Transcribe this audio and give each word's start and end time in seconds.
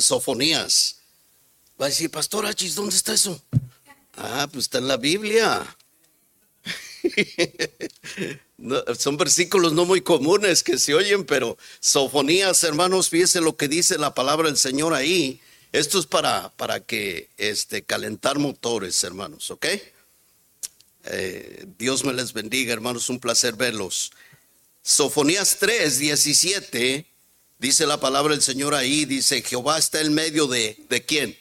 Sofonías. 0.00 0.96
Va 1.80 1.86
a 1.86 1.88
decir, 1.88 2.10
Pastor 2.10 2.46
Achis, 2.46 2.74
¿dónde 2.74 2.96
está 2.96 3.12
eso? 3.14 3.40
Ah, 4.16 4.48
pues 4.50 4.64
está 4.64 4.78
en 4.78 4.88
la 4.88 4.96
Biblia. 4.96 5.76
son 8.98 9.16
versículos 9.16 9.72
no 9.72 9.84
muy 9.84 10.00
comunes 10.00 10.62
que 10.62 10.78
se 10.78 10.94
oyen, 10.94 11.24
pero 11.24 11.58
sofonías, 11.80 12.64
hermanos, 12.64 13.10
fíjese 13.10 13.40
lo 13.40 13.56
que 13.56 13.68
dice 13.68 13.98
la 13.98 14.14
palabra 14.14 14.48
del 14.48 14.56
Señor 14.56 14.94
ahí. 14.94 15.40
Esto 15.72 15.98
es 15.98 16.06
para, 16.06 16.50
para 16.56 16.80
que 16.80 17.28
este, 17.36 17.82
calentar 17.82 18.38
motores, 18.38 19.02
hermanos, 19.04 19.50
¿ok? 19.50 19.66
Eh, 21.04 21.66
Dios 21.78 22.04
me 22.04 22.14
les 22.14 22.32
bendiga, 22.32 22.72
hermanos, 22.72 23.10
un 23.10 23.20
placer 23.20 23.54
verlos. 23.54 24.12
Sofonías 24.82 25.58
3, 25.58 25.98
17, 25.98 27.06
dice 27.58 27.86
la 27.86 28.00
palabra 28.00 28.32
del 28.32 28.42
Señor 28.42 28.74
ahí, 28.74 29.04
dice, 29.04 29.42
Jehová 29.42 29.78
está 29.78 30.00
en 30.00 30.14
medio 30.14 30.46
de, 30.46 30.84
¿de 30.88 31.04
quién? 31.04 31.38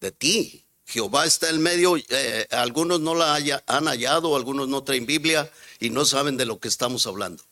De 0.00 0.12
ti. 0.12 0.64
Jehová 0.86 1.24
está 1.24 1.48
en 1.48 1.62
medio, 1.62 1.96
eh, 1.96 2.46
algunos 2.50 3.00
no 3.00 3.14
la 3.14 3.34
han 3.66 3.86
hallado, 3.86 4.36
algunos 4.36 4.68
no 4.68 4.84
traen 4.84 5.06
Biblia 5.06 5.50
y 5.80 5.90
no 5.90 6.04
saben 6.04 6.36
de 6.36 6.44
lo 6.44 6.60
que 6.60 6.68
estamos 6.68 7.06
hablando. 7.06 7.42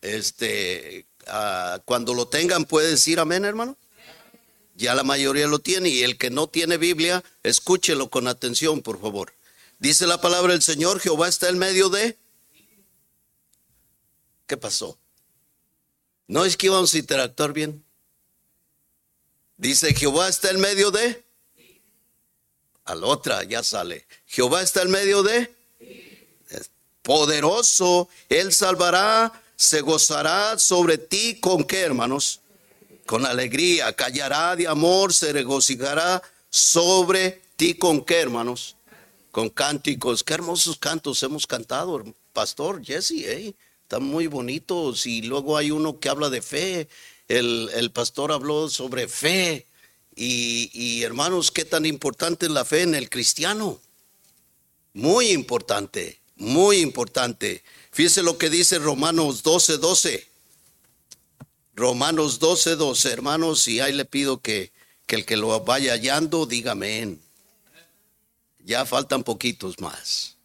Este, 0.00 1.06
ah, 1.26 1.80
cuando 1.84 2.14
lo 2.14 2.28
tengan 2.28 2.64
puede 2.64 2.90
decir 2.90 3.20
amén, 3.20 3.44
hermano. 3.44 3.76
Ya 4.74 4.94
la 4.94 5.02
mayoría 5.02 5.46
lo 5.46 5.58
tiene 5.58 5.88
y 5.88 6.04
el 6.04 6.16
que 6.16 6.30
no 6.30 6.46
tiene 6.46 6.76
Biblia, 6.76 7.24
escúchelo 7.42 8.10
con 8.10 8.28
atención, 8.28 8.80
por 8.80 9.00
favor. 9.00 9.34
Dice 9.78 10.06
la 10.06 10.20
palabra 10.20 10.52
del 10.52 10.62
Señor, 10.62 11.00
Jehová 11.00 11.28
está 11.28 11.48
en 11.48 11.58
medio 11.58 11.88
de... 11.88 12.16
¿Qué 14.46 14.56
pasó? 14.56 14.98
No 16.28 16.44
es 16.44 16.56
que 16.56 16.66
íbamos 16.66 16.94
a 16.94 16.98
interactuar 16.98 17.52
bien. 17.52 17.84
Dice, 19.56 19.92
Jehová 19.92 20.28
está 20.28 20.50
en 20.50 20.60
medio 20.60 20.92
de... 20.92 21.24
Al 22.84 23.02
otra 23.02 23.42
ya 23.42 23.64
sale. 23.64 24.06
Jehová 24.26 24.62
está 24.62 24.82
en 24.82 24.90
medio 24.90 25.24
de... 25.24 25.52
Poderoso, 27.02 28.08
Él 28.28 28.52
salvará, 28.52 29.32
se 29.56 29.80
gozará 29.80 30.58
sobre 30.58 30.98
ti 30.98 31.40
con 31.40 31.64
qué, 31.64 31.80
hermanos? 31.80 32.40
Con 33.06 33.26
alegría, 33.26 33.92
callará 33.94 34.54
de 34.54 34.68
amor, 34.68 35.12
se 35.12 35.32
regocijará 35.32 36.22
sobre 36.50 37.40
ti 37.56 37.74
con 37.74 38.04
qué, 38.04 38.20
hermanos? 38.20 38.76
con 39.38 39.50
cánticos. 39.50 40.24
Qué 40.24 40.34
hermosos 40.34 40.78
cantos 40.78 41.22
hemos 41.22 41.46
cantado, 41.46 42.04
Pastor 42.32 42.84
Jesse, 42.84 43.24
eh, 43.24 43.54
están 43.88 44.04
muy 44.04 44.26
bonitos. 44.26 45.06
Y 45.06 45.22
luego 45.22 45.56
hay 45.56 45.70
uno 45.70 45.98
que 45.98 46.10
habla 46.10 46.28
de 46.28 46.42
fe. 46.42 46.88
El, 47.26 47.90
pastor 47.94 48.32
habló 48.32 48.68
sobre 48.68 49.08
fe. 49.08 49.66
Y, 50.14 50.70
y, 50.74 51.04
hermanos, 51.04 51.50
qué 51.50 51.64
tan 51.64 51.86
importante 51.86 52.46
es 52.46 52.52
la 52.52 52.66
fe 52.66 52.82
en 52.82 52.94
el 52.94 53.08
cristiano. 53.08 53.80
Muy 54.92 55.30
importante, 55.30 56.20
muy 56.36 56.80
importante. 56.80 57.62
Fíjese 57.90 58.22
lo 58.22 58.36
que 58.36 58.50
dice 58.50 58.78
Romanos 58.78 59.42
12, 59.42 59.78
12. 59.78 60.28
Romanos 61.74 62.40
12, 62.40 62.76
12, 62.76 63.10
hermanos, 63.10 63.68
y 63.68 63.80
ahí 63.80 63.92
le 63.92 64.04
pido 64.04 64.40
que, 64.42 64.72
que 65.06 65.16
el 65.16 65.24
que 65.24 65.36
lo 65.36 65.58
vaya 65.60 65.92
hallando, 65.92 66.44
dígame. 66.44 67.16
Ya 68.58 68.84
faltan 68.84 69.22
poquitos 69.22 69.78
más. 69.80 70.37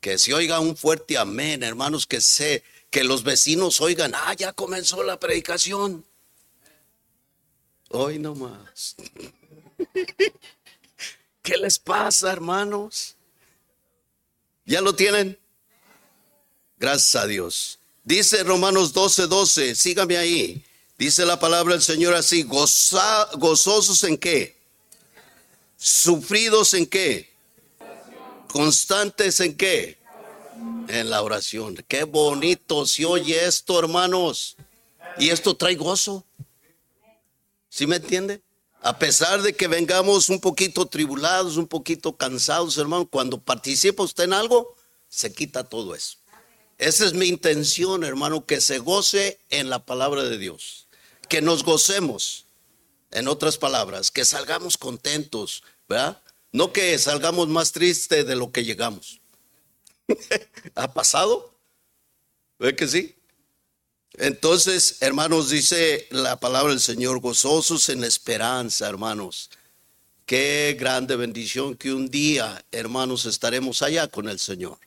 Que 0.00 0.18
se 0.18 0.34
oiga 0.34 0.60
un 0.60 0.76
fuerte 0.76 1.18
amén, 1.18 1.62
hermanos, 1.62 2.06
que 2.06 2.20
sé, 2.20 2.64
que 2.90 3.04
los 3.04 3.22
vecinos 3.22 3.80
oigan, 3.80 4.12
ah, 4.14 4.34
ya 4.34 4.52
comenzó 4.52 5.02
la 5.02 5.20
predicación. 5.20 6.04
Hoy 7.90 8.18
no 8.18 8.34
más. 8.34 8.96
¿Qué 11.42 11.56
les 11.56 11.78
pasa, 11.78 12.32
hermanos? 12.32 13.16
¿Ya 14.64 14.80
lo 14.80 14.94
tienen? 14.94 15.38
Gracias 16.78 17.22
a 17.22 17.26
Dios. 17.26 17.78
Dice 18.04 18.42
Romanos 18.42 18.92
12, 18.92 19.26
12, 19.26 19.74
sígame 19.74 20.16
ahí. 20.16 20.64
Dice 20.96 21.26
la 21.26 21.38
palabra 21.38 21.74
del 21.74 21.82
Señor 21.82 22.14
así, 22.14 22.42
gozosos 22.42 24.04
en 24.04 24.18
qué? 24.18 24.56
¿Sufridos 25.76 26.74
en 26.74 26.86
qué? 26.86 27.30
¿Constantes 28.48 29.40
en 29.40 29.56
qué? 29.56 29.99
En 30.92 31.08
la 31.08 31.22
oración. 31.22 31.76
Qué 31.86 32.02
bonito 32.02 32.84
se 32.84 33.04
oye 33.04 33.46
esto, 33.46 33.78
hermanos. 33.78 34.56
Y 35.18 35.28
esto 35.30 35.56
trae 35.56 35.76
gozo. 35.76 36.26
¿Sí 37.68 37.86
me 37.86 37.96
entiende? 37.96 38.42
A 38.82 38.98
pesar 38.98 39.40
de 39.42 39.54
que 39.54 39.68
vengamos 39.68 40.28
un 40.28 40.40
poquito 40.40 40.86
tribulados, 40.86 41.56
un 41.56 41.68
poquito 41.68 42.16
cansados, 42.16 42.76
hermano, 42.76 43.06
cuando 43.08 43.40
participa 43.40 44.02
usted 44.02 44.24
en 44.24 44.32
algo, 44.32 44.74
se 45.08 45.32
quita 45.32 45.62
todo 45.62 45.94
eso. 45.94 46.16
Esa 46.76 47.04
es 47.04 47.12
mi 47.12 47.26
intención, 47.26 48.02
hermano, 48.02 48.44
que 48.44 48.60
se 48.60 48.80
goce 48.80 49.38
en 49.48 49.70
la 49.70 49.86
palabra 49.86 50.24
de 50.24 50.38
Dios. 50.38 50.88
Que 51.28 51.40
nos 51.40 51.62
gocemos. 51.62 52.46
En 53.12 53.28
otras 53.28 53.58
palabras, 53.58 54.10
que 54.10 54.24
salgamos 54.24 54.76
contentos, 54.76 55.62
¿verdad? 55.88 56.20
No 56.50 56.72
que 56.72 56.98
salgamos 56.98 57.46
más 57.46 57.70
tristes 57.70 58.26
de 58.26 58.34
lo 58.34 58.50
que 58.50 58.64
llegamos. 58.64 59.19
¿Ha 60.74 60.92
pasado? 60.92 61.54
¿Ve 62.58 62.74
que 62.76 62.86
sí? 62.86 63.14
Entonces, 64.14 64.98
hermanos, 65.00 65.50
dice 65.50 66.06
la 66.10 66.38
palabra 66.38 66.70
del 66.70 66.80
Señor, 66.80 67.20
gozosos 67.20 67.88
en 67.88 68.04
esperanza, 68.04 68.88
hermanos. 68.88 69.50
Qué 70.26 70.76
grande 70.78 71.16
bendición 71.16 71.76
que 71.76 71.92
un 71.92 72.08
día, 72.08 72.64
hermanos, 72.70 73.26
estaremos 73.26 73.82
allá 73.82 74.08
con 74.08 74.28
el 74.28 74.38
Señor. 74.38 74.78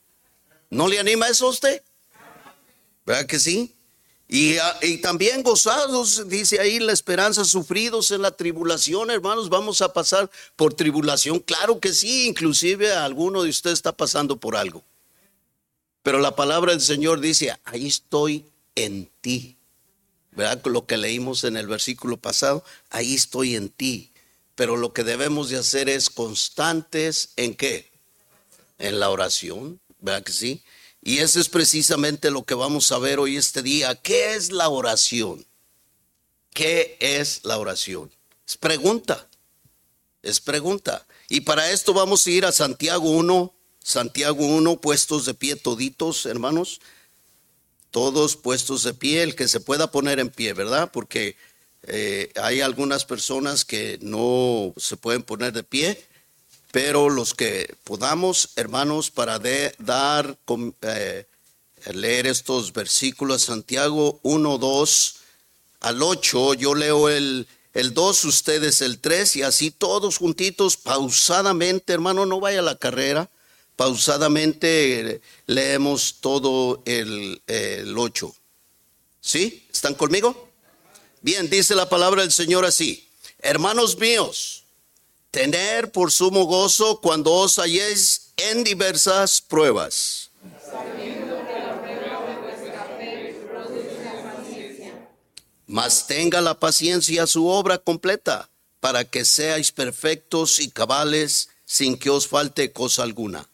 ¿No 0.70 0.88
le 0.88 1.00
anima 1.00 1.28
eso 1.28 1.48
a 1.48 1.50
usted? 1.50 1.82
¿Verdad 3.06 3.26
que 3.26 3.40
sí? 3.40 3.76
Ah, 4.62 4.80
y, 4.82 4.98
también 4.98 5.44
gozados, 5.44 6.28
dice 6.28 6.60
ahí 6.60 6.80
la 6.80 6.92
esperanza, 6.92 7.46
sufridos 7.46 8.10
en 8.12 8.22
la 8.22 8.32
tribulación, 8.32 9.12
hermanos, 9.12 9.50
vamos 9.50 9.82
a 9.82 9.94
pasar 9.94 10.30
por 10.56 10.74
tribulación. 10.74 11.40
Claro 11.40 11.80
que 11.80 11.94
sí, 11.94 12.28
inclusive 12.28 12.94
alguno 12.94 13.44
de 13.44 13.50
ustedes 13.50 13.80
está 13.80 13.92
pasando 13.92 14.38
por 14.38 14.56
algo. 14.56 14.84
Pero 16.04 16.20
la 16.20 16.36
palabra 16.36 16.74
del 16.74 16.82
Señor 16.82 17.22
dice, 17.22 17.58
ahí 17.64 17.88
estoy 17.88 18.46
en 18.76 19.10
ti. 19.22 19.58
¿Verdad? 20.32 20.62
Lo 20.66 20.86
que 20.86 20.98
leímos 20.98 21.44
en 21.44 21.58
el 21.58 21.68
versículo 21.68 22.18
pasado, 22.18 22.64
ahí 22.90 23.16
estoy 23.16 23.56
en 23.56 23.70
ti. 23.70 24.12
Pero 24.56 24.78
lo 24.78 24.94
que 24.94 25.04
debemos 25.04 25.50
de 25.50 25.58
hacer 25.58 25.90
es 25.90 26.10
constantes 26.10 27.30
en 27.38 27.56
qué? 27.56 27.92
En 28.80 29.00
la 29.00 29.10
oración, 29.10 29.80
¿verdad 30.00 30.24
que 30.24 30.34
sí? 30.34 30.64
Y 31.02 31.20
eso 31.20 31.40
es 31.40 31.50
precisamente 31.50 32.32
lo 32.32 32.44
que 32.44 32.54
vamos 32.54 32.92
a 32.92 32.98
ver 32.98 33.20
hoy 33.20 33.38
este 33.38 33.62
día. 33.62 33.96
¿Qué 33.96 34.36
es 34.36 34.52
la 34.52 34.70
oración? 34.70 35.46
¿Qué 36.54 36.98
es 37.00 37.42
la 37.44 37.58
oración? 37.58 38.12
Es 38.48 38.58
pregunta. 38.58 39.28
Es 40.22 40.40
pregunta. 40.40 41.06
Y 41.30 41.42
para 41.42 41.72
esto 41.72 41.94
vamos 41.94 42.26
a 42.26 42.32
ir 42.32 42.46
a 42.46 42.52
Santiago 42.52 43.10
1, 43.10 43.54
Santiago 43.84 44.46
1, 44.46 44.78
puestos 44.78 45.26
de 45.26 45.34
pie 45.34 45.56
toditos, 45.56 46.26
hermanos. 46.26 46.82
Todos 47.92 48.36
puestos 48.36 48.84
de 48.84 48.94
pie, 48.94 49.22
el 49.22 49.36
que 49.36 49.48
se 49.48 49.60
pueda 49.60 49.92
poner 49.92 50.20
en 50.20 50.30
pie, 50.30 50.54
¿verdad? 50.54 50.90
Porque 50.92 51.36
eh, 51.84 52.32
hay 52.42 52.62
algunas 52.62 53.06
personas 53.06 53.66
que 53.66 54.00
no 54.02 54.74
se 54.78 54.98
pueden 54.98 55.22
poner 55.22 55.54
de 55.54 55.64
pie 55.64 56.04
pero 56.74 57.12
los 57.12 57.36
que 57.36 57.76
podamos, 57.84 58.50
hermanos, 58.56 59.12
para 59.12 59.40
dar, 59.78 60.40
eh, 60.82 61.28
leer 61.94 62.26
estos 62.26 62.74
versículos, 62.74 63.44
Santiago 63.44 64.20
1, 64.24 64.58
2 64.58 65.16
al 65.82 66.02
8, 66.02 66.56
yo 66.56 66.74
leo 66.74 67.10
el, 67.10 67.48
el 67.76 67.94
2, 67.94 68.26
ustedes 68.26 68.82
el 68.82 68.98
3, 68.98 69.36
y 69.36 69.44
así 69.44 69.70
todos 69.70 70.18
juntitos, 70.18 70.76
pausadamente, 70.76 71.94
hermano, 71.94 72.26
no 72.26 72.40
vaya 72.40 72.58
a 72.58 72.64
la 72.64 72.80
carrera, 72.80 73.30
pausadamente 73.76 75.22
leemos 75.46 76.18
todo 76.22 76.82
el, 76.86 77.42
el 77.48 77.98
8. 77.98 78.34
¿Sí? 79.22 79.68
¿Están 79.72 79.96
conmigo? 79.96 80.50
Bien, 81.22 81.50
dice 81.50 81.76
la 81.76 81.88
palabra 81.88 82.22
del 82.22 82.32
Señor 82.32 82.66
así, 82.66 83.10
hermanos 83.40 83.98
míos, 83.98 84.66
tener 85.32 85.92
por 85.92 86.12
sumo 86.12 86.46
gozo 86.46 87.00
cuando 87.00 87.32
os 87.32 87.58
halléis 87.58 88.34
en 88.36 88.64
diversas 88.64 89.42
pruebas. 89.42 90.30
Mas 95.66 96.06
tenga 96.06 96.42
la 96.42 96.60
paciencia 96.60 97.26
su 97.26 97.48
obra 97.48 97.78
completa, 97.78 98.50
para 98.80 99.06
que 99.06 99.24
seáis 99.24 99.72
perfectos 99.72 100.60
y 100.60 100.70
cabales 100.70 101.50
sin 101.66 101.98
que 101.98 102.10
os 102.10 102.28
falte 102.28 102.74
cosa 102.74 103.04
alguna. 103.04 103.50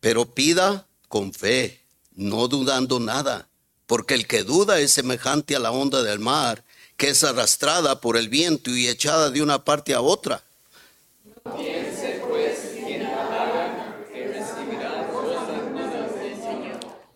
Pero 0.00 0.26
pida 0.26 0.86
con 1.08 1.32
fe, 1.32 1.80
no 2.14 2.48
dudando 2.48 3.00
nada, 3.00 3.48
porque 3.86 4.14
el 4.14 4.26
que 4.26 4.42
duda 4.42 4.80
es 4.80 4.92
semejante 4.92 5.56
a 5.56 5.58
la 5.58 5.70
onda 5.70 6.02
del 6.02 6.18
mar, 6.18 6.64
que 6.96 7.10
es 7.10 7.24
arrastrada 7.24 8.00
por 8.00 8.16
el 8.16 8.28
viento 8.28 8.70
y 8.70 8.88
echada 8.88 9.30
de 9.30 9.42
una 9.42 9.64
parte 9.64 9.94
a 9.94 10.00
otra. 10.00 10.42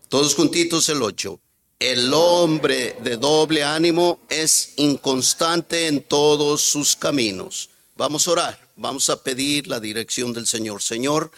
Todos 0.09 0.35
juntitos 0.35 0.89
el 0.89 1.01
8. 1.01 1.39
El 1.83 2.13
hombre 2.13 2.95
de 3.01 3.17
doble 3.17 3.61
ánimo 3.61 4.21
es 4.29 4.71
inconstante 4.77 5.87
en 5.87 6.01
todos 6.01 6.61
sus 6.61 6.95
caminos. 6.95 7.71
Vamos 7.97 8.25
a 8.25 8.31
orar, 8.31 8.69
vamos 8.77 9.09
a 9.09 9.21
pedir 9.21 9.67
la 9.67 9.81
dirección 9.81 10.31
del 10.31 10.47
Señor. 10.47 10.81
Señor, 10.81 11.29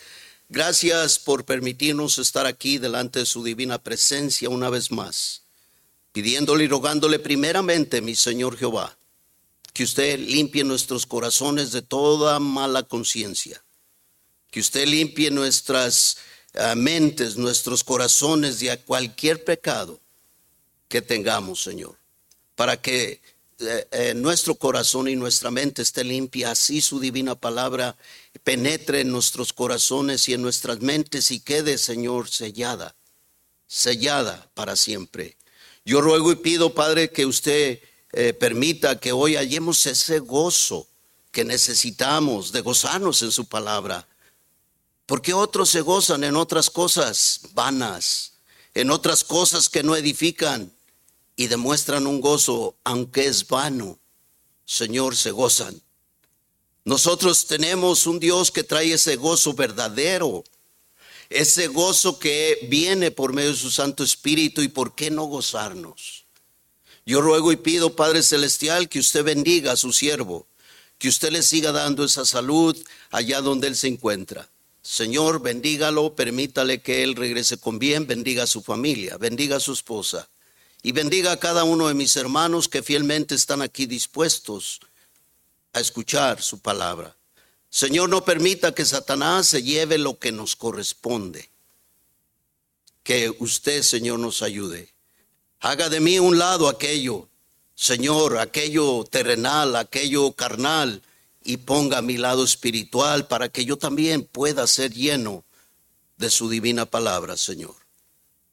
gracias 0.47 1.17
por 1.17 1.45
permitirnos 1.45 2.19
estar 2.19 2.45
aquí 2.45 2.77
delante 2.77 3.17
de 3.17 3.25
su 3.25 3.43
divina 3.43 3.79
presencia 3.79 4.47
una 4.47 4.69
vez 4.69 4.91
más, 4.91 5.41
pidiéndole 6.11 6.65
y 6.65 6.67
rogándole 6.67 7.17
primeramente, 7.17 8.01
mi 8.01 8.13
Señor 8.13 8.55
Jehová, 8.55 8.95
que 9.73 9.83
usted 9.83 10.19
limpie 10.19 10.63
nuestros 10.63 11.07
corazones 11.07 11.71
de 11.71 11.81
toda 11.81 12.39
mala 12.39 12.83
conciencia, 12.83 13.63
que 14.51 14.59
usted 14.59 14.85
limpie 14.85 15.31
nuestras 15.31 16.17
mentes, 16.75 17.35
nuestros 17.35 17.83
corazones 17.83 18.59
de 18.59 18.77
cualquier 18.77 19.43
pecado 19.43 20.04
que 20.87 21.01
tengamos, 21.01 21.63
Señor, 21.63 21.97
para 22.55 22.81
que 22.81 23.21
eh, 23.59 23.87
eh, 23.91 24.13
nuestro 24.15 24.55
corazón 24.55 25.07
y 25.07 25.15
nuestra 25.15 25.49
mente 25.51 25.81
esté 25.81 26.03
limpia, 26.03 26.51
así 26.51 26.81
su 26.81 26.99
divina 26.99 27.35
palabra 27.35 27.95
penetre 28.43 29.01
en 29.01 29.11
nuestros 29.11 29.53
corazones 29.53 30.27
y 30.27 30.33
en 30.33 30.41
nuestras 30.41 30.81
mentes 30.81 31.31
y 31.31 31.39
quede, 31.39 31.77
Señor, 31.77 32.29
sellada, 32.29 32.95
sellada 33.67 34.49
para 34.53 34.75
siempre. 34.75 35.37
Yo 35.85 36.01
ruego 36.01 36.31
y 36.31 36.35
pido, 36.35 36.73
Padre, 36.73 37.11
que 37.11 37.25
usted 37.25 37.79
eh, 38.11 38.33
permita 38.33 38.99
que 38.99 39.11
hoy 39.11 39.35
hallemos 39.35 39.85
ese 39.85 40.19
gozo 40.19 40.87
que 41.31 41.45
necesitamos 41.45 42.51
de 42.51 42.61
gozarnos 42.61 43.21
en 43.21 43.31
su 43.31 43.45
palabra 43.45 44.07
porque 45.05 45.33
otros 45.33 45.69
se 45.69 45.81
gozan 45.81 46.23
en 46.23 46.35
otras 46.35 46.69
cosas 46.69 47.41
vanas, 47.53 48.33
en 48.73 48.89
otras 48.89 49.23
cosas 49.23 49.69
que 49.69 49.83
no 49.83 49.95
edifican 49.95 50.74
y 51.35 51.47
demuestran 51.47 52.07
un 52.07 52.21
gozo, 52.21 52.75
aunque 52.83 53.25
es 53.25 53.47
vano. 53.47 53.99
Señor, 54.65 55.15
se 55.15 55.31
gozan. 55.31 55.81
Nosotros 56.85 57.47
tenemos 57.47 58.07
un 58.07 58.19
Dios 58.19 58.51
que 58.51 58.63
trae 58.63 58.93
ese 58.93 59.15
gozo 59.15 59.53
verdadero, 59.53 60.43
ese 61.29 61.67
gozo 61.67 62.19
que 62.19 62.67
viene 62.69 63.11
por 63.11 63.33
medio 63.33 63.51
de 63.51 63.57
su 63.57 63.71
Santo 63.71 64.03
Espíritu 64.03 64.61
y 64.61 64.67
por 64.67 64.95
qué 64.95 65.09
no 65.09 65.25
gozarnos. 65.25 66.25
Yo 67.05 67.21
ruego 67.21 67.51
y 67.51 67.57
pido, 67.57 67.95
Padre 67.95 68.23
Celestial, 68.23 68.87
que 68.87 68.99
usted 68.99 69.23
bendiga 69.23 69.73
a 69.73 69.77
su 69.77 69.91
siervo, 69.91 70.47
que 70.97 71.09
usted 71.09 71.31
le 71.31 71.43
siga 71.43 71.71
dando 71.71 72.05
esa 72.05 72.25
salud 72.25 72.77
allá 73.11 73.41
donde 73.41 73.67
él 73.67 73.75
se 73.75 73.87
encuentra. 73.87 74.49
Señor, 74.81 75.41
bendígalo, 75.41 76.15
permítale 76.15 76.81
que 76.81 77.03
él 77.03 77.15
regrese 77.15 77.57
con 77.57 77.79
bien, 77.79 78.05
bendiga 78.05 78.43
a 78.43 78.47
su 78.47 78.61
familia, 78.61 79.17
bendiga 79.17 79.57
a 79.57 79.59
su 79.59 79.73
esposa 79.73 80.29
y 80.85 80.91
bendiga 80.91 81.31
a 81.31 81.39
cada 81.39 81.63
uno 81.63 81.87
de 81.87 81.95
mis 81.95 82.15
hermanos 82.15 82.69
que 82.69 82.83
fielmente 82.83 83.33
están 83.33 83.63
aquí 83.63 83.87
dispuestos 83.87 84.81
a 85.73 85.79
escuchar 85.79 86.43
su 86.43 86.59
palabra. 86.59 87.17
Señor, 87.71 88.07
no 88.07 88.23
permita 88.23 88.71
que 88.71 88.85
Satanás 88.85 89.47
se 89.47 89.63
lleve 89.63 89.97
lo 89.97 90.19
que 90.19 90.31
nos 90.31 90.55
corresponde. 90.55 91.49
Que 93.01 93.33
usted, 93.39 93.81
Señor, 93.81 94.19
nos 94.19 94.43
ayude. 94.43 94.93
Haga 95.59 95.89
de 95.89 95.99
mí 95.99 96.19
un 96.19 96.37
lado 96.37 96.69
aquello, 96.69 97.29
Señor, 97.73 98.37
aquello 98.37 99.05
terrenal, 99.05 99.75
aquello 99.77 100.33
carnal 100.33 101.01
y 101.43 101.57
ponga 101.57 102.03
mi 102.03 102.17
lado 102.17 102.43
espiritual 102.43 103.27
para 103.27 103.49
que 103.49 103.65
yo 103.65 103.77
también 103.77 104.23
pueda 104.23 104.67
ser 104.67 104.93
lleno 104.93 105.43
de 106.17 106.29
su 106.29 106.47
divina 106.47 106.85
palabra, 106.85 107.37
Señor. 107.37 107.73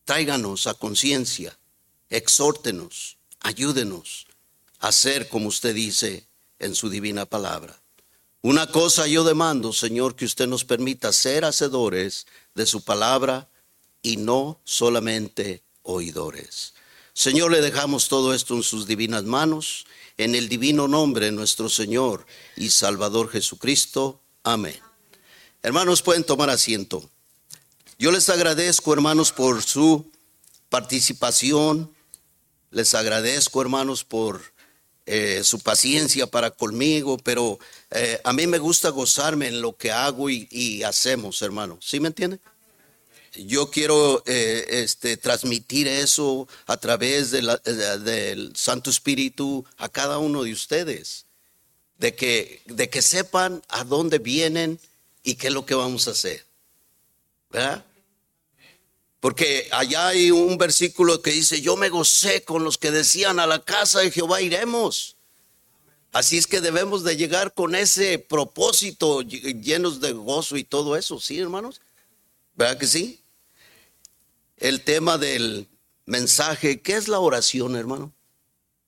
Tráiganos 0.06 0.66
a 0.66 0.72
conciencia, 0.72 1.58
exhórtenos, 2.12 3.16
ayúdenos 3.40 4.26
a 4.78 4.88
hacer 4.88 5.28
como 5.28 5.48
usted 5.48 5.74
dice 5.74 6.26
en 6.58 6.74
su 6.74 6.90
divina 6.90 7.26
palabra. 7.26 7.80
Una 8.42 8.66
cosa 8.66 9.06
yo 9.06 9.24
demando, 9.24 9.72
Señor, 9.72 10.14
que 10.14 10.24
usted 10.24 10.46
nos 10.46 10.64
permita 10.64 11.12
ser 11.12 11.44
hacedores 11.44 12.26
de 12.54 12.66
su 12.66 12.82
palabra 12.82 13.48
y 14.02 14.16
no 14.16 14.60
solamente 14.64 15.62
oidores. 15.82 16.74
Señor, 17.14 17.50
le 17.52 17.60
dejamos 17.60 18.08
todo 18.08 18.34
esto 18.34 18.54
en 18.54 18.62
sus 18.62 18.86
divinas 18.86 19.24
manos 19.24 19.86
en 20.18 20.34
el 20.34 20.48
divino 20.48 20.88
nombre 20.88 21.26
de 21.26 21.32
nuestro 21.32 21.68
Señor 21.68 22.26
y 22.56 22.70
Salvador 22.70 23.30
Jesucristo. 23.30 24.20
Amén. 24.42 24.78
Hermanos, 25.62 26.02
pueden 26.02 26.24
tomar 26.24 26.50
asiento. 26.50 27.08
Yo 27.98 28.10
les 28.10 28.28
agradezco, 28.28 28.92
hermanos, 28.92 29.32
por 29.32 29.62
su 29.62 30.10
participación. 30.68 31.92
Les 32.72 32.94
agradezco, 32.94 33.60
hermanos, 33.60 34.02
por 34.02 34.40
eh, 35.04 35.42
su 35.44 35.60
paciencia 35.60 36.26
para 36.26 36.50
conmigo, 36.50 37.18
pero 37.18 37.58
eh, 37.90 38.18
a 38.24 38.32
mí 38.32 38.46
me 38.46 38.58
gusta 38.58 38.88
gozarme 38.88 39.48
en 39.48 39.60
lo 39.60 39.76
que 39.76 39.92
hago 39.92 40.30
y, 40.30 40.82
hacemos, 40.82 41.42
hermanos. 41.42 41.84
¿Sí 41.86 42.00
me 42.00 42.08
entienden? 42.08 42.40
yo 43.34 43.70
quiero 43.70 44.22
eh, 44.26 44.66
este, 44.68 45.16
transmitir 45.16 45.88
eso 45.88 46.46
a 46.66 46.76
través 46.76 47.30
del 47.30 48.52
Santo 48.54 48.90
Espíritu 48.90 49.64
a 49.78 49.88
cada 49.88 50.18
uno 50.18 50.42
de 50.42 50.52
ustedes, 50.52 51.24
de 51.96 52.14
que, 52.14 52.60
de 52.66 52.90
que 52.90 53.00
sepan 53.00 53.62
a 53.68 53.84
dónde 53.84 54.18
vienen 54.18 54.78
y 55.22 55.36
qué 55.36 55.46
es 55.46 55.52
lo 55.54 55.64
que 55.64 55.74
vamos 55.74 56.08
a 56.08 56.10
hacer. 56.10 56.44
¿Verdad? 57.50 57.84
Porque 59.22 59.70
allá 59.72 60.08
hay 60.08 60.30
un 60.30 60.58
versículo 60.58 61.22
que 61.22 61.30
dice, 61.30 61.62
yo 61.62 61.76
me 61.76 61.88
gocé 61.88 62.44
con 62.44 62.64
los 62.64 62.76
que 62.76 62.90
decían 62.90 63.40
a 63.40 63.46
la 63.46 63.64
casa 63.64 64.00
de 64.00 64.10
Jehová 64.10 64.42
iremos. 64.42 65.16
Así 66.12 66.36
es 66.36 66.46
que 66.46 66.60
debemos 66.60 67.02
de 67.02 67.16
llegar 67.16 67.54
con 67.54 67.74
ese 67.74 68.18
propósito 68.18 69.22
llenos 69.22 70.00
de 70.02 70.12
gozo 70.12 70.58
y 70.58 70.64
todo 70.64 70.96
eso, 70.96 71.18
¿sí, 71.18 71.38
hermanos? 71.38 71.80
¿Verdad 72.54 72.76
que 72.76 72.86
sí? 72.86 73.22
el 74.62 74.82
tema 74.82 75.18
del 75.18 75.68
mensaje. 76.06 76.80
¿Qué 76.80 76.94
es 76.94 77.08
la 77.08 77.18
oración, 77.18 77.74
hermano? 77.76 78.12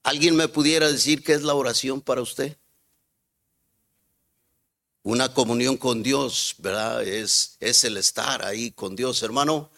¿Alguien 0.04 0.36
me 0.36 0.48
pudiera 0.48 0.90
decir 0.90 1.22
qué 1.24 1.32
es 1.32 1.42
la 1.42 1.54
oración 1.54 2.00
para 2.00 2.22
usted? 2.22 2.56
Una 5.02 5.34
comunión 5.34 5.76
con 5.76 6.02
Dios, 6.02 6.54
¿verdad? 6.58 7.02
Es, 7.02 7.56
es 7.60 7.84
el 7.84 7.96
estar 7.96 8.44
ahí 8.44 8.70
con 8.70 8.94
Dios, 8.94 9.22
hermano. 9.22 9.70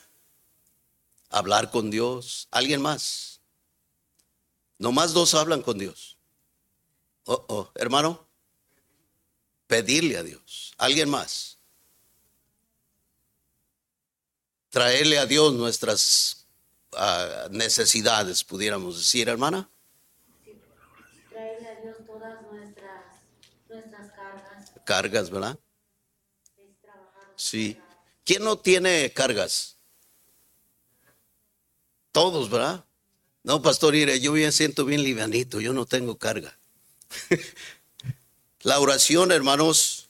Hablar 1.31 1.71
con 1.71 1.91
Dios. 1.91 2.49
¿Alguien 2.51 2.81
más? 2.81 3.41
Nomás 4.79 5.13
dos 5.13 5.35
hablan 5.35 5.63
con 5.63 5.79
Dios. 5.79 6.19
Oh, 7.25 7.45
oh, 7.49 7.71
hermano. 7.75 8.27
Pedirle 9.67 10.17
a 10.17 10.23
Dios. 10.23 10.73
¿Alguien 10.79 11.09
más? 11.09 11.57
traerle 14.77 15.19
a 15.19 15.25
Dios 15.25 15.55
nuestras 15.55 16.47
ah, 16.93 17.49
necesidades, 17.51 18.45
pudiéramos 18.45 18.99
decir, 18.99 19.27
hermana. 19.27 19.71
traerle 21.31 21.69
a 21.69 21.81
Dios 21.81 21.97
todas 22.07 22.43
nuestras, 22.43 23.05
nuestras 23.71 24.13
cargas. 24.13 24.73
Cargas, 24.85 25.31
¿verdad? 25.31 25.59
Sí. 27.37 27.81
¿Quién 28.23 28.45
no 28.45 28.59
tiene 28.59 29.11
cargas? 29.15 29.76
Todos, 32.17 32.49
¿verdad? 32.49 32.83
No, 33.43 33.61
pastor, 33.61 33.93
mire, 33.93 34.19
yo 34.21 34.33
me 34.33 34.51
siento 34.51 34.87
bien 34.87 35.03
livianito, 35.03 35.61
yo 35.61 35.75
no 35.75 35.85
tengo 35.85 36.17
carga. 36.17 36.57
la 38.63 38.81
oración, 38.81 39.33
hermanos, 39.33 40.09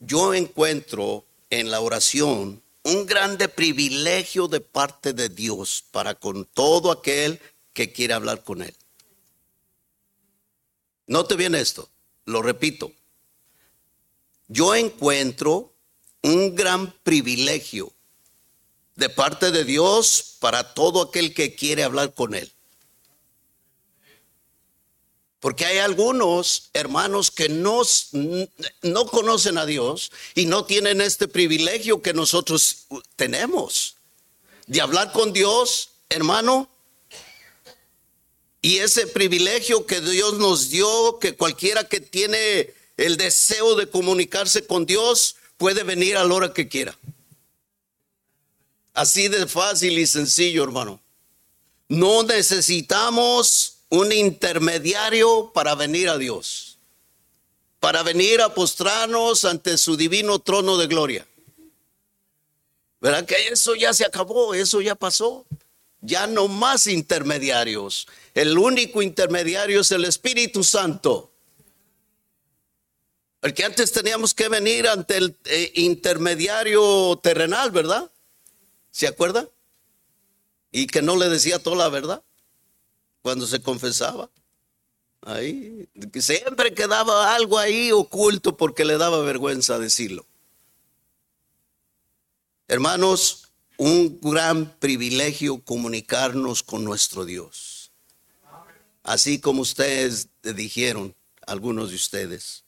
yo 0.00 0.32
encuentro 0.32 1.26
en 1.50 1.70
la 1.70 1.80
oración 1.80 2.62
un 2.82 3.04
grande 3.04 3.50
privilegio 3.50 4.48
de 4.48 4.62
parte 4.62 5.12
de 5.12 5.28
Dios 5.28 5.84
para 5.90 6.14
con 6.14 6.46
todo 6.46 6.90
aquel 6.90 7.38
que 7.74 7.92
quiere 7.92 8.14
hablar 8.14 8.42
con 8.42 8.62
Él. 8.62 8.74
Note 11.06 11.36
bien 11.36 11.54
esto, 11.54 11.90
lo 12.24 12.40
repito. 12.40 12.90
Yo 14.48 14.74
encuentro 14.74 15.74
un 16.22 16.54
gran 16.54 16.90
privilegio 17.02 17.93
de 18.96 19.08
parte 19.08 19.50
de 19.50 19.64
Dios 19.64 20.36
para 20.38 20.74
todo 20.74 21.02
aquel 21.02 21.34
que 21.34 21.54
quiere 21.54 21.84
hablar 21.84 22.14
con 22.14 22.34
Él. 22.34 22.50
Porque 25.40 25.66
hay 25.66 25.78
algunos 25.78 26.70
hermanos 26.72 27.30
que 27.30 27.50
no, 27.50 27.82
no 28.82 29.06
conocen 29.06 29.58
a 29.58 29.66
Dios 29.66 30.10
y 30.34 30.46
no 30.46 30.64
tienen 30.64 31.00
este 31.00 31.28
privilegio 31.28 32.00
que 32.00 32.14
nosotros 32.14 32.86
tenemos 33.16 33.96
de 34.66 34.80
hablar 34.80 35.12
con 35.12 35.32
Dios, 35.32 35.90
hermano. 36.08 36.68
Y 38.62 38.78
ese 38.78 39.06
privilegio 39.06 39.84
que 39.84 40.00
Dios 40.00 40.38
nos 40.38 40.70
dio, 40.70 41.18
que 41.18 41.36
cualquiera 41.36 41.84
que 41.84 42.00
tiene 42.00 42.72
el 42.96 43.16
deseo 43.16 43.74
de 43.74 43.88
comunicarse 43.88 44.66
con 44.66 44.86
Dios 44.86 45.36
puede 45.58 45.82
venir 45.82 46.16
a 46.16 46.24
la 46.24 46.34
hora 46.34 46.54
que 46.54 46.68
quiera. 46.68 46.96
Así 48.94 49.26
de 49.26 49.48
fácil 49.48 49.98
y 49.98 50.06
sencillo, 50.06 50.62
hermano. 50.62 51.00
No 51.88 52.22
necesitamos 52.22 53.78
un 53.88 54.12
intermediario 54.12 55.52
para 55.52 55.74
venir 55.74 56.08
a 56.08 56.16
Dios, 56.16 56.78
para 57.80 58.02
venir 58.04 58.40
a 58.40 58.54
postrarnos 58.54 59.44
ante 59.44 59.76
su 59.78 59.96
divino 59.96 60.38
trono 60.38 60.78
de 60.78 60.86
gloria. 60.86 61.26
¿Verdad 63.00 63.26
que 63.26 63.36
eso 63.48 63.74
ya 63.74 63.92
se 63.92 64.06
acabó? 64.06 64.54
Eso 64.54 64.80
ya 64.80 64.94
pasó. 64.94 65.44
Ya 66.00 66.26
no 66.26 66.48
más 66.48 66.86
intermediarios. 66.86 68.06
El 68.32 68.56
único 68.56 69.02
intermediario 69.02 69.80
es 69.80 69.90
el 69.90 70.04
Espíritu 70.04 70.62
Santo. 70.62 71.30
El 73.42 73.52
que 73.52 73.64
antes 73.64 73.92
teníamos 73.92 74.32
que 74.32 74.48
venir 74.48 74.88
ante 74.88 75.16
el 75.18 75.36
eh, 75.44 75.72
intermediario 75.74 77.18
terrenal, 77.22 77.70
¿verdad? 77.70 78.10
¿Se 78.94 79.08
acuerda? 79.08 79.48
Y 80.70 80.86
que 80.86 81.02
no 81.02 81.16
le 81.16 81.28
decía 81.28 81.60
toda 81.60 81.74
la 81.74 81.88
verdad 81.88 82.22
cuando 83.22 83.44
se 83.44 83.60
confesaba. 83.60 84.30
Ahí, 85.22 85.88
siempre 86.20 86.74
quedaba 86.74 87.34
algo 87.34 87.58
ahí 87.58 87.90
oculto 87.90 88.56
porque 88.56 88.84
le 88.84 88.96
daba 88.96 89.18
vergüenza 89.22 89.80
decirlo. 89.80 90.24
Hermanos, 92.68 93.48
un 93.78 94.20
gran 94.20 94.78
privilegio 94.78 95.60
comunicarnos 95.64 96.62
con 96.62 96.84
nuestro 96.84 97.24
Dios. 97.24 97.90
Así 99.02 99.40
como 99.40 99.62
ustedes 99.62 100.28
dijeron, 100.40 101.16
algunos 101.48 101.90
de 101.90 101.96
ustedes. 101.96 102.62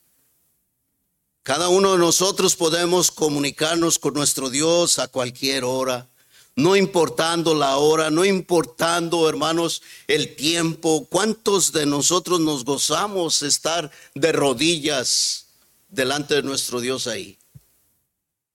Cada 1.44 1.68
uno 1.68 1.92
de 1.92 1.98
nosotros 1.98 2.56
podemos 2.56 3.12
comunicarnos 3.12 4.00
con 4.00 4.14
nuestro 4.14 4.50
Dios 4.50 4.98
a 4.98 5.06
cualquier 5.06 5.62
hora 5.62 6.10
no 6.56 6.74
importando 6.74 7.54
la 7.54 7.76
hora, 7.76 8.10
no 8.10 8.24
importando, 8.24 9.28
hermanos, 9.28 9.82
el 10.06 10.34
tiempo. 10.34 11.06
¿Cuántos 11.08 11.70
de 11.70 11.84
nosotros 11.84 12.40
nos 12.40 12.64
gozamos 12.64 13.42
estar 13.42 13.90
de 14.14 14.32
rodillas 14.32 15.46
delante 15.90 16.36
de 16.36 16.42
nuestro 16.42 16.80
Dios 16.80 17.06
ahí? 17.06 17.38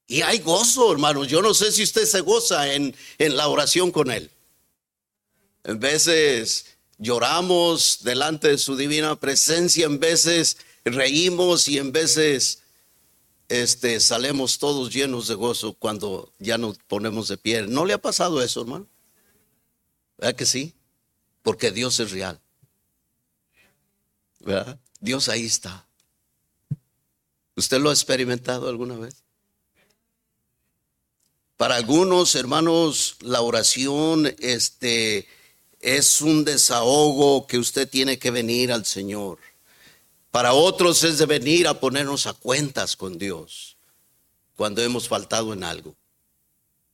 Y 0.07 0.23
hay 0.23 0.39
gozo, 0.39 0.91
hermanos. 0.91 1.27
Yo 1.27 1.43
no 1.43 1.53
sé 1.53 1.71
si 1.71 1.83
usted 1.83 2.05
se 2.05 2.21
goza 2.21 2.73
en, 2.73 2.95
en 3.19 3.37
la 3.37 3.47
oración 3.47 3.91
con 3.91 4.09
Él. 4.09 4.31
En 5.63 5.79
veces 5.79 6.65
lloramos 6.97 7.99
delante 8.01 8.47
de 8.47 8.57
su 8.57 8.75
divina 8.75 9.15
presencia, 9.15 9.85
en 9.85 9.99
veces 9.99 10.57
reímos 10.83 11.67
y 11.67 11.77
en 11.77 11.91
veces 11.91 12.60
este, 13.51 13.99
salemos 13.99 14.59
todos 14.59 14.93
llenos 14.93 15.27
de 15.27 15.35
gozo 15.35 15.73
cuando 15.73 16.31
ya 16.39 16.57
nos 16.57 16.77
ponemos 16.77 17.27
de 17.27 17.37
pie. 17.37 17.63
¿No 17.63 17.85
le 17.85 17.91
ha 17.91 17.97
pasado 17.97 18.41
eso, 18.41 18.61
hermano? 18.61 18.87
¿Verdad 20.17 20.35
que 20.37 20.45
sí? 20.45 20.73
Porque 21.43 21.69
Dios 21.69 21.99
es 21.99 22.11
real. 22.11 22.39
¿Verdad? 24.39 24.79
Dios 25.01 25.27
ahí 25.27 25.45
está. 25.45 25.85
¿Usted 27.57 27.81
lo 27.81 27.89
ha 27.89 27.93
experimentado 27.93 28.69
alguna 28.69 28.95
vez? 28.95 29.21
Para 31.57 31.75
algunos 31.75 32.35
hermanos, 32.35 33.17
la 33.19 33.41
oración 33.41 34.33
este, 34.39 35.27
es 35.81 36.21
un 36.21 36.45
desahogo 36.45 37.47
que 37.47 37.57
usted 37.57 37.89
tiene 37.89 38.17
que 38.17 38.31
venir 38.31 38.71
al 38.71 38.85
Señor. 38.85 39.39
Para 40.31 40.53
otros 40.53 41.03
es 41.03 41.17
de 41.17 41.25
venir 41.25 41.67
a 41.67 41.79
ponernos 41.79 42.25
a 42.25 42.33
cuentas 42.33 42.95
con 42.95 43.17
Dios 43.17 43.77
cuando 44.55 44.81
hemos 44.81 45.07
faltado 45.07 45.51
en 45.51 45.63
algo. 45.63 45.95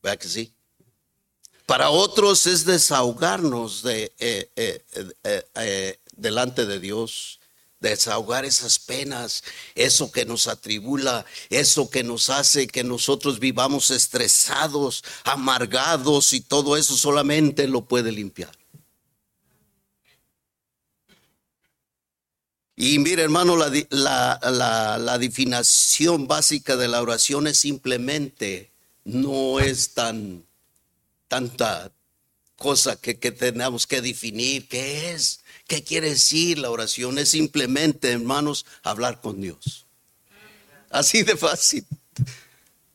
¿Verdad 0.02 0.20
que 0.20 0.28
sí? 0.28 0.54
Para 1.68 1.92
otros 1.92 2.48
es 2.48 2.66
desahogarnos 2.66 3.84
de, 3.84 4.12
eh, 4.20 4.50
eh, 4.56 4.84
eh, 5.54 6.00
delante 6.16 6.66
de 6.66 6.80
Dios, 6.80 7.40
desahogar 7.80 8.46
esas 8.46 8.80
penas, 8.80 9.44
eso 9.76 10.12
que 10.12 10.26
nos 10.26 10.48
atribula, 10.48 11.26
eso 11.50 11.90
que 11.90 12.04
nos 12.04 12.30
hace 12.30 12.68
que 12.68 12.84
nosotros 12.84 13.40
vivamos 13.40 13.92
estresados, 13.92 15.04
amargados 15.24 16.34
y 16.34 16.42
todo 16.42 16.76
eso 16.76 16.96
solamente 16.96 17.68
lo 17.68 17.86
puede 17.86 18.12
limpiar. 18.12 18.58
Y 22.80 23.00
mire, 23.00 23.24
hermano, 23.24 23.58
la, 23.58 25.18
definición 25.20 26.28
básica 26.28 26.76
de 26.76 26.88
la 26.88 27.02
oración 27.02 27.48
es 27.48 27.58
simplemente, 27.58 28.70
no 29.04 29.60
es 29.60 29.96
tan 29.96 30.46
tanta 31.28 31.92
cosa 32.56 32.96
que, 33.02 33.18
que 33.18 33.32
tenemos 33.32 33.88
que 33.88 34.00
definir. 34.02 34.68
¿Qué 34.68 35.12
es? 35.12 35.40
¿Qué 35.68 35.84
quiere 35.84 36.10
decir 36.12 36.60
la 36.60 36.70
oración? 36.70 37.18
Es 37.18 37.30
simplemente, 37.30 38.12
hermanos, 38.12 38.64
hablar 38.84 39.22
con 39.22 39.42
Dios. 39.42 39.88
Así 40.92 41.24
de 41.24 41.36
fácil. 41.36 41.84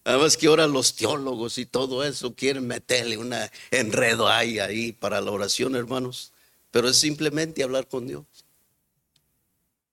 Además 0.04 0.36
que 0.36 0.46
ahora 0.46 0.68
los 0.68 0.94
teólogos 0.94 1.58
y 1.58 1.66
todo 1.66 2.04
eso 2.04 2.34
quieren 2.36 2.68
meterle 2.68 3.16
un 3.16 3.34
enredo 3.72 4.28
ahí, 4.28 4.60
ahí 4.60 4.92
para 4.92 5.20
la 5.20 5.32
oración, 5.32 5.74
hermanos. 5.74 6.30
Pero 6.70 6.88
es 6.88 6.96
simplemente 6.96 7.64
hablar 7.64 7.88
con 7.88 8.06
Dios. 8.06 8.24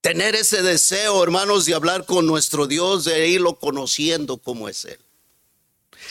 Tener 0.02 0.36
ese 0.36 0.62
deseo, 0.62 1.22
hermanos, 1.22 1.66
de 1.66 1.74
hablar 1.74 2.06
con 2.06 2.26
nuestro 2.26 2.68
Dios, 2.68 3.04
de 3.04 3.28
irlo 3.28 3.60
conociendo 3.60 4.38
como 4.38 4.70
es 4.70 4.86
Él. 4.86 5.00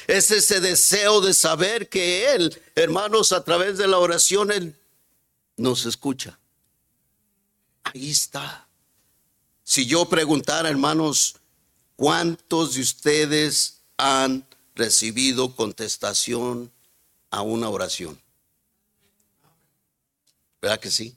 Es 0.06 0.30
ese 0.30 0.60
deseo 0.60 1.20
de 1.20 1.32
saber 1.32 1.88
que 1.88 2.32
Él, 2.34 2.62
hermanos, 2.74 3.32
a 3.32 3.42
través 3.44 3.78
de 3.78 3.88
la 3.88 3.98
oración, 3.98 4.52
Él 4.52 4.76
nos 5.56 5.86
escucha. 5.86 6.38
Ahí 7.82 8.10
está. 8.10 8.68
Si 9.64 9.86
yo 9.86 10.06
preguntara, 10.06 10.68
hermanos, 10.68 11.36
¿cuántos 11.96 12.74
de 12.74 12.82
ustedes 12.82 13.80
han 13.96 14.46
recibido 14.74 15.54
contestación 15.56 16.70
a 17.30 17.42
una 17.42 17.68
oración? 17.68 18.20
¿Verdad 20.60 20.80
que 20.80 20.90
sí? 20.90 21.16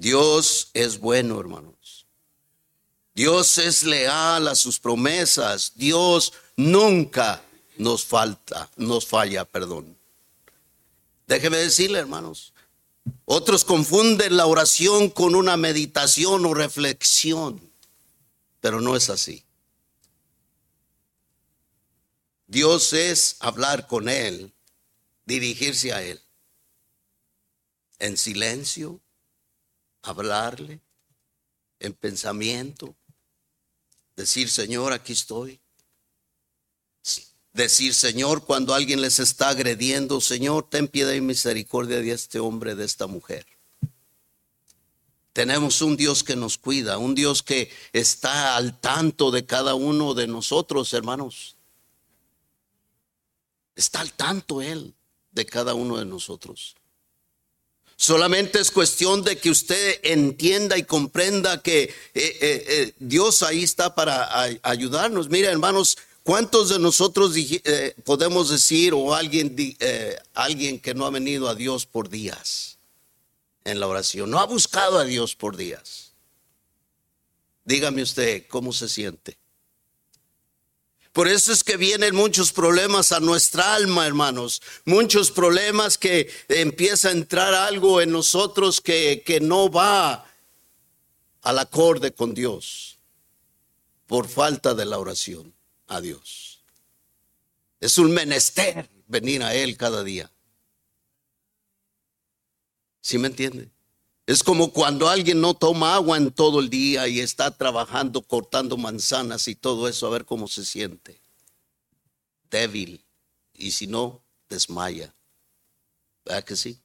Dios 0.00 0.70
es 0.72 0.98
bueno, 0.98 1.38
hermanos. 1.38 2.06
Dios 3.14 3.58
es 3.58 3.82
leal 3.82 4.48
a 4.48 4.54
sus 4.54 4.80
promesas. 4.80 5.72
Dios 5.74 6.32
nunca 6.56 7.44
nos 7.76 8.06
falta, 8.06 8.70
nos 8.76 9.06
falla, 9.06 9.44
perdón. 9.44 9.94
Déjeme 11.26 11.58
decirle, 11.58 11.98
hermanos, 11.98 12.54
otros 13.26 13.62
confunden 13.62 14.38
la 14.38 14.46
oración 14.46 15.10
con 15.10 15.34
una 15.34 15.58
meditación 15.58 16.46
o 16.46 16.54
reflexión, 16.54 17.60
pero 18.62 18.80
no 18.80 18.96
es 18.96 19.10
así. 19.10 19.44
Dios 22.46 22.94
es 22.94 23.36
hablar 23.40 23.86
con 23.86 24.08
Él, 24.08 24.50
dirigirse 25.26 25.92
a 25.92 26.02
Él, 26.02 26.22
en 27.98 28.16
silencio, 28.16 28.98
hablarle 30.02 30.80
en 31.78 31.92
pensamiento, 31.94 32.94
decir, 34.16 34.50
Señor, 34.50 34.92
aquí 34.92 35.12
estoy. 35.12 35.60
Decir, 37.52 37.94
Señor, 37.94 38.44
cuando 38.44 38.74
alguien 38.74 39.00
les 39.00 39.18
está 39.18 39.48
agrediendo, 39.48 40.20
Señor, 40.20 40.68
ten 40.70 40.86
piedad 40.86 41.12
y 41.12 41.20
misericordia 41.20 42.00
de 42.00 42.12
este 42.12 42.38
hombre, 42.38 42.76
de 42.76 42.84
esta 42.84 43.06
mujer. 43.06 43.44
Tenemos 45.32 45.80
un 45.82 45.96
Dios 45.96 46.22
que 46.22 46.36
nos 46.36 46.58
cuida, 46.58 46.98
un 46.98 47.14
Dios 47.14 47.42
que 47.42 47.72
está 47.92 48.56
al 48.56 48.78
tanto 48.80 49.30
de 49.30 49.46
cada 49.46 49.74
uno 49.74 50.14
de 50.14 50.26
nosotros, 50.26 50.92
hermanos. 50.92 51.56
Está 53.74 54.00
al 54.00 54.12
tanto 54.12 54.60
Él 54.60 54.94
de 55.30 55.46
cada 55.46 55.74
uno 55.74 55.96
de 55.96 56.04
nosotros. 56.04 56.76
Solamente 58.00 58.58
es 58.58 58.70
cuestión 58.70 59.22
de 59.22 59.36
que 59.36 59.50
usted 59.50 60.00
entienda 60.02 60.78
y 60.78 60.84
comprenda 60.84 61.60
que 61.60 61.82
eh, 61.82 61.92
eh, 62.14 62.32
eh, 62.40 62.94
Dios 62.98 63.42
ahí 63.42 63.62
está 63.62 63.94
para 63.94 64.30
ayudarnos. 64.62 65.28
Mira, 65.28 65.50
hermanos, 65.50 65.98
¿cuántos 66.22 66.70
de 66.70 66.78
nosotros 66.78 67.34
podemos 68.04 68.48
decir 68.48 68.94
o 68.94 69.14
alguien, 69.14 69.54
alguien 70.32 70.80
que 70.80 70.94
no 70.94 71.04
ha 71.04 71.10
venido 71.10 71.46
a 71.46 71.54
Dios 71.54 71.84
por 71.84 72.08
días? 72.08 72.78
en 73.64 73.78
la 73.78 73.86
oración, 73.86 74.30
no 74.30 74.38
ha 74.38 74.46
buscado 74.46 74.98
a 74.98 75.04
Dios 75.04 75.36
por 75.36 75.54
días. 75.54 76.14
Dígame 77.66 78.00
usted 78.00 78.46
cómo 78.48 78.72
se 78.72 78.88
siente. 78.88 79.36
Por 81.12 81.26
eso 81.26 81.52
es 81.52 81.64
que 81.64 81.76
vienen 81.76 82.14
muchos 82.14 82.52
problemas 82.52 83.10
a 83.10 83.18
nuestra 83.18 83.74
alma, 83.74 84.06
hermanos. 84.06 84.62
Muchos 84.84 85.30
problemas 85.30 85.98
que 85.98 86.30
empieza 86.48 87.08
a 87.08 87.12
entrar 87.12 87.52
algo 87.52 88.00
en 88.00 88.12
nosotros 88.12 88.80
que, 88.80 89.22
que 89.26 89.40
no 89.40 89.70
va 89.70 90.24
al 91.42 91.58
acorde 91.58 92.12
con 92.12 92.32
Dios 92.32 92.98
por 94.06 94.28
falta 94.28 94.74
de 94.74 94.84
la 94.84 94.98
oración 94.98 95.52
a 95.88 96.00
Dios. 96.00 96.62
Es 97.80 97.98
un 97.98 98.12
menester 98.12 98.88
venir 99.08 99.42
a 99.42 99.54
Él 99.54 99.76
cada 99.76 100.04
día. 100.04 100.30
¿Sí 103.00 103.18
me 103.18 103.28
entiende? 103.28 103.70
Es 104.30 104.44
como 104.44 104.72
cuando 104.72 105.08
alguien 105.08 105.40
no 105.40 105.54
toma 105.54 105.96
agua 105.96 106.16
en 106.16 106.30
todo 106.30 106.60
el 106.60 106.70
día 106.70 107.08
y 107.08 107.18
está 107.18 107.50
trabajando 107.50 108.22
cortando 108.22 108.76
manzanas 108.76 109.48
y 109.48 109.56
todo 109.56 109.88
eso, 109.88 110.06
a 110.06 110.10
ver 110.10 110.24
cómo 110.24 110.46
se 110.46 110.64
siente. 110.64 111.20
Débil. 112.48 113.04
Y 113.54 113.72
si 113.72 113.88
no, 113.88 114.22
desmaya. 114.48 115.12
¿Verdad 116.24 116.44
que 116.44 116.54
sí? 116.54 116.80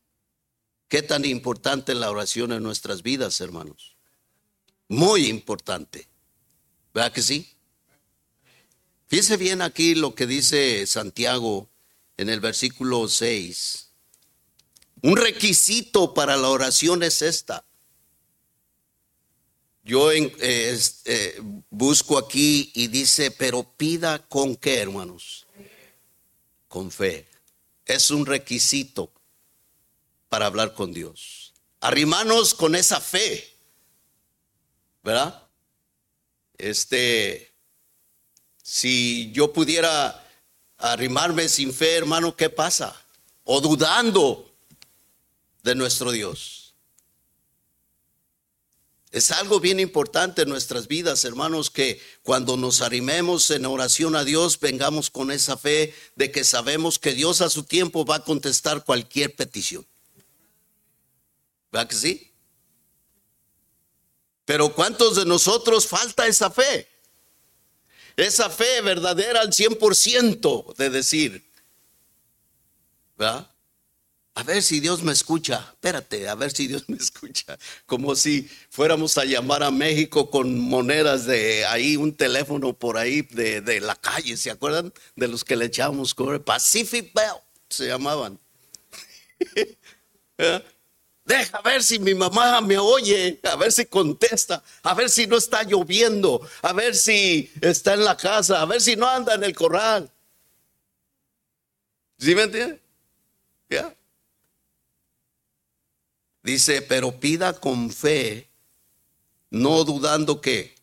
¿Qué 0.88 1.04
tan 1.04 1.24
importante 1.24 1.94
la 1.94 2.10
oración 2.10 2.52
en 2.52 2.64
nuestras 2.64 3.04
vidas, 3.04 3.40
hermanos? 3.40 3.96
Muy 4.88 5.28
importante. 5.28 6.08
¿Verdad 6.96 7.14
que 7.14 7.22
sí? 7.22 7.48
Fíjese 9.06 9.38
bien 9.38 9.62
aquí 9.62 9.94
lo 9.94 10.16
que 10.16 10.26
dice 10.26 10.88
Santiago 10.88 11.70
en 12.18 12.30
el 12.30 12.40
versículo 12.40 13.08
6. 13.08 13.85
Un 15.06 15.18
requisito 15.18 16.16
para 16.16 16.36
la 16.36 16.50
oración 16.50 17.04
es 17.04 17.22
esta. 17.22 17.64
Yo 19.84 20.12
eh, 20.12 20.32
eh, 20.40 21.42
busco 21.70 22.18
aquí 22.18 22.72
y 22.74 22.88
dice, 22.88 23.30
pero 23.30 23.62
pida 23.78 24.18
con 24.28 24.56
qué, 24.56 24.80
hermanos? 24.80 25.46
Con 26.68 26.90
fe. 26.90 27.28
Es 27.86 28.10
un 28.10 28.26
requisito 28.26 29.12
para 30.28 30.48
hablar 30.48 30.74
con 30.74 30.92
Dios. 30.92 31.54
Arrimanos 31.82 32.56
con 32.56 32.74
esa 32.74 33.00
fe. 33.00 33.48
¿Verdad? 35.04 35.48
Este, 36.58 37.54
si 38.64 39.32
yo 39.34 39.54
pudiera 39.54 40.28
arrimarme 40.80 41.48
sin 41.48 41.72
fe, 41.72 41.94
hermano, 41.94 42.36
¿qué 42.36 42.50
pasa? 42.50 43.00
O 43.44 43.62
dudando 43.62 44.55
de 45.66 45.74
nuestro 45.74 46.12
Dios. 46.12 46.76
Es 49.10 49.32
algo 49.32 49.60
bien 49.60 49.80
importante 49.80 50.44
en 50.44 50.50
nuestras 50.50 50.88
vidas, 50.88 51.26
hermanos, 51.26 51.72
que 51.72 52.00
cuando 52.22 52.56
nos 52.56 52.82
arrimemos 52.82 53.50
en 53.50 53.66
oración 53.66 54.16
a 54.16 54.24
Dios, 54.24 54.60
vengamos 54.60 55.10
con 55.10 55.32
esa 55.32 55.58
fe 55.58 55.96
de 56.16 56.32
que 56.32 56.44
sabemos 56.44 57.00
que 57.00 57.14
Dios 57.14 57.42
a 57.42 57.50
su 57.50 57.64
tiempo 57.64 58.06
va 58.06 58.18
a 58.18 58.24
contestar 58.24 58.84
cualquier 58.86 59.36
petición. 59.36 59.88
¿Verdad 61.72 61.88
que 61.88 61.96
sí? 61.96 62.32
Pero 64.46 64.72
¿cuántos 64.72 65.16
de 65.16 65.26
nosotros 65.26 65.88
falta 65.88 66.28
esa 66.28 66.52
fe? 66.52 66.88
Esa 68.16 68.52
fe 68.52 68.82
verdadera 68.82 69.42
al 69.42 69.52
100% 69.52 70.76
de 70.76 70.90
decir, 70.92 71.52
¿verdad? 73.18 73.55
A 74.38 74.44
ver 74.44 74.62
si 74.62 74.82
Dios 74.82 75.02
me 75.02 75.14
escucha. 75.14 75.66
Espérate, 75.72 76.28
a 76.28 76.36
ver 76.36 76.52
si 76.52 76.68
Dios 76.68 76.84
me 76.90 76.98
escucha. 76.98 77.58
Como 77.86 78.16
si 78.16 78.50
fuéramos 78.70 79.18
a 79.18 79.24
llamar 79.24 79.64
a 79.64 79.72
México 79.72 80.30
con 80.30 80.60
monedas 80.60 81.26
de 81.26 81.66
ahí, 81.66 81.96
un 81.96 82.14
teléfono 82.14 82.74
por 82.74 82.98
ahí 82.98 83.22
de, 83.22 83.80
la 83.80 83.96
calle. 83.96 84.36
¿Se 84.36 84.52
acuerdan 84.52 84.94
de 85.16 85.30
los 85.30 85.46
que 85.46 85.56
le 85.56 85.66
echábamos 85.66 86.14
con 86.14 86.44
Pacific 86.44 87.14
Bell? 87.14 87.42
Se 87.70 87.88
llamaban. 87.88 88.38
¿Eh? 90.38 90.66
Deja 91.24 91.62
ver 91.62 91.82
si 91.82 91.98
mi 91.98 92.14
mamá 92.14 92.60
me 92.60 92.78
oye, 92.78 93.40
a 93.42 93.56
ver 93.56 93.72
si 93.72 93.86
contesta, 93.86 94.62
a 94.84 94.94
ver 94.94 95.10
si 95.10 95.26
no 95.26 95.38
está 95.38 95.64
lloviendo, 95.64 96.40
a 96.62 96.72
ver 96.72 96.94
si 96.94 97.52
está 97.62 97.94
en 97.96 98.04
la 98.04 98.16
casa, 98.16 98.62
a 98.62 98.66
ver 98.66 98.80
si 98.80 98.96
no 98.96 99.10
anda 99.10 99.34
en 99.34 99.44
el 99.44 99.56
corral. 99.56 100.12
¿Sí 102.20 102.36
me 102.36 102.44
entiende? 102.44 102.80
¿Ya? 103.70 103.95
Dice, 106.46 106.84
pero 106.84 107.20
pida 107.20 107.60
con 107.60 107.90
fe, 107.90 108.48
no 109.50 109.84
dudando 109.84 110.42
que 110.42 110.76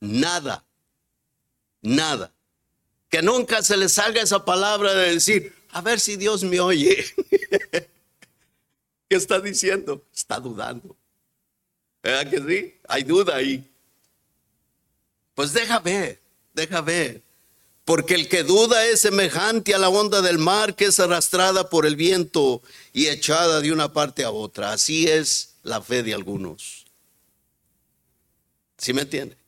nada, 0.00 0.64
nada. 1.80 2.32
Que 3.08 3.22
nunca 3.22 3.62
se 3.62 3.76
le 3.76 3.88
salga 3.88 4.20
esa 4.20 4.44
palabra 4.44 4.94
de 4.94 5.14
decir, 5.14 5.54
a 5.70 5.80
ver 5.80 6.00
si 6.00 6.16
Dios 6.16 6.42
me 6.42 6.58
oye. 6.58 7.06
¿Qué 9.08 9.16
está 9.16 9.38
diciendo? 9.38 10.04
Está 10.12 10.40
dudando. 10.40 10.96
¿Verdad 12.02 12.28
que 12.28 12.38
sí? 12.40 12.74
Hay 12.88 13.04
duda 13.04 13.36
ahí. 13.36 13.64
Pues 15.36 15.52
deja 15.52 15.78
ver, 15.78 16.20
deja 16.52 16.80
ver. 16.80 17.22
Porque 17.88 18.16
el 18.16 18.28
que 18.28 18.42
duda 18.42 18.84
es 18.84 19.00
semejante 19.00 19.74
a 19.74 19.78
la 19.78 19.88
onda 19.88 20.20
del 20.20 20.36
mar 20.36 20.76
que 20.76 20.84
es 20.84 21.00
arrastrada 21.00 21.70
por 21.70 21.86
el 21.86 21.96
viento 21.96 22.60
y 22.92 23.06
echada 23.06 23.62
de 23.62 23.72
una 23.72 23.94
parte 23.94 24.24
a 24.24 24.30
otra. 24.30 24.72
Así 24.72 25.08
es 25.08 25.54
la 25.62 25.80
fe 25.80 26.02
de 26.02 26.12
algunos. 26.12 26.84
¿Sí 28.76 28.92
me 28.92 29.00
entiende? 29.00 29.38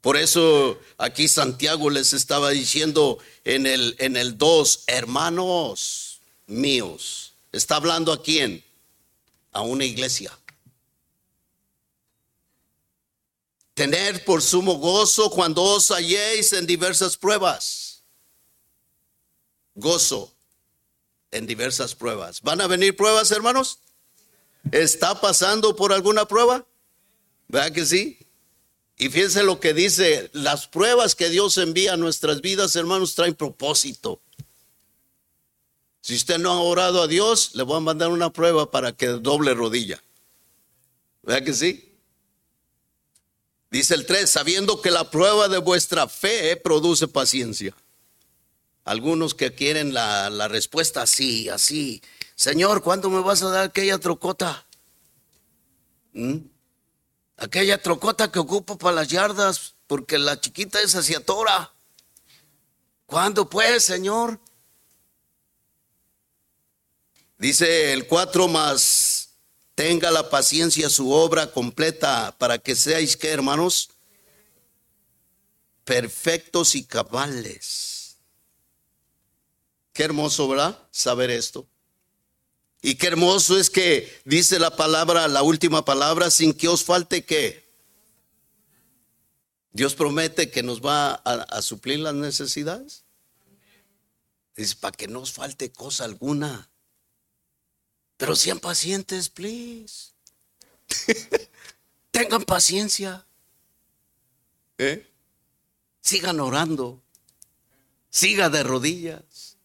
Por 0.00 0.16
eso 0.16 0.80
aquí 0.98 1.28
Santiago 1.28 1.90
les 1.90 2.12
estaba 2.12 2.50
diciendo 2.50 3.18
en 3.44 3.68
el, 3.68 3.94
en 4.00 4.16
el 4.16 4.36
2, 4.36 4.82
hermanos 4.88 6.22
míos. 6.48 7.34
¿Está 7.52 7.76
hablando 7.76 8.12
a 8.12 8.20
quién? 8.20 8.64
A 9.52 9.60
una 9.60 9.84
iglesia. 9.84 10.36
Tener 13.74 14.24
por 14.24 14.40
sumo 14.40 14.74
gozo 14.74 15.30
cuando 15.30 15.62
os 15.62 15.90
halléis 15.90 16.52
en 16.52 16.66
diversas 16.66 17.16
pruebas. 17.16 18.04
Gozo 19.74 20.32
en 21.32 21.46
diversas 21.46 21.94
pruebas. 21.94 22.40
¿Van 22.42 22.60
a 22.60 22.68
venir 22.68 22.96
pruebas, 22.96 23.32
hermanos? 23.32 23.80
¿Está 24.70 25.20
pasando 25.20 25.74
por 25.74 25.92
alguna 25.92 26.26
prueba? 26.26 26.64
¿Verdad 27.48 27.72
que 27.72 27.84
sí? 27.84 28.18
Y 28.96 29.08
fíjense 29.08 29.42
lo 29.42 29.58
que 29.58 29.74
dice, 29.74 30.30
las 30.32 30.68
pruebas 30.68 31.16
que 31.16 31.28
Dios 31.28 31.58
envía 31.58 31.94
a 31.94 31.96
nuestras 31.96 32.40
vidas, 32.40 32.76
hermanos, 32.76 33.16
traen 33.16 33.34
propósito. 33.34 34.20
Si 36.00 36.14
usted 36.14 36.38
no 36.38 36.52
ha 36.52 36.60
orado 36.60 37.02
a 37.02 37.08
Dios, 37.08 37.54
le 37.54 37.64
voy 37.64 37.78
a 37.78 37.80
mandar 37.80 38.10
una 38.10 38.32
prueba 38.32 38.70
para 38.70 38.92
que 38.92 39.06
doble 39.06 39.54
rodilla. 39.54 40.02
¿Verdad 41.22 41.44
que 41.44 41.54
sí? 41.54 41.93
Dice 43.74 43.94
el 43.94 44.06
3, 44.06 44.30
sabiendo 44.30 44.80
que 44.80 44.92
la 44.92 45.10
prueba 45.10 45.48
de 45.48 45.58
vuestra 45.58 46.06
fe 46.06 46.54
produce 46.54 47.08
paciencia. 47.08 47.74
Algunos 48.84 49.34
que 49.34 49.52
quieren 49.52 49.92
la, 49.92 50.46
respuesta 50.46 51.02
así, 51.02 51.48
así. 51.48 52.00
Señor, 52.36 52.84
¿cuándo 52.84 53.10
me 53.10 53.20
vas 53.20 53.42
a 53.42 53.48
dar 53.48 53.64
aquella 53.64 53.98
trocota? 53.98 54.64
¿Mm? 56.12 56.36
Aquella 57.36 57.82
trocota 57.82 58.30
que 58.30 58.38
ocupo 58.38 58.78
para 58.78 58.94
las 58.94 59.08
yardas, 59.08 59.74
porque 59.88 60.18
la 60.18 60.38
chiquita 60.38 60.80
es 60.80 60.94
hacia 60.94 61.18
tora. 61.18 61.72
¿Cuándo 63.06 63.50
pues, 63.50 63.82
Señor? 63.82 64.38
Dice 67.38 67.92
el 67.92 68.06
4 68.06 68.46
más 68.46 69.23
tenga 69.74 70.10
la 70.10 70.30
paciencia 70.30 70.88
su 70.88 71.10
obra 71.10 71.50
completa 71.50 72.34
para 72.38 72.58
que 72.58 72.76
seáis 72.76 73.16
que 73.16 73.30
hermanos 73.30 73.90
perfectos 75.84 76.74
y 76.74 76.84
cabales. 76.84 78.16
Qué 79.92 80.02
hermoso, 80.04 80.48
¿verdad? 80.48 80.78
Saber 80.90 81.30
esto. 81.30 81.66
Y 82.82 82.96
qué 82.96 83.06
hermoso 83.06 83.58
es 83.58 83.70
que 83.70 84.20
dice 84.24 84.58
la 84.58 84.76
palabra, 84.76 85.26
la 85.28 85.42
última 85.42 85.84
palabra, 85.84 86.30
sin 86.30 86.52
que 86.52 86.68
os 86.68 86.84
falte 86.84 87.24
que. 87.24 87.64
Dios 89.72 89.94
promete 89.94 90.50
que 90.50 90.62
nos 90.62 90.80
va 90.80 91.14
a, 91.14 91.62
suplir 91.62 91.98
las 92.00 92.14
necesidades. 92.14 93.04
Dice, 94.54 94.76
para 94.76 94.96
que 94.96 95.08
no 95.08 95.20
os 95.20 95.32
falte 95.32 95.72
cosa 95.72 96.04
alguna. 96.04 96.70
Pero 98.16 98.36
sean 98.36 98.60
pacientes, 98.60 99.28
please. 99.28 100.12
Tengan 102.10 102.44
paciencia. 102.44 103.26
¿Eh? 104.78 105.06
Sigan 106.00 106.40
orando. 106.40 107.02
Siga 108.10 108.50
de 108.50 108.62
rodillas. 108.62 109.56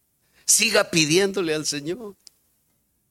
Siga 0.46 0.90
pidiéndole 0.90 1.54
al 1.54 1.66
Señor. 1.66 2.16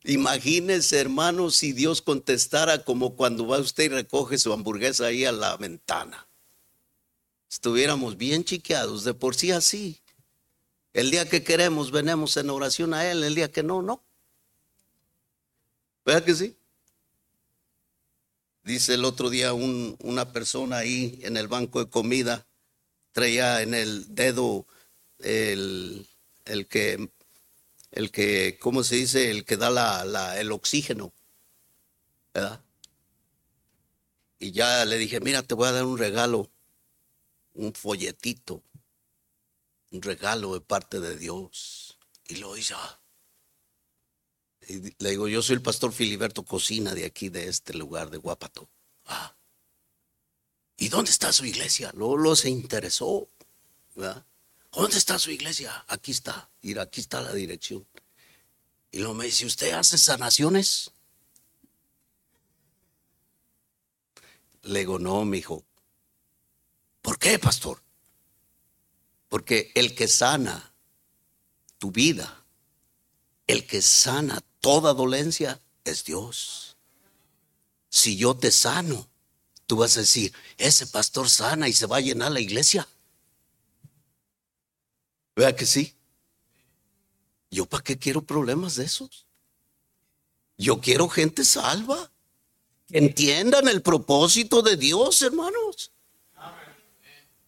Imagínese, 0.05 0.99
hermano, 0.99 1.51
si 1.51 1.73
Dios 1.73 2.03
contestara 2.03 2.85
como 2.85 3.15
cuando 3.15 3.47
va 3.47 3.59
usted 3.59 3.85
y 3.85 3.89
recoge 3.89 4.39
su 4.39 4.53
hamburguesa 4.53 5.07
ahí 5.07 5.25
a 5.25 5.33
la 5.33 5.57
ventana. 5.57 6.27
Estuviéramos 7.51 8.17
bien 8.17 8.45
chiqueados, 8.45 9.05
de 9.05 9.15
por 9.15 9.35
sí 9.35 9.53
así. 9.53 10.01
El 10.93 11.11
día 11.11 11.29
que 11.29 11.45
queremos, 11.45 11.91
venemos 11.91 12.37
en 12.37 12.51
oración 12.51 12.95
a 12.95 13.11
Él, 13.11 13.23
el 13.23 13.35
día 13.35 13.53
que 13.53 13.63
no, 13.63 13.83
no. 13.83 14.03
¿Verdad 16.09 16.25
que 16.25 16.35
sí? 16.35 16.57
Dice 18.63 18.95
el 18.95 19.05
otro 19.05 19.29
día 19.29 19.53
una 19.53 20.33
persona 20.33 20.79
ahí 20.79 21.19
en 21.21 21.37
el 21.37 21.49
banco 21.49 21.85
de 21.85 21.91
comida, 21.91 22.47
traía 23.13 23.61
en 23.61 23.75
el 23.75 24.15
dedo 24.15 24.67
el, 25.19 26.09
el 26.47 26.67
que 26.67 27.11
el 27.91 28.11
que, 28.11 28.57
¿cómo 28.59 28.85
se 28.85 28.97
dice? 28.97 29.31
El 29.31 29.45
que 29.45 29.59
da 29.59 29.69
la, 29.69 30.41
el 30.41 30.51
oxígeno. 30.51 31.13
¿Verdad? 32.33 32.65
Y 34.39 34.53
ya 34.53 34.87
le 34.87 34.97
dije, 34.97 35.21
mira, 35.21 35.43
te 35.43 35.55
voy 35.55 35.69
a 35.69 35.73
dar 35.73 35.85
un 35.85 35.99
regalo, 35.99 36.51
un 37.53 37.75
folletito, 37.75 38.63
un 39.91 40.01
regalo 40.01 40.55
de 40.55 40.63
parte 40.63 41.01
de 41.01 41.19
Dios. 41.19 41.99
Y 42.29 42.37
lo 42.37 42.57
hizo. 42.57 42.77
Y 44.69 44.95
le 44.99 45.11
digo, 45.11 45.29
yo 45.29 45.41
soy 45.41 45.55
el 45.55 45.63
pastor 45.63 45.93
Filiberto 45.93 46.45
Cocina 46.45 46.95
de 46.95 47.07
aquí, 47.07 47.31
de 47.31 47.49
este 47.49 47.73
lugar 47.73 48.11
de 48.11 48.19
Guapato. 48.19 48.69
Ah. 49.07 49.35
¿Y 50.77 50.91
dónde 50.91 51.11
está 51.11 51.33
su 51.33 51.47
iglesia? 51.47 51.91
Lolo 51.95 52.37
se 52.37 52.51
interesó. 52.51 53.29
¿verdad? 53.95 54.27
¿Dónde 54.71 54.99
está 54.99 55.19
su 55.19 55.31
iglesia? 55.31 55.85
Aquí 55.89 56.11
está. 56.11 56.51
Mira, 56.61 56.83
aquí 56.83 57.01
está 57.01 57.23
la 57.23 57.33
dirección. 57.33 57.87
Y 58.93 58.99
luego 58.99 59.15
me 59.15 59.25
dice, 59.25 59.47
¿usted 59.47 59.73
hace 59.73 59.97
sanaciones? 59.97 60.91
Le 64.63 64.81
digo, 64.81 64.99
no, 64.99 65.25
mi 65.25 65.39
hijo. 65.39 65.65
¿Por 67.01 67.19
qué, 67.19 67.39
pastor? 67.39 67.83
Porque 69.31 69.73
el 69.75 69.95
que 69.95 70.09
sana 70.09 70.75
tu 71.79 71.91
vida, 71.91 72.45
el 73.47 73.67
que 73.67 73.81
sana 73.81 74.43
toda 74.61 74.95
dolencia, 74.95 75.61
es 75.85 76.05
Dios. 76.05 76.77
Si 77.89 78.17
yo 78.17 78.37
te 78.37 78.51
sano, 78.51 79.09
tú 79.67 79.77
vas 79.77 79.97
a 79.97 80.01
decir, 80.01 80.33
ese 80.57 80.87
pastor 80.87 81.29
sana 81.29 81.69
y 81.69 81.73
se 81.73 81.87
va 81.87 81.99
a 81.99 82.01
llenar 82.01 82.33
la 82.33 82.41
iglesia. 82.41 82.87
Vea 85.37 85.55
que 85.55 85.67
sí? 85.67 85.95
¿Yo 87.51 87.67
para 87.67 87.83
qué 87.83 87.99
quiero 87.99 88.23
problemas 88.23 88.77
de 88.77 88.85
esos? 88.85 89.27
Yo 90.57 90.81
quiero 90.81 91.09
gente 91.09 91.45
salva. 91.45 92.11
Que 92.89 92.99
entiendan 92.99 93.69
el 93.69 93.83
propósito 93.83 94.63
de 94.63 94.77
Dios, 94.77 95.21
hermanos. 95.23 95.93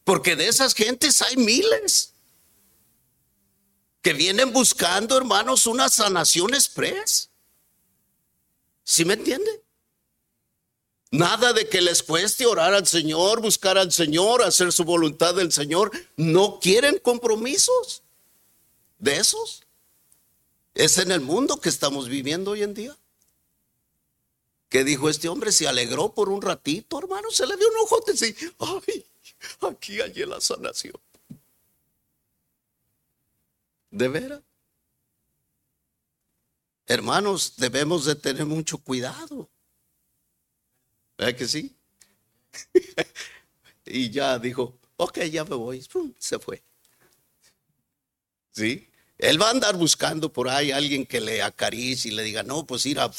Porque 0.04 0.36
de 0.36 0.48
esas 0.48 0.74
gentes 0.74 1.22
hay 1.22 1.36
miles 1.36 2.09
que 4.02 4.12
vienen 4.12 4.52
buscando, 4.52 5.16
hermanos, 5.16 5.66
una 5.66 5.88
sanación 5.88 6.54
express. 6.54 7.30
¿Sí 8.84 9.04
me 9.04 9.14
entiende? 9.14 9.62
Nada 11.10 11.52
de 11.52 11.68
que 11.68 11.80
les 11.80 12.02
cueste 12.02 12.46
orar 12.46 12.72
al 12.72 12.86
Señor, 12.86 13.40
buscar 13.40 13.76
al 13.76 13.92
Señor, 13.92 14.42
hacer 14.42 14.72
su 14.72 14.84
voluntad 14.84 15.34
del 15.34 15.52
Señor. 15.52 15.90
No 16.16 16.60
quieren 16.60 16.98
compromisos 16.98 18.02
de 18.98 19.16
esos. 19.16 19.64
Es 20.74 20.98
en 20.98 21.10
el 21.10 21.20
mundo 21.20 21.60
que 21.60 21.68
estamos 21.68 22.08
viviendo 22.08 22.52
hoy 22.52 22.62
en 22.62 22.74
día. 22.74 22.96
¿Qué 24.68 24.84
dijo 24.84 25.10
este 25.10 25.28
hombre? 25.28 25.50
Se 25.50 25.66
alegró 25.66 26.14
por 26.14 26.28
un 26.28 26.40
ratito, 26.40 26.98
hermano. 26.98 27.30
Se 27.32 27.44
le 27.44 27.56
dio 27.56 27.68
un 27.68 27.76
ojo 27.82 28.04
y 28.08 28.34
ay, 28.60 29.04
aquí 29.68 30.00
hay 30.00 30.14
la 30.26 30.40
sanación. 30.40 30.94
¿De 33.90 34.08
veras? 34.08 34.42
Hermanos, 36.86 37.54
debemos 37.56 38.04
de 38.04 38.14
tener 38.16 38.46
mucho 38.46 38.78
cuidado. 38.78 39.48
¿Verdad 41.16 41.36
que 41.36 41.46
sí? 41.46 41.76
y 43.84 44.10
ya 44.10 44.38
dijo, 44.38 44.78
ok, 44.96 45.20
ya 45.24 45.44
me 45.44 45.54
voy. 45.54 45.86
se 46.18 46.38
fue. 46.38 46.62
¿Sí? 48.52 48.88
Él 49.18 49.40
va 49.40 49.48
a 49.48 49.50
andar 49.50 49.76
buscando 49.76 50.32
por 50.32 50.48
ahí 50.48 50.72
a 50.72 50.78
alguien 50.78 51.04
que 51.06 51.20
le 51.20 51.42
acaricie 51.42 52.10
y 52.10 52.14
le 52.14 52.22
diga, 52.22 52.42
no, 52.42 52.66
pues 52.66 52.86
ir 52.86 52.98
a. 52.98 53.10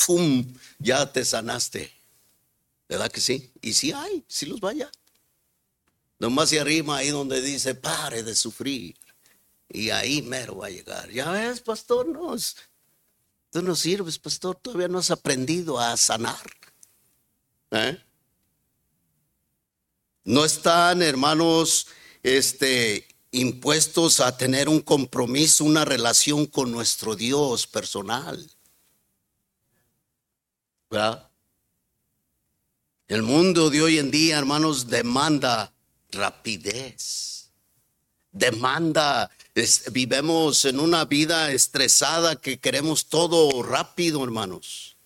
Ya 0.80 1.12
te 1.12 1.24
sanaste. 1.24 1.94
¿Verdad 2.90 3.12
que 3.12 3.22
sí? 3.22 3.52
Y 3.62 3.74
sí 3.74 3.92
hay, 3.94 4.26
sí 4.28 4.48
los 4.48 4.60
vaya. 4.60 4.92
Nomás 6.20 6.50
se 6.50 6.60
arrima 6.60 6.98
ahí 6.98 7.10
donde 7.10 7.42
dice, 7.42 7.76
pare 7.76 8.24
de 8.24 8.36
sufrir. 8.36 8.96
Y 9.74 9.90
ahí 9.90 10.22
mero 10.22 10.58
va 10.58 10.68
a 10.68 10.70
llegar. 10.70 11.10
Ya 11.10 11.32
ves, 11.32 11.62
pastor, 11.62 12.08
no, 12.08 12.36
tú 13.50 13.62
no 13.62 13.76
sirves, 13.76 14.20
pastor, 14.20 14.58
todavía 14.58 14.90
no 14.90 15.00
has 15.00 15.12
aprendido 15.12 15.80
a 15.80 15.96
sanar. 15.96 16.52
¿Eh? 17.72 17.98
No 20.26 20.44
están, 20.44 21.02
hermanos, 21.02 21.88
este, 22.22 23.08
impuestos 23.32 24.20
a 24.20 24.36
tener 24.36 24.68
un 24.68 24.82
compromiso, 24.82 25.64
una 25.64 25.86
relación 25.86 26.46
con 26.46 26.72
nuestro 26.72 27.16
Dios 27.16 27.66
personal. 27.66 28.52
¿Verdad? 30.90 31.30
El 33.08 33.24
mundo 33.24 33.70
de 33.70 33.82
hoy 33.82 34.00
en 34.00 34.12
día, 34.12 34.38
hermanos, 34.38 34.88
demanda 34.88 35.74
rapidez. 36.12 37.50
Demanda, 38.32 39.30
vivemos 39.92 40.66
en 40.66 40.80
una 40.80 41.06
vida 41.06 41.52
estresada 41.52 42.36
que 42.36 42.60
queremos 42.60 43.08
todo 43.08 43.62
rápido, 43.64 44.24
hermanos, 44.24 44.98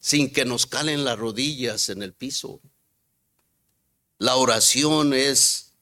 sin 0.00 0.32
que 0.32 0.44
nos 0.44 0.66
calen 0.66 1.04
las 1.04 1.18
rodillas 1.18 1.88
en 1.88 2.02
el 2.02 2.12
piso. 2.12 2.60
La 4.18 4.36
oración 4.36 5.12
es 5.12 5.72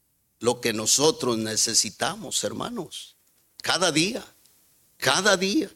lo 0.40 0.61
que 0.61 0.72
nosotros 0.72 1.38
necesitamos, 1.38 2.42
hermanos. 2.44 3.16
Cada 3.62 3.92
día, 3.92 4.25
cada 4.96 5.37
día. 5.37 5.70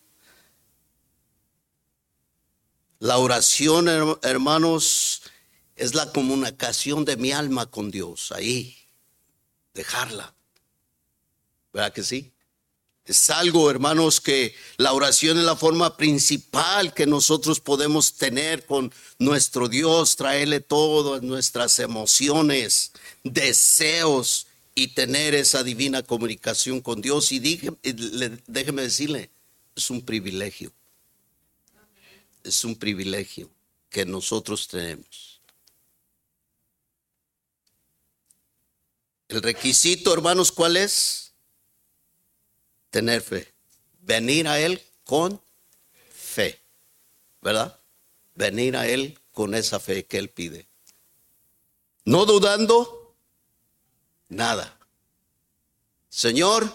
La 2.99 3.19
oración, 3.19 3.89
hermanos, 4.23 5.23
es 5.77 5.95
la 5.95 6.11
comunicación 6.13 7.05
de 7.05 7.19
mi 7.19 7.31
alma 7.31 7.67
con 7.67 7.91
Dios. 7.91 8.33
Ahí, 8.33 8.77
dejarla. 9.75 10.36
¿Verdad 11.77 11.93
que 11.93 12.03
sí? 12.03 12.33
Es 13.05 13.29
algo, 13.29 13.71
hermanos, 13.71 14.19
que 14.19 14.55
la 14.79 14.95
oración 14.95 15.37
es 15.37 15.45
la 15.45 15.57
forma 15.57 15.99
principal 15.99 16.95
que 16.95 17.05
nosotros 17.05 17.61
podemos 17.61 18.15
tener 18.15 18.65
con 18.65 18.91
nuestro 19.19 19.69
Dios, 19.69 20.17
traerle 20.17 20.61
todas 20.61 21.21
nuestras 21.23 21.79
emociones, 21.79 22.93
deseos, 23.23 24.47
y 24.75 24.89
tener 24.89 25.35
esa 25.35 25.63
divina 25.63 26.03
comunicación 26.03 26.81
con 26.81 27.03
Dios. 27.03 27.31
Y 27.31 27.41
déjeme 27.41 28.83
decirle, 28.83 29.31
es 29.75 29.91
un 29.91 30.03
privilegio. 30.03 30.73
Es 32.43 32.65
un 32.65 32.75
privilegio 32.75 33.51
que 33.91 34.07
nosotros 34.07 34.67
tenemos. 34.67 35.43
El 39.29 39.43
requisito, 39.43 40.15
hermanos, 40.15 40.51
¿cuál 40.51 40.79
es? 40.79 41.26
Tener 42.97 43.21
fe. 43.21 43.53
Venir 44.01 44.49
a 44.49 44.59
Él 44.59 44.83
con 45.05 45.39
fe. 46.09 46.63
¿Verdad? 47.43 47.79
Venir 48.35 48.75
a 48.75 48.89
Él 48.89 49.21
con 49.33 49.55
esa 49.55 49.79
fe 49.79 50.07
que 50.07 50.17
Él 50.17 50.31
pide. 50.31 50.67
No 52.07 52.25
dudando, 52.25 53.15
nada. 54.31 54.79
Señor, 56.09 56.73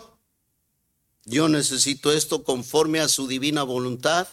yo 1.25 1.49
necesito 1.49 2.11
esto 2.11 2.43
conforme 2.43 2.99
a 2.99 3.07
su 3.07 3.27
divina 3.27 3.63
voluntad 3.63 4.27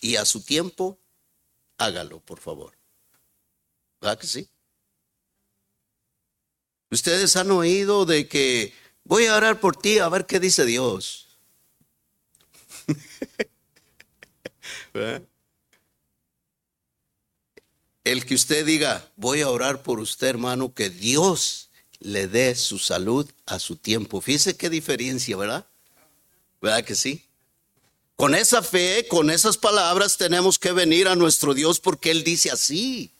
y 0.00 0.14
a 0.14 0.24
su 0.24 0.40
tiempo, 0.40 1.00
hágalo, 1.78 2.20
por 2.20 2.38
favor. 2.38 2.78
¿Verdad 4.00 4.20
que 4.20 4.28
sí? 4.28 4.48
Ustedes 6.92 7.34
han 7.34 7.50
oído 7.50 8.06
de 8.06 8.28
que 8.28 8.72
voy 9.04 9.26
a 9.26 9.36
orar 9.36 9.60
por 9.60 9.76
ti 9.76 9.98
a 9.98 10.08
ver 10.08 10.26
qué 10.26 10.40
dice 10.40 10.64
Dios. 10.64 11.28
El 18.04 18.26
que 18.26 18.34
usted 18.34 18.66
diga, 18.66 19.10
voy 19.16 19.40
a 19.40 19.48
orar 19.48 19.82
por 19.82 19.98
usted, 19.98 20.28
hermano, 20.28 20.74
que 20.74 20.90
Dios 20.90 21.70
le 22.00 22.28
dé 22.28 22.54
su 22.54 22.78
salud 22.78 23.28
a 23.46 23.58
su 23.58 23.76
tiempo. 23.76 24.20
Fíjese 24.20 24.56
qué 24.56 24.68
diferencia, 24.68 25.36
¿verdad? 25.36 25.66
¿Verdad 26.60 26.84
que 26.84 26.94
sí? 26.94 27.24
Con 28.16 28.34
esa 28.34 28.62
fe, 28.62 29.06
con 29.08 29.30
esas 29.30 29.56
palabras 29.56 30.16
tenemos 30.16 30.58
que 30.58 30.72
venir 30.72 31.08
a 31.08 31.16
nuestro 31.16 31.54
Dios 31.54 31.80
porque 31.80 32.10
Él 32.10 32.22
dice 32.22 32.50
así. 32.50 33.10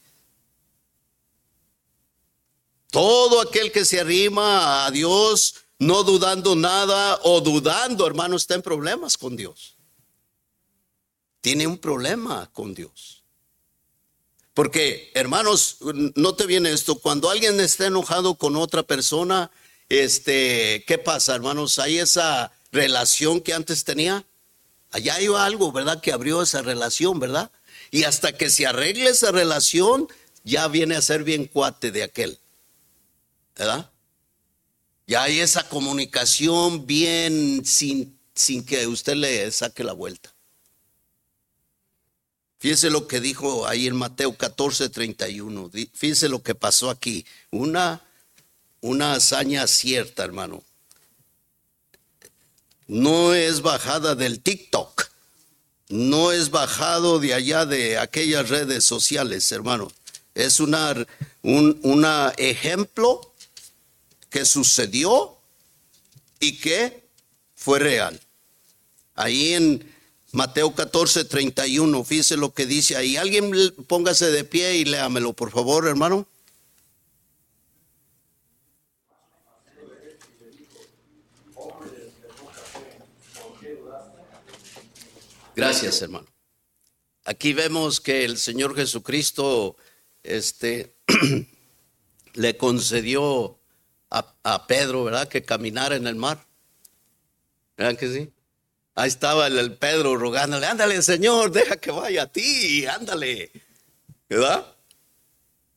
Todo 2.91 3.41
aquel 3.41 3.73
que 3.73 3.85
se 3.85 3.99
arrima 3.99 4.87
a 4.87 4.91
Dios 4.91 5.64
no 5.87 6.03
dudando 6.03 6.57
nada 6.57 7.19
o 7.23 7.41
dudando, 7.41 8.07
hermano, 8.07 8.37
está 8.37 8.55
en 8.55 8.63
problemas 8.63 9.17
con 9.17 9.37
Dios. 9.37 9.77
Tiene 11.41 11.67
un 11.67 11.79
problema 11.79 12.51
con 12.53 12.75
Dios. 12.75 13.23
Porque, 14.55 15.11
hermanos, 15.15 15.79
no 16.15 16.35
te 16.35 16.47
viene 16.47 16.73
esto, 16.73 16.97
cuando 16.97 17.29
alguien 17.29 17.59
está 17.61 17.87
enojado 17.87 18.37
con 18.37 18.57
otra 18.57 18.83
persona, 18.83 19.51
este, 19.89 20.85
¿qué 20.87 20.99
pasa, 20.99 21.35
hermanos? 21.35 21.79
Hay 21.79 21.99
esa 21.99 22.53
relación 22.73 23.41
que 23.41 23.53
antes 23.53 23.85
tenía. 23.85 24.25
Allá 24.91 25.17
hay 25.17 25.27
algo, 25.27 25.73
¿verdad? 25.73 26.01
Que 26.01 26.13
abrió 26.13 26.41
esa 26.43 26.63
relación, 26.63 27.19
¿verdad? 27.19 27.51
Y 27.91 28.05
hasta 28.05 28.33
que 28.33 28.49
se 28.49 28.67
arregle 28.67 29.11
esa 29.11 29.33
relación, 29.33 30.09
ya 30.45 30.69
viene 30.69 30.97
a 30.97 31.03
ser 31.03 31.25
bien 31.25 31.47
cuate 31.47 31.91
de 31.91 32.05
aquel. 32.05 32.39
¿verdad? 33.57 33.91
Ya 35.07 35.23
hay 35.23 35.41
esa 35.41 35.69
comunicación 35.69 36.87
bien 36.87 37.65
sin, 37.65 38.19
sin 38.35 38.65
que 38.65 38.87
usted 38.87 39.15
le 39.17 39.51
saque 39.51 39.85
la 39.85 39.93
vuelta. 39.93 40.35
Fíjese 42.59 42.89
lo 42.89 43.07
que 43.07 43.21
dijo 43.21 43.67
ahí 43.67 43.87
en 43.87 43.95
Mateo 43.95 44.35
14, 44.35 44.89
31. 44.89 45.71
Fíjese 45.93 46.31
lo 46.31 46.43
que 46.43 46.55
pasó 46.55 46.89
aquí. 46.89 47.27
Una, 47.51 48.01
una 48.81 49.13
hazaña 49.13 49.67
cierta, 49.67 50.25
hermano. 50.25 50.63
No 52.87 53.35
es 53.35 53.61
bajada 53.61 54.15
del 54.15 54.41
TikTok. 54.41 55.11
No 55.91 56.33
es 56.33 56.51
bajado 56.51 57.19
de 57.19 57.35
allá 57.35 57.67
de 57.67 57.99
aquellas 57.99 58.49
redes 58.49 58.85
sociales, 58.85 59.53
hermano. 59.53 59.93
Es 60.35 60.59
una, 60.59 60.95
un 61.43 61.79
una 61.83 62.33
ejemplo 62.39 63.34
que 64.35 64.45
sucedió 64.45 65.39
y 66.41 66.59
que 66.59 67.09
fue 67.55 67.79
real. 67.79 68.21
Ahí 69.15 69.55
en 69.55 69.95
Mateo 70.33 70.75
14, 70.75 71.27
31, 71.27 72.03
fíjese 72.03 72.37
lo 72.37 72.53
que 72.53 72.67
dice 72.67 72.97
ahí. 72.97 73.17
Alguien 73.17 73.53
póngase 73.87 74.33
de 74.33 74.43
pie 74.43 74.79
y 74.79 74.87
léamelo, 74.87 75.35
por 75.35 75.53
favor, 75.53 75.87
hermano. 75.87 76.27
Gracias, 85.55 86.03
hermano. 86.03 86.27
Aquí 87.25 87.53
vemos 87.53 88.01
que 88.01 88.25
el 88.25 88.37
Señor 88.37 88.75
Jesucristo 88.75 89.77
este, 90.25 90.97
le 92.35 92.57
concedió 92.57 93.61
a, 94.11 94.67
Pedro, 94.67 95.05
¿verdad? 95.05 95.29
Que 95.29 95.45
caminara 95.45 95.97
en 95.97 96.07
el 96.07 96.15
mar. 96.15 96.45
¿Verdad 97.77 97.99
que 97.99 98.13
sí? 98.13 98.33
Ahí 98.95 99.09
estaba 99.09 99.49
el, 99.49 99.77
Pedro 99.77 100.17
rogándole, 100.17 100.67
ándale, 100.67 101.03
Señor, 101.03 101.51
deja 101.51 101.77
que 101.77 101.91
vaya 101.91 102.23
a 102.23 102.27
ti, 102.27 102.87
ándale. 102.87 103.51
¿Verdad? 104.29 104.67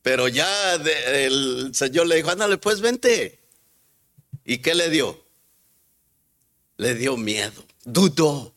Pero 0.02 0.28
ya 0.28 0.74
el 0.74 1.70
Señor 1.74 2.06
le 2.06 2.16
dijo, 2.16 2.30
ándale, 2.30 2.58
pues 2.58 2.80
vente. 2.80 3.40
¿Y 4.44 4.58
qué 4.58 4.74
le 4.74 4.88
dio? 4.88 5.22
Le 6.76 6.94
dio 6.94 7.16
miedo, 7.16 7.64
dudó. 7.84 8.54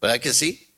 ¿Verdad 0.00 0.20
que 0.20 0.34
sí? 0.34 0.68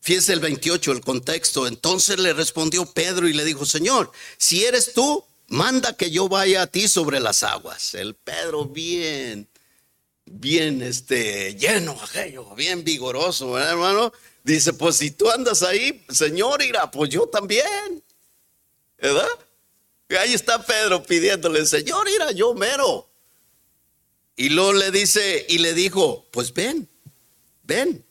Fíjese 0.00 0.32
el 0.32 0.40
28, 0.40 0.92
el 0.92 1.00
contexto. 1.00 1.68
Entonces 1.68 2.18
le 2.18 2.32
respondió 2.32 2.84
Pedro 2.86 3.28
y 3.28 3.32
le 3.32 3.44
dijo, 3.44 3.64
Señor, 3.64 4.10
si 4.36 4.64
eres 4.64 4.92
tú, 4.92 5.24
manda 5.52 5.94
que 5.94 6.10
yo 6.10 6.28
vaya 6.28 6.62
a 6.62 6.66
ti 6.66 6.88
sobre 6.88 7.20
las 7.20 7.42
aguas. 7.42 7.94
El 7.94 8.14
Pedro 8.14 8.64
bien, 8.64 9.46
bien 10.24 10.80
este, 10.80 11.54
lleno, 11.56 11.96
aquello, 12.02 12.54
bien 12.54 12.82
vigoroso, 12.84 13.52
¿verdad, 13.52 13.72
hermano? 13.72 14.12
Dice, 14.42 14.72
pues 14.72 14.96
si 14.96 15.10
tú 15.10 15.30
andas 15.30 15.62
ahí, 15.62 16.04
Señor, 16.08 16.62
irá, 16.62 16.90
pues 16.90 17.10
yo 17.10 17.26
también, 17.26 18.02
¿verdad? 18.96 19.28
Y 20.08 20.14
ahí 20.14 20.32
está 20.32 20.64
Pedro 20.64 21.02
pidiéndole, 21.02 21.66
Señor, 21.66 22.08
irá, 22.08 22.32
yo 22.32 22.54
mero. 22.54 23.10
Y 24.36 24.48
luego 24.48 24.72
le 24.72 24.90
dice, 24.90 25.44
y 25.50 25.58
le 25.58 25.74
dijo, 25.74 26.26
pues 26.32 26.54
ven, 26.54 26.88
ven. 27.62 28.02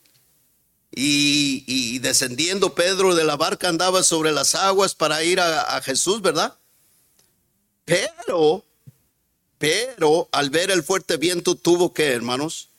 Y, 0.93 1.97
descendiendo 1.99 2.75
Pedro 2.75 3.15
de 3.15 3.23
la 3.23 3.37
barca 3.37 3.69
andaba 3.69 4.03
sobre 4.03 4.31
las 4.31 4.53
aguas 4.55 4.93
para 4.93 5.23
ir 5.23 5.39
a 5.39 5.81
Jesús, 5.81 6.21
¿verdad? 6.21 6.60
Pero, 7.91 8.63
pero 9.57 10.29
al 10.31 10.49
ver 10.49 10.71
el 10.71 10.81
fuerte 10.81 11.17
viento 11.17 11.55
tuvo 11.55 11.93
que, 11.93 12.13
hermanos, 12.13 12.69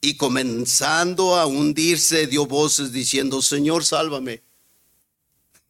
y 0.00 0.16
comenzando 0.16 1.34
a 1.34 1.46
hundirse 1.46 2.28
dio 2.28 2.46
voces 2.46 2.92
diciendo, 2.92 3.42
Señor, 3.42 3.84
sálvame. 3.84 4.44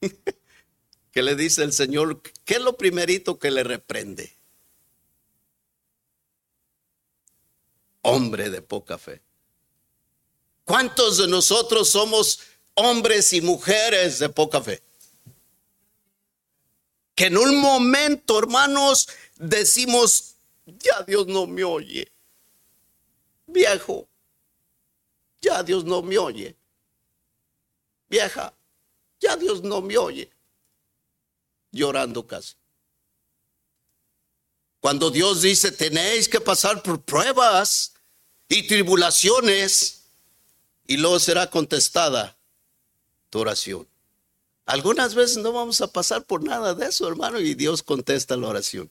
¿Qué 1.13 1.23
le 1.23 1.35
dice 1.35 1.63
el 1.63 1.73
Señor? 1.73 2.21
¿Qué 2.45 2.57
es 2.57 2.61
lo 2.61 2.77
primerito 2.77 3.39
que 3.39 3.51
le 3.51 3.65
reprende? 3.65 4.37
Hombre 8.03 8.51
de 8.51 8.61
poca 8.61 8.99
fe. 8.99 9.23
¿Cuántos 10.67 11.17
de 11.17 11.27
nosotros 11.27 11.89
somos 11.89 12.41
hombres 12.75 13.33
y 13.33 13.41
mujeres 13.41 14.19
de 14.19 14.29
poca 14.29 14.61
fe? 14.61 14.83
Que 17.19 17.27
en 17.27 17.37
un 17.37 17.61
momento, 17.61 18.39
hermanos, 18.39 19.09
decimos, 19.35 20.37
ya 20.67 21.03
Dios 21.03 21.27
no 21.27 21.49
me 21.49 21.65
oye. 21.65 22.13
Viejo, 23.45 24.09
ya 25.41 25.65
Dios 25.65 25.85
no 25.85 26.01
me 26.01 26.17
oye. 26.17 26.57
Vieja, 28.09 28.55
ya 29.19 29.35
Dios 29.35 29.65
no 29.65 29.83
me 29.83 29.99
oye. 29.99 30.31
Llorando 31.73 32.25
casi. 32.25 32.55
Cuando 34.79 35.11
Dios 35.11 35.43
dice, 35.43 35.73
tenéis 35.73 36.29
que 36.29 36.41
pasar 36.41 36.85
por 36.85 37.03
pruebas 37.03 37.95
y 38.49 38.65
tribulaciones, 38.69 40.05
y 40.87 40.97
luego 40.99 41.19
será 41.19 41.51
contestada 41.51 42.39
tu 43.29 43.41
oración. 43.41 43.89
Algunas 44.69 45.15
veces 45.15 45.39
no 45.39 45.51
vamos 45.51 45.81
a 45.81 45.87
pasar 45.87 46.25
por 46.25 46.45
nada 46.45 46.75
de 46.75 46.85
eso, 46.85 47.09
hermano, 47.09 47.41
y 47.41 47.55
Dios 47.55 47.83
contesta 47.83 48.37
la 48.37 48.49
oración. 48.49 48.91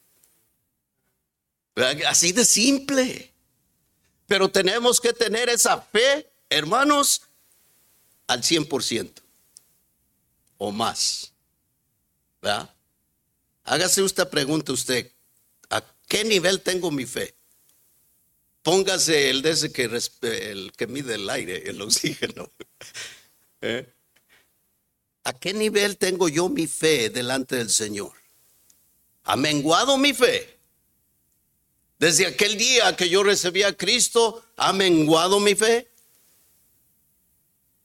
Así 2.08 2.32
de 2.32 2.44
simple. 2.44 3.32
Pero 4.26 4.50
tenemos 4.50 5.00
que 5.00 5.14
tener 5.14 5.50
esa 5.50 5.80
fe, 5.80 6.32
hermanos, 6.50 7.22
al 8.26 8.42
100% 8.42 9.22
o 10.58 10.72
más. 10.72 11.32
¿Verdad? 12.42 12.74
Hágase 13.64 14.04
esta 14.04 14.28
pregunta 14.32 14.72
usted, 14.72 15.12
¿a 15.70 15.84
qué 16.08 16.24
nivel 16.24 16.62
tengo 16.62 16.90
mi 16.90 17.06
fe? 17.06 17.36
Póngase 18.64 19.30
el 19.30 19.44
de 19.44 19.52
ese 19.52 19.72
que, 19.72 19.84
el 20.24 20.72
que 20.76 20.88
mide 20.88 21.14
el 21.14 21.30
aire, 21.30 21.70
el 21.70 21.80
oxígeno. 21.84 22.50
¿Eh? 23.62 23.94
¿A 25.28 25.34
qué 25.34 25.54
nivel 25.54 25.98
tengo 25.98 26.30
yo 26.30 26.48
mi 26.48 26.68
fe 26.68 27.10
delante 27.10 27.58
del 27.58 27.70
Señor? 27.70 28.14
¿Ha 29.26 29.36
menguado 29.36 29.98
mi 29.98 30.14
fe? 30.14 30.58
Desde 32.00 32.28
aquel 32.28 32.58
día 32.58 32.96
que 32.96 33.10
yo 33.10 33.24
recibí 33.24 33.62
a 33.64 33.76
Cristo, 33.76 34.42
¿ha 34.56 34.72
menguado 34.72 35.42
mi 35.42 35.54
fe? 35.54 35.92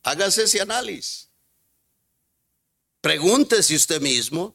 Hágase 0.05 0.45
ese 0.45 0.61
análisis. 0.61 1.31
Pregúntese 3.01 3.75
usted 3.75 4.01
mismo. 4.01 4.55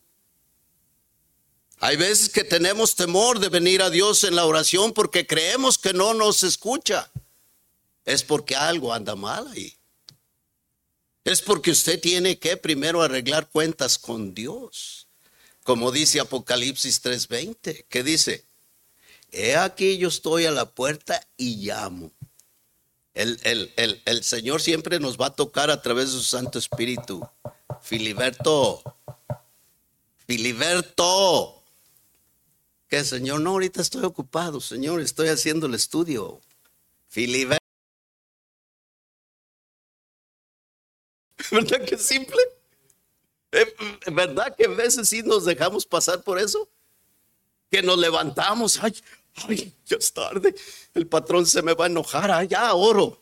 Hay 1.79 1.97
veces 1.97 2.29
que 2.29 2.45
tenemos 2.45 2.95
temor 2.95 3.39
de 3.39 3.49
venir 3.49 3.81
a 3.81 3.89
Dios 3.89 4.23
en 4.23 4.33
la 4.33 4.45
oración 4.45 4.93
porque 4.93 5.27
creemos 5.27 5.77
que 5.77 5.91
no 5.91 6.13
nos 6.13 6.41
escucha. 6.43 7.11
Es 8.05 8.23
porque 8.23 8.55
algo 8.55 8.93
anda 8.93 9.13
mal 9.13 9.45
ahí 9.49 9.76
es 11.27 11.41
porque 11.41 11.71
usted 11.71 11.99
tiene 11.99 12.39
que 12.39 12.55
primero 12.55 13.01
arreglar 13.01 13.49
cuentas 13.49 13.97
con 13.97 14.33
Dios. 14.33 15.07
Como 15.63 15.91
dice 15.91 16.21
Apocalipsis 16.21 17.01
3:20, 17.03 17.85
que 17.89 18.01
dice, 18.01 18.45
he 19.31 19.57
aquí 19.57 19.97
yo 19.97 20.07
estoy 20.07 20.45
a 20.45 20.51
la 20.51 20.69
puerta 20.69 21.21
y 21.35 21.57
llamo. 21.57 22.11
El, 23.13 23.37
el, 24.05 24.23
Señor 24.23 24.61
siempre 24.61 24.99
nos 25.01 25.17
va 25.17 25.27
a 25.27 25.35
tocar 25.35 25.69
a 25.69 25.81
través 25.81 26.05
de 26.05 26.11
su 26.13 26.23
Santo 26.23 26.59
Espíritu. 26.59 27.27
Filiberto, 27.81 28.81
Filiberto. 30.25 31.61
Que 32.87 33.03
Señor, 33.03 33.41
no, 33.41 33.49
ahorita 33.49 33.81
estoy 33.81 34.05
ocupado, 34.05 34.61
Señor, 34.61 35.01
estoy 35.01 35.27
haciendo 35.27 35.65
el 35.65 35.73
estudio. 35.73 36.39
Filiberto. 37.09 37.66
¿Verdad 41.51 41.85
que 41.85 41.95
es 41.95 42.05
simple? 42.05 42.41
Eh, 43.51 43.75
¿Verdad 44.11 44.55
que 44.55 44.65
a 44.65 44.69
veces 44.69 45.07
sí 45.09 45.23
nos 45.23 45.45
dejamos 45.45 45.85
pasar 45.85 46.23
por 46.23 46.39
eso? 46.39 46.67
Que 47.71 47.81
nos 47.81 47.97
levantamos, 47.97 48.79
ay, 48.81 48.95
ay, 49.47 49.73
ya 49.85 49.97
es 49.97 50.11
tarde, 50.13 50.55
el 50.93 51.07
patrón 51.07 51.45
se 51.45 51.61
me 51.61 51.73
va 51.73 51.85
a 51.85 51.87
enojar, 51.87 52.31
allá 52.31 52.73
oro. 52.73 53.21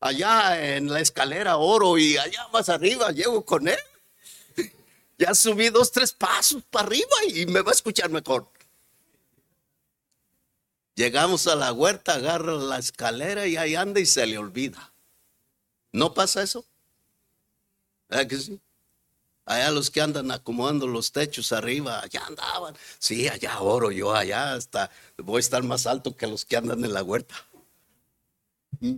Allá 0.00 0.76
en 0.76 0.92
la 0.92 1.00
escalera 1.00 1.56
oro 1.56 1.96
y 1.98 2.16
allá 2.16 2.46
más 2.52 2.68
arriba 2.68 3.10
llego 3.10 3.44
con 3.44 3.66
él. 3.66 3.78
Ya 5.18 5.34
subí 5.34 5.70
dos, 5.70 5.90
tres 5.90 6.12
pasos 6.12 6.62
para 6.70 6.86
arriba 6.86 7.16
y 7.28 7.46
me 7.46 7.62
va 7.62 7.70
a 7.70 7.74
escuchar 7.74 8.10
mejor. 8.10 8.46
Llegamos 10.94 11.46
a 11.46 11.56
la 11.56 11.72
huerta, 11.72 12.14
agarra 12.14 12.52
la 12.52 12.78
escalera 12.78 13.46
y 13.46 13.56
ahí 13.56 13.74
anda 13.74 14.00
y 14.00 14.06
se 14.06 14.26
le 14.26 14.38
olvida. 14.38 14.92
¿No 15.92 16.12
pasa 16.12 16.42
eso? 16.42 16.66
¿Verdad 18.08 18.26
que 18.26 18.38
sí? 18.38 18.60
Allá 19.44 19.70
los 19.70 19.90
que 19.90 20.00
andan 20.00 20.32
acomodando 20.32 20.88
los 20.88 21.12
techos 21.12 21.52
arriba, 21.52 22.00
allá 22.00 22.26
andaban. 22.26 22.74
Sí, 22.98 23.28
allá 23.28 23.60
oro 23.60 23.92
yo, 23.92 24.12
allá 24.12 24.54
hasta 24.54 24.90
voy 25.18 25.36
a 25.36 25.40
estar 25.40 25.62
más 25.62 25.86
alto 25.86 26.16
que 26.16 26.26
los 26.26 26.44
que 26.44 26.56
andan 26.56 26.84
en 26.84 26.92
la 26.92 27.04
huerta. 27.04 27.34
¿Mm? 28.80 28.96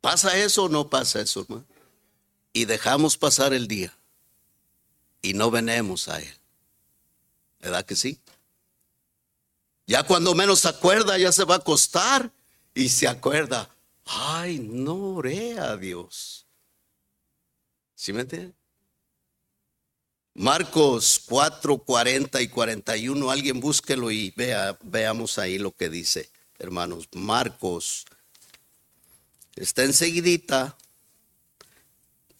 ¿Pasa 0.00 0.36
eso 0.38 0.64
o 0.64 0.68
no 0.68 0.88
pasa 0.88 1.20
eso, 1.20 1.40
hermano? 1.40 1.66
Y 2.52 2.64
dejamos 2.64 3.16
pasar 3.16 3.52
el 3.52 3.66
día 3.66 3.92
y 5.20 5.34
no 5.34 5.50
venemos 5.50 6.08
a 6.08 6.20
Él. 6.20 6.34
¿Verdad 7.60 7.84
que 7.84 7.96
sí? 7.96 8.20
Ya 9.86 10.04
cuando 10.04 10.34
menos 10.34 10.60
se 10.60 10.68
acuerda, 10.68 11.18
ya 11.18 11.32
se 11.32 11.44
va 11.44 11.56
a 11.56 11.58
acostar 11.58 12.30
y 12.74 12.88
se 12.88 13.08
acuerda, 13.08 13.68
ay, 14.04 14.60
no 14.60 15.16
oré 15.16 15.58
a 15.58 15.76
Dios. 15.76 16.46
¿Sí 18.00 18.14
me 18.14 18.22
entiende? 18.22 18.54
Marcos 20.32 21.20
4, 21.28 21.76
40 21.76 22.40
y 22.40 22.48
41, 22.48 23.30
alguien 23.30 23.60
búsquelo 23.60 24.10
y 24.10 24.32
vea, 24.34 24.78
veamos 24.82 25.38
ahí 25.38 25.58
lo 25.58 25.72
que 25.72 25.90
dice, 25.90 26.30
hermanos. 26.58 27.10
Marcos, 27.12 28.06
está 29.54 29.84
enseguidita, 29.84 30.78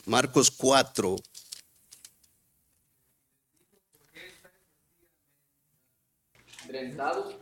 Marcos 0.06 0.50
4, 0.50 1.16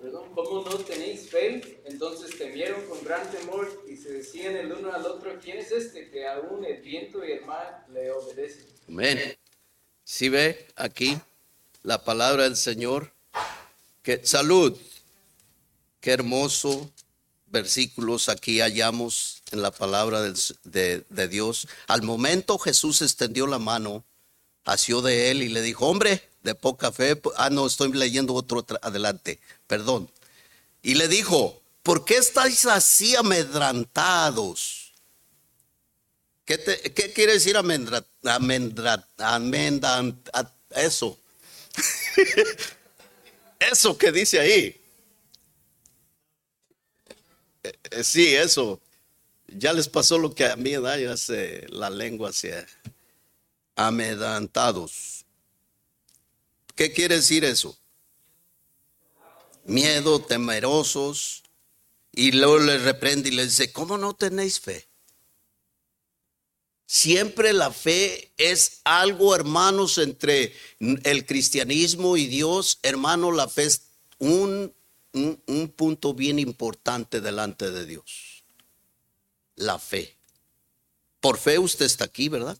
perdón, 0.01 0.33
¿cómo 0.35 0.65
no 0.65 0.77
tenéis 0.79 1.29
fe? 1.29 1.83
Entonces 1.85 2.37
temieron 2.39 2.85
con 2.87 3.03
gran 3.05 3.31
temor 3.31 3.85
y 3.89 3.97
se 3.97 4.13
decían 4.13 4.57
el 4.57 4.73
uno 4.73 4.93
al 4.93 5.05
otro, 5.07 5.39
¿quién 5.43 5.59
es 5.59 5.71
este 5.71 6.11
que 6.11 6.27
aún 6.27 6.65
el 6.65 6.81
viento 6.83 7.25
y 7.25 7.33
el 7.33 7.45
mar 7.45 7.87
le 7.93 8.11
obedecen? 8.11 8.67
Amén. 8.89 9.37
Si 10.05 10.29
ve 10.29 10.67
aquí 10.77 11.19
la 11.83 12.03
palabra 12.05 12.45
del 12.45 12.57
Señor, 12.57 13.13
que 14.03 14.25
salud, 14.25 14.77
qué 16.01 16.13
hermoso 16.13 16.91
versículos 17.47 18.29
aquí 18.29 18.61
hallamos 18.61 19.43
en 19.53 19.63
la 19.63 19.71
palabra 19.71 20.23
de, 20.23 21.05
de 21.09 21.29
Dios. 21.29 21.69
Al 21.87 22.03
momento 22.03 22.59
Jesús 22.59 23.03
extendió 23.03 23.47
la 23.47 23.59
mano, 23.59 24.05
asió 24.65 25.03
de 25.03 25.31
él 25.31 25.43
y 25.43 25.49
le 25.49 25.63
dijo, 25.63 25.87
hombre, 25.87 26.28
de 26.43 26.55
poca 26.55 26.93
fe. 26.93 27.21
Ah, 27.37 27.51
no, 27.51 27.67
estoy 27.67 27.93
leyendo 27.93 28.35
otro 28.35 28.65
adelante, 28.83 29.41
perdón. 29.67 30.11
Y 30.83 30.95
le 30.95 31.09
dijo, 31.09 31.61
¿por 31.83 32.05
qué 32.05 32.17
estáis 32.17 32.67
así 32.67 33.17
amedrantados? 33.17 34.93
¿Qué, 36.45 36.59
qué 36.95 37.13
quiere 37.13 37.35
decir 37.35 37.57
amendra, 37.57 38.05
amendra, 38.25 39.05
eso? 40.71 41.19
eso 43.61 43.99
que 43.99 44.13
dice 44.13 44.41
ahí. 44.41 44.81
Eh, 47.63 47.73
eh, 47.91 48.05
sí, 48.05 48.35
eso. 48.35 48.81
Ya 49.47 49.73
les 49.73 49.89
pasó 49.89 50.19
lo 50.19 50.35
que 50.35 50.47
a 50.47 50.57
mí 50.57 50.73
da, 50.73 50.99
ya 50.99 51.15
la 51.69 51.91
lengua 51.91 52.33
se 52.33 52.67
amedrantados. 53.77 55.18
¿Qué 56.79 56.93
quiere 56.93 57.17
decir 57.17 57.45
eso? 57.45 57.77
Miedo, 59.65 60.21
temerosos. 60.21 61.43
Y 62.13 62.31
luego 62.31 62.61
le 62.61 62.79
reprende 62.79 63.31
y 63.31 63.33
le 63.33 63.47
dice, 63.47 63.73
¿cómo 63.73 63.99
no 63.99 64.15
tenéis 64.15 64.61
fe? 64.61 64.87
Siempre 66.87 67.53
la 67.53 67.73
fe 67.73 68.33
es 68.37 68.81
algo, 68.85 69.35
hermanos, 69.35 69.99
entre 69.99 70.55
el 70.79 71.27
cristianismo 71.27 72.17
y 72.17 72.29
Dios. 72.29 72.79
Hermano, 72.83 73.33
la 73.33 73.49
fe 73.49 73.65
es 73.65 73.83
un, 74.19 74.73
un, 75.15 75.69
punto 75.75 76.15
bien 76.15 76.39
importante 76.39 77.21
delante 77.21 77.73
de 77.73 77.87
Dios. 77.87 78.45
La 79.57 79.81
fe. 79.81 80.17
Por 81.19 81.39
fe 81.39 81.59
usted 81.59 81.87
está 81.87 82.05
aquí, 82.05 82.29
¿verdad? 82.29 82.57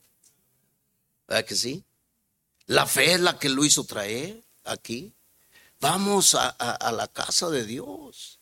¿Verdad 1.25 1.45
que 1.45 1.55
sí? 1.55 1.85
La 2.69 2.85
fe 2.85 3.13
es 3.13 3.19
la 3.19 3.39
que 3.39 3.49
lo 3.49 3.65
hizo 3.65 3.83
traer 3.83 4.43
aquí. 4.63 5.11
Vamos 5.79 6.35
a, 6.35 6.91
la 6.91 7.07
casa 7.07 7.49
de 7.49 7.65
Dios. 7.65 8.39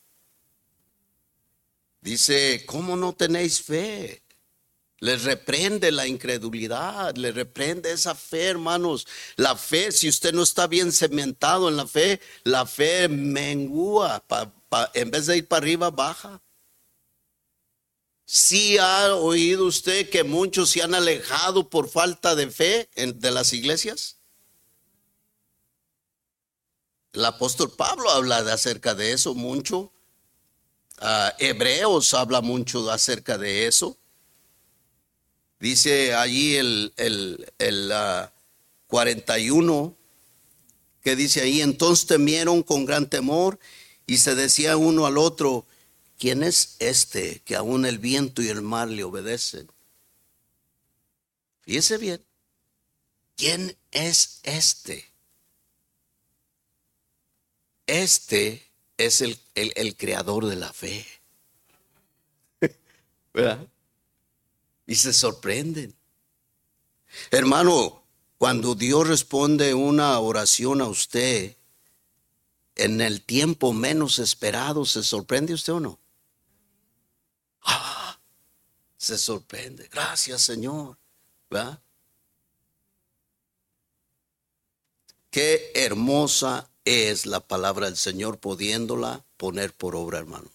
Dice, 2.02 2.66
¿cómo 2.66 2.98
no 2.98 3.14
tenéis 3.14 3.62
fe? 3.62 4.22
Les 5.00 5.24
reprende 5.24 5.94
la 5.94 6.08
incredulidad, 6.08 7.16
le 7.16 7.32
reprende 7.32 7.94
esa 7.94 8.16
fe, 8.16 8.48
hermanos. 8.48 9.08
La 9.38 9.56
fe, 9.56 9.94
si 9.94 10.10
usted 10.10 10.34
no 10.34 10.44
está 10.44 10.68
bien 10.68 10.92
cementado 10.92 11.70
en 11.70 11.78
la 11.78 11.88
fe, 11.88 12.20
la 12.44 12.66
fe 12.66 13.08
mengúa. 13.08 14.26
en 14.94 15.10
vez 15.10 15.28
de 15.28 15.38
ir 15.38 15.48
para 15.48 15.64
arriba, 15.64 15.90
baja. 15.90 16.42
Si 18.26 18.78
ha 18.78 19.16
oído 19.16 19.68
usted 19.68 20.10
que 20.10 20.26
muchos 20.26 20.72
se 20.72 20.82
han 20.82 20.96
alejado 20.96 21.70
por 21.70 21.88
falta 21.88 22.36
de 22.36 22.52
fe 22.52 22.90
de 22.94 23.32
las 23.32 23.54
iglesias? 23.54 24.17
El 27.18 27.26
apóstol 27.26 27.72
Pablo 27.72 28.12
habla 28.12 28.44
de 28.44 28.52
acerca 28.52 28.94
de 28.94 29.12
eso 29.12 29.34
mucho. 29.34 29.92
Ah, 31.00 31.34
Hebreos 31.40 32.14
habla 32.14 32.42
mucho 32.42 32.92
acerca 32.92 33.40
de 33.40 33.66
eso. 33.66 33.98
Dice 35.60 36.14
allí 36.14 36.58
el, 36.58 36.94
el, 36.96 37.52
el 37.58 37.92
41 38.86 39.96
ah, 39.98 40.04
que 41.02 41.16
dice 41.16 41.42
ahí, 41.42 41.62
entonces 41.62 42.06
temieron 42.06 42.62
con 42.62 42.86
gran 42.86 43.10
temor 43.10 43.58
y 44.06 44.18
se 44.18 44.36
decía 44.36 44.78
uno 44.78 45.08
al 45.08 45.18
otro, 45.18 45.66
¿quién 46.20 46.44
es 46.44 46.76
este 46.78 47.42
que 47.46 47.56
aún 47.56 47.88
el 47.88 47.98
viento 47.98 48.44
y 48.44 48.50
el 48.50 48.62
mar 48.62 48.90
le 48.90 49.04
obedecen? 49.04 49.72
Fíjese 51.62 51.98
bien, 51.98 52.24
¿quién 53.36 53.76
es 53.90 54.40
este? 54.44 55.17
Este 57.88 58.70
es 58.98 59.22
el, 59.22 59.96
creador 59.96 60.46
de 60.46 60.58
la 60.58 60.74
fe. 60.74 61.06
¿Verdad? 63.34 63.66
Y 64.86 64.96
se 64.96 65.14
sorprenden. 65.14 65.96
Hermano, 67.32 68.04
cuando 68.38 68.76
Dios 68.76 69.08
responde 69.08 69.74
una 69.74 70.20
oración 70.20 70.82
a 70.82 70.88
usted 70.88 71.56
en 72.76 73.02
el 73.02 73.22
tiempo 73.24 73.74
menos 73.74 74.20
esperado, 74.20 74.86
¿se 74.86 75.02
sorprende 75.02 75.54
usted 75.54 75.74
o 75.74 75.80
no? 75.80 76.00
Ah, 77.62 78.20
se 78.98 79.18
sorprende. 79.18 79.88
Gracias, 79.90 80.42
Señor. 80.42 80.98
¿Verdad? 81.50 81.80
Qué 85.32 85.72
hermosa 85.74 86.70
es 86.88 87.26
la 87.26 87.42
palabra 87.42 87.88
del 87.88 87.98
Señor 87.98 88.38
pudiéndola 88.38 89.26
poner 89.36 89.74
por 89.74 89.96
obra, 89.96 90.20
hermano. 90.20 90.50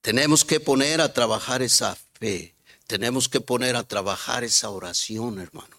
Tenemos 0.00 0.44
que 0.44 0.58
poner 0.58 1.02
a 1.02 1.12
trabajar 1.12 1.60
esa 1.62 1.96
fe. 2.18 2.54
Tenemos 2.86 3.28
que 3.28 3.40
poner 3.40 3.76
a 3.76 3.82
trabajar 3.82 4.42
esa 4.42 4.70
oración, 4.70 5.38
hermano. 5.38 5.76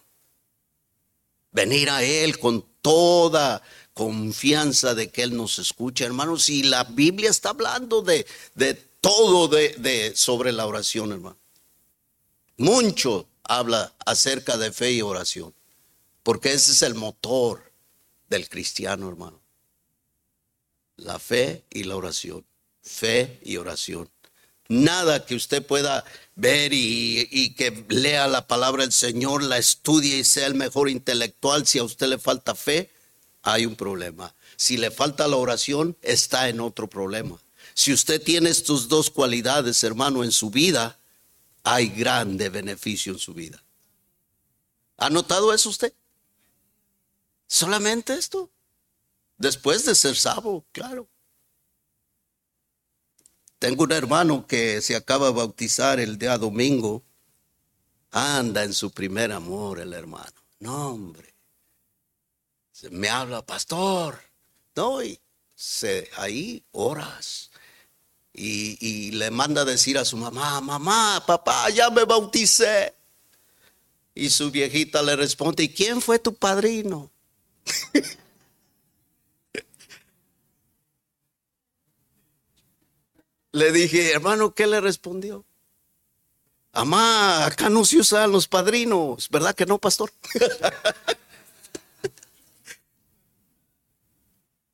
Venir 1.50 1.90
a 1.90 2.04
Él 2.04 2.38
con 2.38 2.64
toda 2.80 3.62
confianza 3.92 4.94
de 4.94 5.10
que 5.10 5.22
Él 5.22 5.36
nos 5.36 5.58
escucha, 5.58 6.04
hermano. 6.04 6.38
Si 6.38 6.62
la 6.62 6.84
Biblia 6.84 7.30
está 7.30 7.50
hablando 7.50 8.02
de, 8.02 8.24
de 8.54 8.74
todo 8.74 9.48
de, 9.48 9.70
de, 9.78 10.14
sobre 10.14 10.52
la 10.52 10.66
oración, 10.66 11.12
hermano. 11.12 11.38
Mucho 12.56 13.28
habla 13.42 13.94
acerca 14.04 14.56
de 14.56 14.72
fe 14.72 14.92
y 14.92 15.02
oración, 15.02 15.54
porque 16.22 16.52
ese 16.52 16.72
es 16.72 16.82
el 16.82 16.94
motor 16.94 17.65
del 18.28 18.48
cristiano, 18.48 19.08
hermano. 19.08 19.40
La 20.96 21.18
fe 21.18 21.64
y 21.70 21.84
la 21.84 21.96
oración. 21.96 22.44
Fe 22.82 23.38
y 23.42 23.56
oración. 23.56 24.10
Nada 24.68 25.24
que 25.24 25.34
usted 25.34 25.64
pueda 25.64 26.04
ver 26.34 26.72
y, 26.72 27.54
que 27.54 27.84
lea 27.88 28.26
la 28.26 28.46
palabra 28.46 28.82
del 28.82 28.92
Señor, 28.92 29.42
la 29.42 29.58
estudie 29.58 30.18
y 30.18 30.24
sea 30.24 30.46
el 30.46 30.54
mejor 30.54 30.88
intelectual. 30.88 31.66
Si 31.66 31.78
a 31.78 31.84
usted 31.84 32.08
le 32.08 32.18
falta 32.18 32.54
fe, 32.54 32.90
hay 33.42 33.64
un 33.66 33.76
problema. 33.76 34.34
Si 34.56 34.76
le 34.76 34.90
falta 34.90 35.28
la 35.28 35.36
oración, 35.36 35.96
está 36.02 36.48
en 36.48 36.60
otro 36.60 36.88
problema. 36.88 37.40
Si 37.74 37.92
usted 37.92 38.20
tiene 38.22 38.50
estas 38.50 38.88
dos 38.88 39.10
cualidades, 39.10 39.84
hermano, 39.84 40.24
en 40.24 40.32
su 40.32 40.50
vida, 40.50 40.98
hay 41.62 41.88
grande 41.88 42.48
beneficio 42.48 43.12
en 43.12 43.18
su 43.18 43.34
vida. 43.34 43.62
¿Ha 44.96 45.10
notado 45.10 45.52
eso 45.52 45.68
usted? 45.68 45.92
Solamente 47.46 48.14
esto. 48.14 48.50
Después 49.38 49.84
de 49.84 49.94
ser 49.94 50.16
salvo, 50.16 50.64
claro. 50.72 51.08
Tengo 53.58 53.84
un 53.84 53.92
hermano 53.92 54.46
que 54.46 54.80
se 54.80 54.96
acaba 54.96 55.28
de 55.28 55.32
bautizar 55.32 56.00
el 56.00 56.18
día 56.18 56.38
domingo. 56.38 57.02
Anda 58.10 58.64
en 58.64 58.72
su 58.72 58.90
primer 58.90 59.32
amor 59.32 59.80
el 59.80 59.92
hermano. 59.92 60.32
No, 60.60 60.88
hombre. 60.88 61.34
Me 62.90 63.08
habla, 63.08 63.44
pastor. 63.44 64.20
No, 64.74 65.02
y 65.02 65.18
se, 65.54 66.10
ahí 66.16 66.62
horas. 66.72 67.50
Y, 68.32 68.76
y 68.86 69.12
le 69.12 69.30
manda 69.30 69.62
a 69.62 69.64
decir 69.64 69.96
a 69.96 70.04
su 70.04 70.16
mamá, 70.16 70.60
mamá, 70.60 71.24
papá, 71.26 71.70
ya 71.70 71.88
me 71.88 72.04
bauticé. 72.04 72.94
Y 74.14 74.28
su 74.30 74.50
viejita 74.50 75.02
le 75.02 75.16
responde, 75.16 75.64
¿y 75.64 75.68
quién 75.72 76.02
fue 76.02 76.18
tu 76.18 76.34
padrino? 76.34 77.10
Le 83.56 83.72
dije, 83.72 84.12
hermano, 84.12 84.52
¿qué 84.52 84.66
le 84.66 84.80
respondió? 84.82 85.46
Amá, 86.72 87.46
acá 87.46 87.70
no 87.70 87.86
se 87.86 87.96
usan 88.00 88.30
los 88.30 88.46
padrinos, 88.46 89.30
¿verdad 89.30 89.54
que 89.54 89.64
no, 89.64 89.78
pastor? 89.78 90.12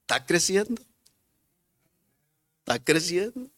Está 0.01 0.27
creciendo. 0.27 0.83
Está 2.59 2.83
creciendo. 2.83 3.52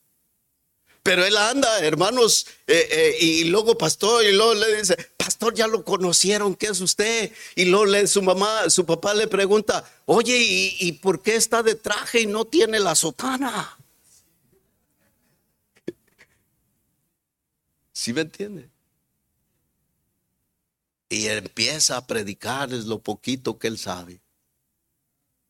Pero 1.04 1.22
él 1.22 1.36
anda, 1.36 1.80
hermanos, 1.80 2.46
eh, 2.66 2.88
eh, 2.90 3.16
y 3.20 3.44
luego 3.44 3.76
pastor, 3.76 4.24
y 4.24 4.32
luego 4.32 4.54
le 4.54 4.78
dice, 4.78 4.96
pastor, 5.18 5.52
ya 5.52 5.66
lo 5.66 5.84
conocieron, 5.84 6.54
¿qué 6.54 6.68
es 6.68 6.80
usted? 6.80 7.30
Y 7.56 7.66
luego 7.66 7.84
le, 7.84 8.06
su 8.06 8.22
mamá, 8.22 8.70
su 8.70 8.86
papá 8.86 9.12
le 9.12 9.28
pregunta, 9.28 9.84
oye, 10.06 10.34
¿y, 10.34 10.76
¿y 10.80 10.92
por 10.92 11.20
qué 11.20 11.36
está 11.36 11.62
de 11.62 11.74
traje 11.74 12.22
y 12.22 12.26
no 12.26 12.46
tiene 12.46 12.80
la 12.80 12.94
sotana? 12.94 13.76
¿Sí 17.92 18.14
me 18.14 18.22
entiende? 18.22 18.70
Y 21.10 21.26
empieza 21.26 21.98
a 21.98 22.06
predicarles 22.06 22.86
lo 22.86 22.98
poquito 23.00 23.58
que 23.58 23.68
él 23.68 23.76
sabe. 23.76 24.22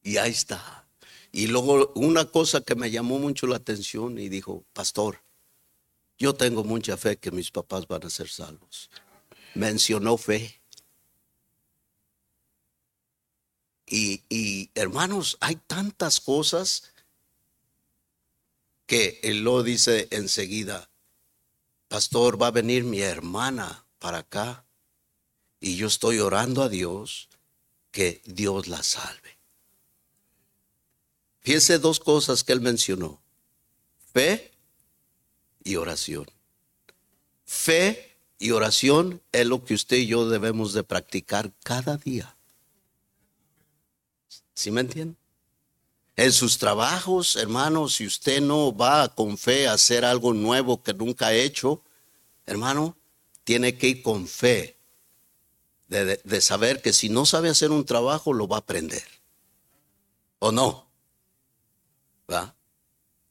Y 0.02 0.16
ahí 0.16 0.32
está. 0.32 0.84
Y 1.30 1.46
luego 1.46 1.92
una 1.94 2.24
cosa 2.24 2.60
que 2.60 2.74
me 2.74 2.90
llamó 2.90 3.20
mucho 3.20 3.46
la 3.46 3.54
atención 3.54 4.18
y 4.18 4.28
dijo, 4.28 4.64
pastor, 4.72 5.23
yo 6.24 6.34
tengo 6.34 6.64
mucha 6.64 6.96
fe 6.96 7.18
que 7.18 7.30
mis 7.30 7.50
papás 7.50 7.86
van 7.86 8.06
a 8.06 8.08
ser 8.08 8.30
salvos. 8.30 8.88
Mencionó 9.54 10.16
fe. 10.16 10.58
Y, 13.86 14.70
hermanos, 14.74 15.36
hay 15.40 15.56
tantas 15.56 16.20
cosas 16.20 16.94
que 18.86 19.20
él 19.22 19.44
lo 19.44 19.62
dice 19.62 20.08
enseguida, 20.12 20.88
pastor, 21.88 22.40
va 22.40 22.46
a 22.46 22.52
venir 22.52 22.84
mi 22.84 23.02
hermana 23.02 23.84
para 23.98 24.18
acá 24.18 24.64
y 25.60 25.76
yo 25.76 25.88
estoy 25.88 26.20
orando 26.20 26.62
a 26.62 26.70
Dios 26.70 27.28
que 27.90 28.22
Dios 28.24 28.66
la 28.66 28.82
salve. 28.82 29.36
Fíjense 31.40 31.78
dos 31.78 32.00
cosas 32.00 32.42
que 32.42 32.52
él 32.52 32.62
mencionó, 32.62 33.20
fe 34.14 34.53
y 35.64 35.76
oración. 35.76 36.26
Fe 37.44 38.18
y 38.38 38.52
oración 38.52 39.22
es 39.32 39.46
lo 39.46 39.64
que 39.64 39.74
usted 39.74 39.96
y 39.96 40.06
yo 40.06 40.28
debemos 40.28 40.72
de 40.72 40.84
practicar 40.84 41.52
cada 41.62 41.96
día. 41.96 42.36
¿Sí 44.54 44.70
me 44.70 44.82
entiende? 44.82 45.16
En 46.16 46.32
sus 46.32 46.58
trabajos, 46.58 47.34
hermanos, 47.34 47.96
si 47.96 48.06
usted 48.06 48.40
no 48.40 48.74
va 48.74 49.12
con 49.12 49.36
fe 49.36 49.66
a 49.66 49.72
hacer 49.72 50.04
algo 50.04 50.32
nuevo 50.32 50.80
que 50.82 50.94
nunca 50.94 51.28
ha 51.28 51.34
hecho, 51.34 51.82
hermano, 52.46 52.96
tiene 53.42 53.76
que 53.76 53.88
ir 53.88 54.02
con 54.02 54.28
fe 54.28 54.76
de, 55.88 56.40
saber 56.40 56.82
que 56.82 56.92
si 56.92 57.08
no 57.08 57.26
sabe 57.26 57.48
hacer 57.48 57.70
un 57.70 57.84
trabajo, 57.84 58.32
lo 58.32 58.48
va 58.48 58.56
a 58.56 58.60
aprender. 58.60 59.04
¿O 60.38 60.52
no? 60.52 60.88
¿Va? 62.30 62.53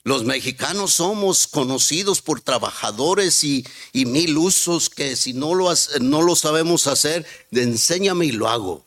Los 0.06 0.26
mexicanos 0.26 0.94
somos 0.94 1.48
conocidos 1.48 2.22
por 2.22 2.42
trabajadores 2.42 3.44
y, 3.46 3.66
mil 3.94 4.38
usos 4.38 4.90
que 4.90 5.16
si 5.16 5.34
no 5.34 5.56
lo, 5.56 5.74
no 6.02 6.22
lo 6.22 6.36
sabemos 6.36 6.88
hacer, 6.88 7.26
enséñame 7.52 8.26
y 8.26 8.32
lo 8.34 8.50
hago. 8.50 8.86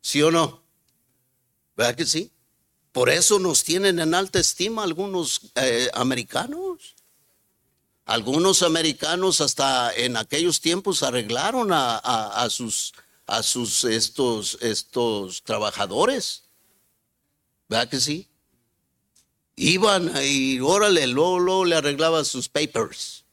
¿Sí 0.00 0.22
o 0.22 0.30
no? 0.30 0.62
¿Verdad 1.76 1.96
que 1.96 2.06
sí? 2.06 2.32
Por 2.92 3.10
eso 3.10 3.38
nos 3.38 3.62
tienen 3.62 4.00
en 4.00 4.14
alta 4.14 4.40
estima 4.40 4.84
algunos 4.84 5.52
eh, 5.56 5.90
americanos. 5.92 6.96
Algunos 8.06 8.62
americanos 8.62 9.42
hasta 9.42 9.94
en 9.94 10.16
aquellos 10.16 10.62
tiempos 10.62 11.02
arreglaron 11.02 11.68
a, 11.72 12.48
sus, 12.50 12.92
a 13.26 13.42
sus 13.42 13.84
estos, 13.84 14.58
estos 14.62 15.42
trabajadores. 15.44 16.44
¿Verdad 17.68 17.88
que 17.88 18.00
sí? 18.00 18.29
Iban 19.62 20.12
y 20.22 20.58
órale, 20.60 21.06
luego, 21.06 21.38
luego 21.38 21.64
le 21.64 21.76
arreglaban 21.76 22.24
sus 22.24 22.48
papers. 22.48 23.24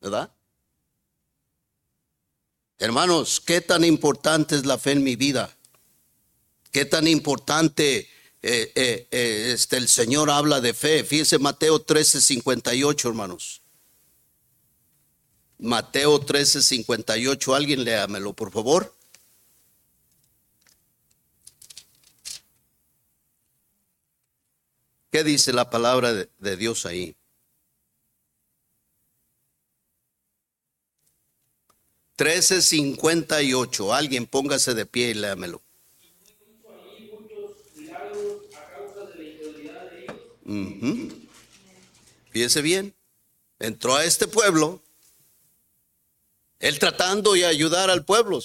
¿Verdad? 0.00 0.30
Hermanos, 2.78 3.40
¿qué 3.40 3.60
tan 3.60 3.84
importante 3.84 4.54
es 4.54 4.66
la 4.66 4.78
fe 4.78 4.92
en 4.92 5.02
mi 5.02 5.16
vida? 5.16 5.56
¿Qué 6.70 6.84
tan 6.84 7.08
importante 7.08 8.08
eh, 8.40 8.70
eh, 8.76 9.08
eh, 9.10 9.50
este, 9.52 9.76
el 9.76 9.88
Señor 9.88 10.30
habla 10.30 10.60
de 10.60 10.72
fe. 10.72 11.02
Fíjense 11.02 11.38
Mateo 11.38 11.80
13, 11.80 12.20
58, 12.20 13.08
hermanos. 13.08 13.62
Mateo 15.58 16.20
13, 16.20 16.62
58. 16.62 17.54
Alguien 17.54 17.82
léamelo, 17.82 18.32
por 18.34 18.52
favor. 18.52 18.94
¿Qué 25.10 25.24
dice 25.24 25.52
la 25.52 25.70
palabra 25.70 26.12
de, 26.12 26.56
Dios 26.56 26.84
ahí? 26.84 27.16
Trece 32.16 32.60
cincuenta 32.60 33.42
y 33.42 33.54
ocho. 33.54 33.94
Alguien 33.94 34.26
póngase 34.26 34.74
de 34.74 34.84
pie 34.84 35.10
y 35.10 35.14
léamelo. 35.14 35.62
Fíjese 42.30 42.62
bien, 42.62 42.94
entró 43.58 43.96
a 43.96 44.04
este 44.04 44.26
pueblo, 44.26 44.82
él 46.58 46.78
tratando 46.78 47.32
de 47.32 47.46
ayudar 47.46 47.90
al 47.90 48.04
pueblo. 48.04 48.40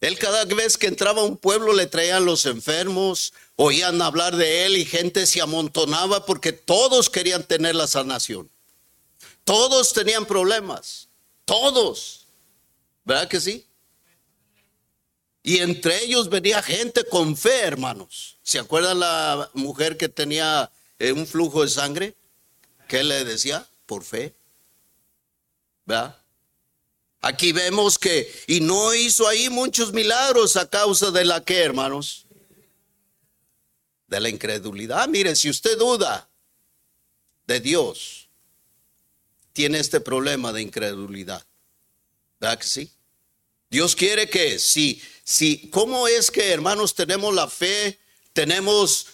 Él 0.00 0.18
cada 0.18 0.44
vez 0.44 0.76
que 0.76 0.86
entraba 0.86 1.22
a 1.22 1.24
un 1.24 1.36
pueblo 1.36 1.72
le 1.72 1.86
traían 1.86 2.24
los 2.24 2.46
enfermos, 2.46 3.32
oían 3.60 4.00
hablar 4.00 4.36
de 4.36 4.66
él 4.66 4.76
y 4.76 4.84
gente 4.84 5.26
se 5.26 5.40
amontonaba 5.40 6.24
porque 6.24 6.52
todos 6.52 7.10
querían 7.10 7.42
tener 7.42 7.74
la 7.74 7.88
sanación. 7.88 8.48
Todos 9.42 9.92
tenían 9.92 10.26
problemas, 10.26 11.08
todos. 11.44 12.26
¿Verdad 13.04 13.26
que 13.26 13.40
sí? 13.40 13.66
Y 15.42 15.58
entre 15.58 16.04
ellos 16.04 16.28
venía 16.28 16.62
gente 16.62 17.02
con 17.04 17.36
fe, 17.36 17.62
hermanos. 17.62 18.36
¿Se 18.44 18.60
acuerdan 18.60 19.00
la 19.00 19.50
mujer 19.54 19.96
que 19.96 20.08
tenía 20.08 20.70
eh, 21.00 21.10
un 21.10 21.26
flujo 21.26 21.62
de 21.64 21.68
sangre, 21.68 22.14
¿qué 22.86 23.02
le 23.02 23.24
decía? 23.24 23.66
Por 23.86 24.04
fe. 24.04 24.34
¿Verdad? 25.84 26.16
Aquí 27.22 27.50
vemos 27.50 27.98
que, 27.98 28.32
y 28.46 28.60
no 28.60 28.94
hizo 28.94 29.26
ahí 29.26 29.50
muchos 29.50 29.92
milagros 29.92 30.56
a 30.56 30.70
causa 30.70 31.10
de 31.10 31.24
la 31.24 31.44
que, 31.44 31.58
hermanos, 31.58 32.27
de 34.08 34.20
la 34.20 34.28
incredulidad. 34.28 35.06
Mire, 35.08 35.36
si 35.36 35.48
usted 35.48 35.78
duda 35.78 36.28
de 37.46 37.60
Dios, 37.60 38.28
tiene 39.52 39.78
este 39.78 40.00
problema 40.00 40.52
de 40.52 40.62
incredulidad. 40.62 41.46
¿Verdad 42.40 42.58
que 42.58 42.66
sí? 42.66 42.90
Dios 43.70 43.94
quiere 43.94 44.28
que, 44.30 44.58
si, 44.58 45.02
si, 45.24 45.68
¿cómo 45.70 46.08
es 46.08 46.30
que, 46.30 46.50
hermanos, 46.50 46.94
tenemos 46.94 47.34
la 47.34 47.48
fe, 47.48 47.98
tenemos 48.32 49.06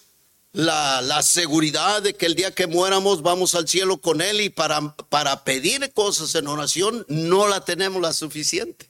la, 0.52 1.02
la, 1.02 1.22
seguridad 1.22 2.02
de 2.02 2.14
que 2.14 2.26
el 2.26 2.36
día 2.36 2.54
que 2.54 2.68
muéramos 2.68 3.22
vamos 3.22 3.56
al 3.56 3.66
cielo 3.66 4.00
con 4.00 4.20
Él 4.20 4.40
y 4.40 4.50
para, 4.50 4.94
para 5.08 5.42
pedir 5.42 5.92
cosas 5.92 6.34
en 6.36 6.46
oración 6.46 7.04
no 7.08 7.48
la 7.48 7.64
tenemos 7.64 8.00
la 8.00 8.12
suficiente. 8.12 8.88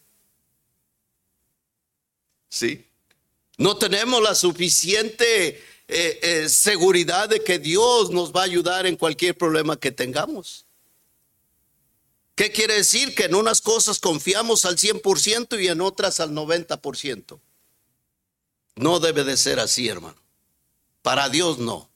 ¿Sí? 2.50 2.84
No 3.56 3.76
tenemos 3.76 4.22
la 4.22 4.34
suficiente 4.34 5.62
eh, 5.86 6.18
eh, 6.22 6.48
seguridad 6.48 7.28
de 7.28 7.44
que 7.44 7.58
Dios 7.58 8.10
nos 8.10 8.32
va 8.32 8.40
a 8.40 8.44
ayudar 8.44 8.86
en 8.86 8.96
cualquier 8.96 9.36
problema 9.36 9.78
que 9.78 9.92
tengamos. 9.92 10.64
¿Qué 12.34 12.50
quiere 12.50 12.74
decir? 12.74 13.14
Que 13.14 13.24
en 13.24 13.34
unas 13.34 13.60
cosas 13.60 14.00
confiamos 14.00 14.64
al 14.64 14.76
100% 14.76 15.62
y 15.62 15.68
en 15.68 15.80
otras 15.80 16.20
al 16.20 16.32
90%. 16.32 17.40
No 18.76 18.98
debe 18.98 19.22
de 19.24 19.36
ser 19.36 19.60
así, 19.60 19.88
hermano. 19.88 20.20
Para 21.02 21.28
Dios 21.28 21.58
no. 21.58 21.90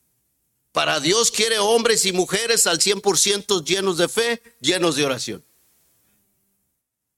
Para 0.72 1.00
Dios 1.00 1.32
quiere 1.32 1.58
hombres 1.58 2.06
y 2.06 2.12
mujeres 2.12 2.66
al 2.66 2.78
100% 2.78 3.64
llenos 3.64 3.96
de 3.96 4.06
fe, 4.06 4.42
llenos 4.60 4.94
de 4.94 5.04
oración. 5.06 5.44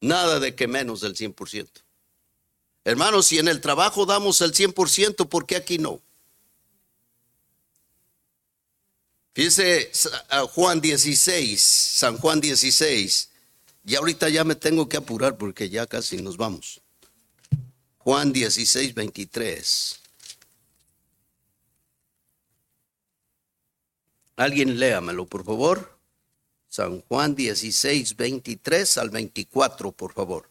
Nada 0.01 0.41
de 0.41 0.55
que 0.55 0.67
menos 0.67 1.03
del 1.03 1.15
100%. 1.15 1.69
Hermanos, 2.85 3.27
si 3.27 3.39
en 3.39 3.49
el 3.49 3.61
trabajo 3.61 4.07
damos 4.07 4.41
el 4.41 4.55
100%, 4.55 5.29
¿por 5.29 5.45
qué 5.47 5.57
aquí 5.57 5.77
no? 5.77 6.01
Fíjese 9.41 9.91
Juan 10.53 10.83
16, 10.83 11.63
San 11.63 12.19
Juan 12.19 12.43
16. 12.43 13.31
Y 13.87 13.95
ahorita 13.95 14.29
ya 14.29 14.45
me 14.45 14.55
tengo 14.55 14.87
que 14.87 14.99
apurar 14.99 15.39
porque 15.39 15.71
ya 15.71 15.87
casi 15.87 16.21
nos 16.21 16.37
vamos. 16.37 16.83
Juan 17.97 18.35
16, 18.35 18.93
23. 18.93 20.01
Alguien 24.37 24.79
léamelo, 24.79 25.25
por 25.25 25.43
favor. 25.43 25.99
San 26.69 27.01
Juan 27.01 27.35
16, 27.35 28.15
23 28.17 28.99
al 28.99 29.09
24, 29.09 29.91
por 29.93 30.13
favor. 30.13 30.51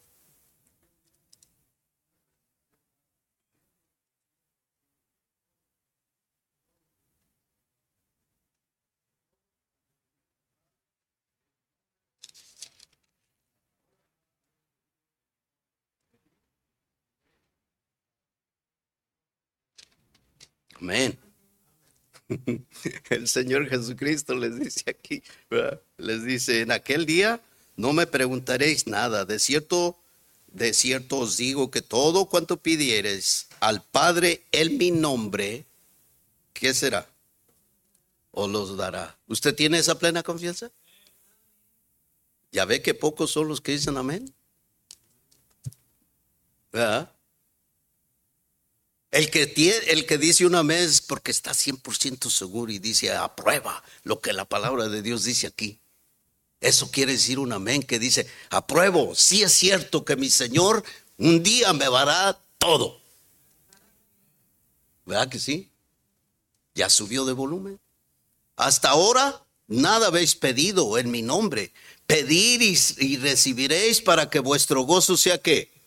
Amén. 20.82 21.18
El 23.10 23.19
Señor 23.30 23.68
Jesucristo 23.68 24.34
les 24.34 24.58
dice 24.58 24.90
aquí, 24.90 25.22
les 25.96 26.24
dice, 26.24 26.60
en 26.60 26.72
aquel 26.72 27.06
día 27.06 27.40
no 27.76 27.92
me 27.92 28.06
preguntaréis 28.06 28.86
nada, 28.86 29.24
de 29.24 29.38
cierto, 29.38 29.96
de 30.48 30.74
cierto 30.74 31.18
os 31.18 31.36
digo 31.36 31.70
que 31.70 31.82
todo 31.82 32.26
cuanto 32.26 32.56
pidiereis 32.56 33.46
al 33.60 33.82
Padre 33.82 34.42
en 34.52 34.76
mi 34.78 34.90
nombre, 34.90 35.64
¿qué 36.52 36.74
será? 36.74 37.08
O 38.32 38.46
los 38.46 38.76
dará. 38.76 39.16
¿Usted 39.26 39.54
tiene 39.54 39.78
esa 39.78 39.98
plena 39.98 40.22
confianza? 40.22 40.70
Ya 42.52 42.64
ve 42.64 42.82
que 42.82 42.94
pocos 42.94 43.30
son 43.30 43.48
los 43.48 43.60
que 43.60 43.72
dicen 43.72 43.96
amén. 43.96 44.32
El 49.10 49.30
que, 49.30 49.46
tiene, 49.46 49.76
el 49.88 50.06
que 50.06 50.18
dice 50.18 50.46
una 50.46 50.62
vez 50.62 51.00
porque 51.00 51.32
está 51.32 51.50
100% 51.50 52.30
seguro 52.30 52.70
y 52.70 52.78
dice 52.78 53.12
aprueba 53.12 53.82
lo 54.04 54.20
que 54.20 54.32
la 54.32 54.44
palabra 54.44 54.88
de 54.88 55.02
Dios 55.02 55.24
dice 55.24 55.48
aquí. 55.48 55.80
Eso 56.60 56.90
quiere 56.90 57.12
decir 57.12 57.38
un 57.38 57.52
amén 57.52 57.82
que 57.82 57.98
dice, 57.98 58.28
apruebo, 58.50 59.14
sí 59.14 59.42
es 59.42 59.52
cierto 59.52 60.04
que 60.04 60.14
mi 60.14 60.30
Señor 60.30 60.84
un 61.16 61.42
día 61.42 61.72
me 61.72 61.86
dará 61.86 62.38
todo. 62.58 63.00
¿Verdad 65.06 65.28
que 65.28 65.40
sí? 65.40 65.70
Ya 66.74 66.88
subió 66.88 67.24
de 67.24 67.32
volumen. 67.32 67.80
Hasta 68.56 68.90
ahora 68.90 69.44
nada 69.66 70.08
habéis 70.08 70.36
pedido 70.36 70.98
en 70.98 71.10
mi 71.10 71.22
nombre. 71.22 71.72
Pedir 72.06 72.62
y, 72.62 72.78
y 72.98 73.16
recibiréis 73.16 74.00
para 74.00 74.30
que 74.30 74.38
vuestro 74.38 74.82
gozo 74.82 75.16
sea 75.16 75.38
que 75.38 75.79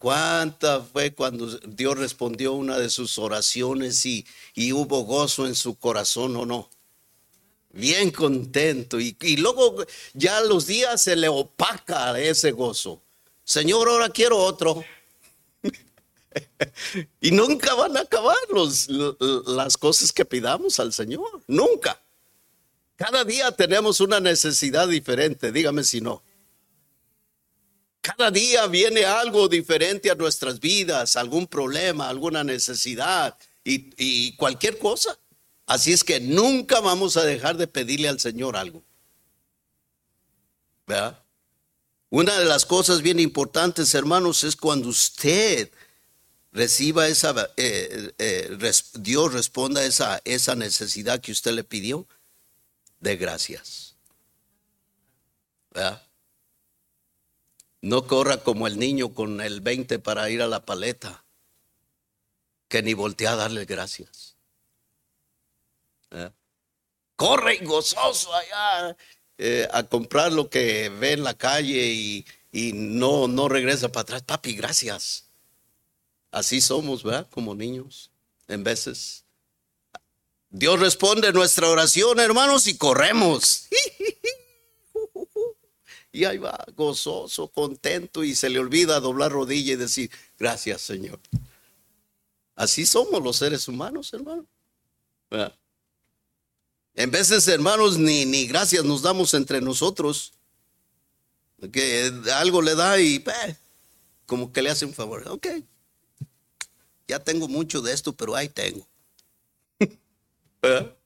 ¿Cuánta 0.00 0.80
fue 0.80 1.12
cuando 1.12 1.46
Dios 1.58 1.98
respondió 1.98 2.54
una 2.54 2.78
de 2.78 2.88
sus 2.88 3.18
oraciones 3.18 4.06
y, 4.06 4.26
y 4.54 4.72
hubo 4.72 5.02
gozo 5.02 5.46
en 5.46 5.54
su 5.54 5.74
corazón 5.74 6.34
o 6.36 6.46
no? 6.46 6.70
Bien 7.68 8.10
contento. 8.10 8.98
Y, 8.98 9.14
y, 9.20 9.36
luego 9.36 9.84
ya 10.14 10.40
los 10.40 10.66
días 10.66 11.02
se 11.02 11.16
le 11.16 11.28
opaca 11.28 12.18
ese 12.18 12.52
gozo. 12.52 13.02
Señor, 13.44 13.90
ahora 13.90 14.08
quiero 14.08 14.38
otro. 14.38 14.82
y 17.20 17.30
nunca 17.32 17.74
van 17.74 17.94
a 17.98 18.00
acabar 18.00 18.38
los, 18.54 18.88
las 18.88 19.76
cosas 19.76 20.12
que 20.12 20.24
pidamos 20.24 20.80
al 20.80 20.94
Señor. 20.94 21.42
Nunca. 21.46 22.00
Cada 22.96 23.22
día 23.22 23.52
tenemos 23.52 24.00
una 24.00 24.18
necesidad 24.18 24.88
diferente. 24.88 25.52
Dígame 25.52 25.84
si 25.84 26.00
no. 26.00 26.22
Cada 28.00 28.30
día 28.30 28.66
viene 28.66 29.04
algo 29.04 29.48
diferente 29.48 30.10
a 30.10 30.14
nuestras 30.14 30.58
vidas, 30.58 31.16
algún 31.16 31.46
problema, 31.46 32.08
alguna 32.08 32.42
necesidad 32.42 33.36
y, 33.62 34.34
cualquier 34.36 34.78
cosa. 34.78 35.18
Así 35.66 35.92
es 35.92 36.02
que 36.02 36.18
nunca 36.18 36.80
vamos 36.80 37.16
a 37.16 37.24
dejar 37.24 37.56
de 37.56 37.66
pedirle 37.66 38.08
al 38.08 38.18
Señor 38.18 38.56
algo. 38.56 38.82
¿Verdad? 40.86 41.22
Una 42.08 42.36
de 42.38 42.46
las 42.46 42.64
cosas 42.64 43.02
bien 43.02 43.20
importantes, 43.20 43.94
hermanos, 43.94 44.42
es 44.44 44.56
cuando 44.56 44.88
usted 44.88 45.70
reciba 46.52 47.06
esa, 47.06 47.50
eh, 47.56 48.12
eh, 48.18 48.72
Dios 48.94 49.32
responda 49.32 49.82
a 49.82 49.84
esa, 49.84 50.20
esa 50.24 50.56
necesidad 50.56 51.20
que 51.20 51.32
usted 51.32 51.52
le 51.52 51.62
pidió, 51.62 52.08
de 52.98 53.16
gracias. 53.16 53.94
¿Verdad? 55.70 56.02
No 57.82 58.06
corra 58.06 58.38
como 58.38 58.66
el 58.66 58.78
niño 58.78 59.14
con 59.14 59.40
el 59.40 59.60
20 59.60 59.98
para 59.98 60.28
ir 60.30 60.42
a 60.42 60.46
la 60.46 60.64
paleta, 60.64 61.24
que 62.68 62.82
ni 62.82 62.94
voltea 62.94 63.32
a 63.32 63.36
darle 63.36 63.64
gracias. 63.64 64.36
¿Eh? 66.10 66.30
Corre 67.16 67.58
gozoso 67.58 68.34
allá 68.34 68.96
eh, 69.38 69.68
a 69.72 69.82
comprar 69.84 70.32
lo 70.32 70.50
que 70.50 70.88
ve 70.88 71.12
en 71.12 71.24
la 71.24 71.34
calle 71.34 71.86
y, 71.86 72.26
y 72.52 72.72
no, 72.72 73.28
no 73.28 73.48
regresa 73.48 73.90
para 73.90 74.02
atrás. 74.02 74.22
Papi, 74.22 74.54
gracias. 74.54 75.24
Así 76.30 76.60
somos, 76.60 77.02
¿verdad? 77.02 77.26
Como 77.30 77.54
niños, 77.54 78.10
en 78.48 78.62
veces. 78.62 79.24
Dios 80.50 80.80
responde 80.80 81.32
nuestra 81.32 81.68
oración, 81.68 82.20
hermanos, 82.20 82.66
y 82.66 82.76
corremos. 82.76 83.68
Y 86.12 86.24
ahí 86.24 86.38
va, 86.38 86.58
gozoso, 86.76 87.48
contento, 87.48 88.24
y 88.24 88.34
se 88.34 88.50
le 88.50 88.58
olvida 88.58 88.98
doblar 89.00 89.32
rodilla 89.32 89.74
y 89.74 89.76
decir, 89.76 90.10
gracias 90.38 90.80
Señor. 90.80 91.20
Así 92.56 92.84
somos 92.84 93.22
los 93.22 93.36
seres 93.36 93.68
humanos, 93.68 94.12
hermano. 94.12 94.46
En 96.94 97.10
veces, 97.10 97.46
hermanos, 97.48 97.96
ni, 97.96 98.24
ni 98.24 98.46
gracias 98.46 98.84
nos 98.84 99.02
damos 99.02 99.32
entre 99.34 99.60
nosotros. 99.60 100.32
Que 101.72 102.12
algo 102.34 102.62
le 102.62 102.74
da 102.74 103.00
y 103.00 103.22
como 104.26 104.52
que 104.52 104.62
le 104.62 104.70
hace 104.70 104.84
un 104.84 104.94
favor. 104.94 105.26
Ok, 105.28 105.46
ya 107.06 107.18
tengo 107.18 107.48
mucho 107.48 107.82
de 107.82 107.92
esto, 107.92 108.12
pero 108.12 108.36
ahí 108.36 108.48
tengo. 108.48 108.86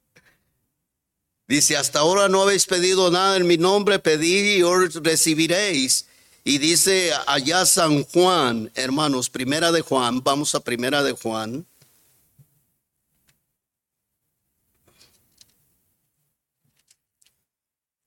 Dice, 1.46 1.76
hasta 1.76 1.98
ahora 1.98 2.28
no 2.28 2.42
habéis 2.42 2.64
pedido 2.64 3.10
nada 3.10 3.36
en 3.36 3.46
mi 3.46 3.58
nombre, 3.58 3.98
pedid 3.98 4.56
y 4.56 4.62
os 4.62 4.94
recibiréis. 5.02 6.06
Y 6.42 6.58
dice 6.58 7.12
allá 7.26 7.66
San 7.66 8.04
Juan, 8.04 8.70
hermanos, 8.74 9.30
primera 9.30 9.72
de 9.72 9.82
Juan, 9.82 10.22
vamos 10.22 10.54
a 10.54 10.60
primera 10.60 11.02
de 11.02 11.12
Juan. 11.12 11.66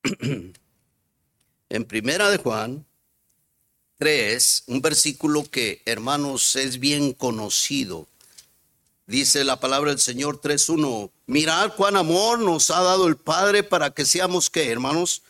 En 1.70 1.84
primera 1.84 2.30
de 2.30 2.38
Juan 2.38 2.86
3, 3.98 4.64
un 4.68 4.82
versículo 4.82 5.44
que, 5.44 5.82
hermanos, 5.86 6.56
es 6.56 6.80
bien 6.80 7.12
conocido. 7.12 8.08
Dice 9.08 9.46
la 9.46 9.60
palabra 9.60 9.92
del 9.92 10.00
Señor 10.00 10.42
3.1, 10.42 11.10
mirad 11.28 11.74
cuán 11.76 11.96
amor 11.96 12.40
nos 12.40 12.70
ha 12.70 12.82
dado 12.82 13.08
el 13.08 13.16
Padre 13.16 13.64
para 13.64 13.90
que 13.90 14.06
seamos 14.06 14.50
que, 14.50 14.70
hermanos, 14.70 15.24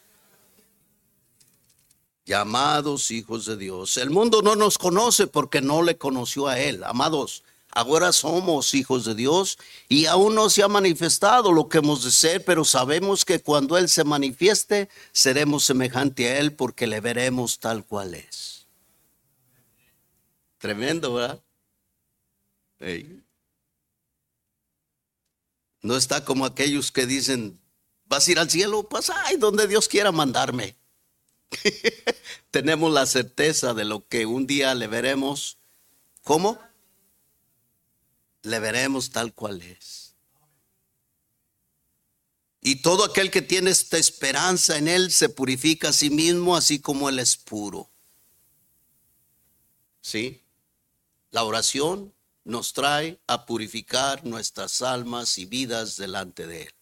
llamados 2.25 3.11
hijos 3.11 3.45
de 3.45 3.55
Dios. 3.55 3.97
El 3.97 4.09
mundo 4.09 4.41
no 4.41 4.55
nos 4.55 4.79
conoce 4.79 5.27
porque 5.27 5.61
no 5.61 5.83
le 5.83 5.95
conoció 5.95 6.47
a 6.47 6.59
Él. 6.59 6.83
Amados, 6.83 7.43
Ahora 7.77 8.11
somos 8.11 8.73
hijos 8.73 9.05
de 9.05 9.13
Dios 9.13 9.59
y 9.87 10.07
aún 10.07 10.33
no 10.33 10.49
se 10.49 10.63
ha 10.63 10.67
manifestado 10.67 11.51
lo 11.51 11.69
que 11.69 11.77
hemos 11.77 12.03
de 12.03 12.09
ser, 12.09 12.43
pero 12.43 12.65
sabemos 12.65 13.23
que 13.23 13.39
cuando 13.39 13.77
Él 13.77 13.87
se 13.87 14.03
manifieste, 14.03 14.89
seremos 15.11 15.65
semejante 15.65 16.27
a 16.27 16.39
Él 16.39 16.53
porque 16.53 16.87
le 16.87 17.01
veremos 17.01 17.59
tal 17.59 17.85
cual 17.85 18.15
es. 18.15 18.65
Tremendo, 20.57 21.13
¿verdad? 21.13 21.39
No 25.87 25.95
está 25.95 26.25
como 26.25 26.45
aquellos 26.45 26.91
que 26.91 27.05
dicen, 27.05 27.61
vas 28.07 28.27
a 28.27 28.31
ir 28.31 28.39
al 28.39 28.49
cielo, 28.49 28.89
pues, 28.89 29.09
ay, 29.09 29.37
donde 29.37 29.69
Dios 29.69 29.87
quiera 29.87 30.11
mandarme. 30.11 30.75
Tenemos 32.51 32.91
la 32.91 33.05
certeza 33.05 33.73
de 33.73 33.85
lo 33.85 34.05
que 34.05 34.25
un 34.25 34.45
día 34.45 34.75
le 34.75 34.87
veremos. 34.87 35.59
¿Cómo? 36.25 36.59
Le 38.41 38.59
veremos 38.59 39.11
tal 39.11 39.33
cual 39.33 39.61
es. 39.61 40.13
Y 42.59 42.81
todo 42.81 43.05
aquel 43.05 43.31
que 43.31 43.41
tiene 43.41 43.71
esta 43.71 43.97
esperanza 43.97 44.77
en 44.77 44.89
Él 44.89 45.09
se 45.09 45.29
purifica 45.29 45.87
a 45.87 45.93
sí 45.93 46.09
mismo, 46.09 46.57
así 46.57 46.81
como 46.81 47.07
Él 47.07 47.17
es 47.17 47.37
puro. 47.37 47.89
¿Sí? 50.01 50.43
La 51.31 51.45
oración 51.45 52.13
nos 52.47 52.71
trae 52.71 53.19
a 53.27 53.45
purificar 53.45 54.25
nuestras 54.25 54.81
almas 54.81 55.37
y 55.37 55.45
vidas 55.45 55.97
delante 55.97 56.47
de 56.47 56.63
Él. 56.63 56.73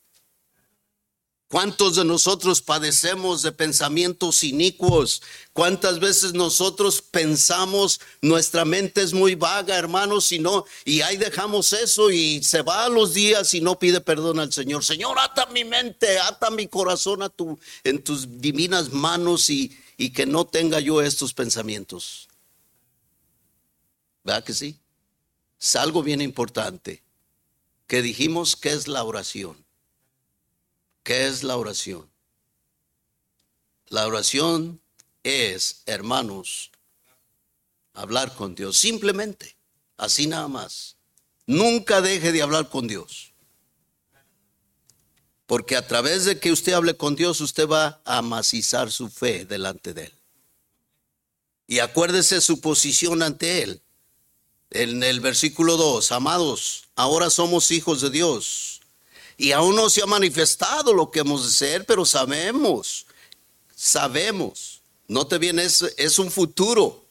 ¿Cuántos 1.48 1.96
de 1.96 2.06
nosotros 2.06 2.62
padecemos 2.62 3.42
de 3.42 3.52
pensamientos 3.52 4.44
inicuos? 4.44 5.22
¿Cuántas 5.54 6.00
veces 6.00 6.34
nosotros 6.34 7.02
pensamos, 7.02 8.00
nuestra 8.22 8.66
mente 8.66 9.02
es 9.02 9.14
muy 9.14 9.36
vaga, 9.36 9.76
hermanos, 9.76 10.32
y 10.32 10.40
no, 10.40 10.66
y 10.84 11.02
ahí 11.02 11.18
dejamos 11.18 11.72
eso 11.74 12.10
y 12.10 12.44
se 12.44 12.62
va 12.62 12.86
a 12.86 12.90
los 12.90 13.14
días 13.14 13.54
y 13.54 13.62
no 13.62 13.80
pide 13.80 14.02
perdón 14.02 14.40
al 14.40 14.52
Señor. 14.52 14.84
Señor, 14.84 15.18
ata 15.20 15.46
mi 15.48 15.64
mente, 15.64 16.20
ata 16.20 16.50
mi 16.52 16.68
corazón 16.68 17.22
a 17.22 17.30
tu, 17.30 17.60
en 17.84 18.04
tus 18.04 18.40
divinas 18.42 18.92
manos 18.92 19.50
y, 19.50 19.76
y 19.98 20.12
que 20.12 20.26
no 20.26 20.46
tenga 20.46 20.80
yo 20.80 21.02
estos 21.02 21.34
pensamientos. 21.34 22.28
¿Verdad 24.24 24.44
que 24.44 24.54
sí? 24.54 24.80
Es 25.66 25.76
algo 25.76 26.04
bien 26.04 26.22
importante 26.22 27.02
que 27.88 28.04
dijimos 28.04 28.56
que 28.56 28.70
es 28.70 28.88
la 28.88 29.04
oración. 29.04 29.66
¿Qué 31.02 31.26
es 31.26 31.42
la 31.42 31.58
oración? 31.58 32.08
La 33.88 34.06
oración 34.06 34.80
es, 35.24 35.82
hermanos, 35.88 36.70
hablar 37.96 38.36
con 38.36 38.54
Dios, 38.54 38.78
simplemente, 38.78 39.58
así 39.98 40.28
nada 40.28 40.48
más. 40.48 40.98
Nunca 41.48 42.00
deje 42.00 42.32
de 42.32 42.44
hablar 42.44 42.70
con 42.70 42.88
Dios. 42.88 43.34
Porque 45.48 45.76
a 45.76 45.88
través 45.88 46.26
de 46.26 46.40
que 46.40 46.52
usted 46.52 46.74
hable 46.74 46.96
con 46.96 47.16
Dios, 47.16 47.42
usted 47.42 47.68
va 47.68 48.04
a 48.06 48.20
amacizar 48.20 48.92
su 48.92 49.10
fe 49.10 49.46
delante 49.46 49.96
de 49.96 50.04
Él. 50.04 50.14
Y 51.66 51.80
acuérdese 51.80 52.40
su 52.40 52.62
posición 52.62 53.24
ante 53.24 53.64
Él. 53.64 53.82
En 54.76 55.04
el 55.04 55.22
versículo 55.22 55.78
2, 55.78 56.12
amados, 56.12 56.90
ahora 56.98 57.30
somos 57.30 57.72
hijos 57.72 58.02
de 58.02 58.10
Dios. 58.10 58.82
Y 59.38 59.54
aún 59.54 59.74
no 59.74 59.90
se 59.90 60.02
ha 60.02 60.06
manifestado 60.06 60.94
lo 60.94 61.12
que 61.12 61.22
hemos 61.22 61.46
de 61.46 61.52
ser, 61.52 61.86
pero 61.86 62.04
sabemos, 62.04 63.06
sabemos. 63.74 64.82
No 65.08 65.28
te 65.28 65.38
viene, 65.38 65.64
es, 65.64 65.82
es 65.98 66.20
un 66.20 66.30
futuro. 66.30 67.06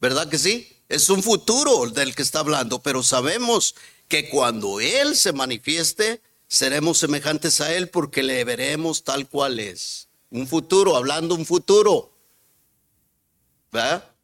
¿Verdad 0.00 0.30
que 0.30 0.38
sí? 0.38 0.66
Es 0.88 1.10
un 1.10 1.22
futuro 1.22 1.90
del 1.90 2.14
que 2.14 2.22
está 2.22 2.38
hablando, 2.38 2.80
pero 2.80 3.02
sabemos 3.02 3.74
que 4.08 4.30
cuando 4.30 4.80
Él 4.80 5.14
se 5.14 5.34
manifieste, 5.34 6.22
seremos 6.48 6.96
semejantes 6.96 7.60
a 7.60 7.74
Él 7.74 7.90
porque 7.90 8.22
le 8.22 8.42
veremos 8.44 9.04
tal 9.04 9.28
cual 9.28 9.60
es. 9.60 10.08
Un 10.30 10.48
futuro, 10.48 10.96
hablando 10.96 11.34
un 11.34 11.44
futuro. 11.44 12.16
¿Verdad? 13.70 14.15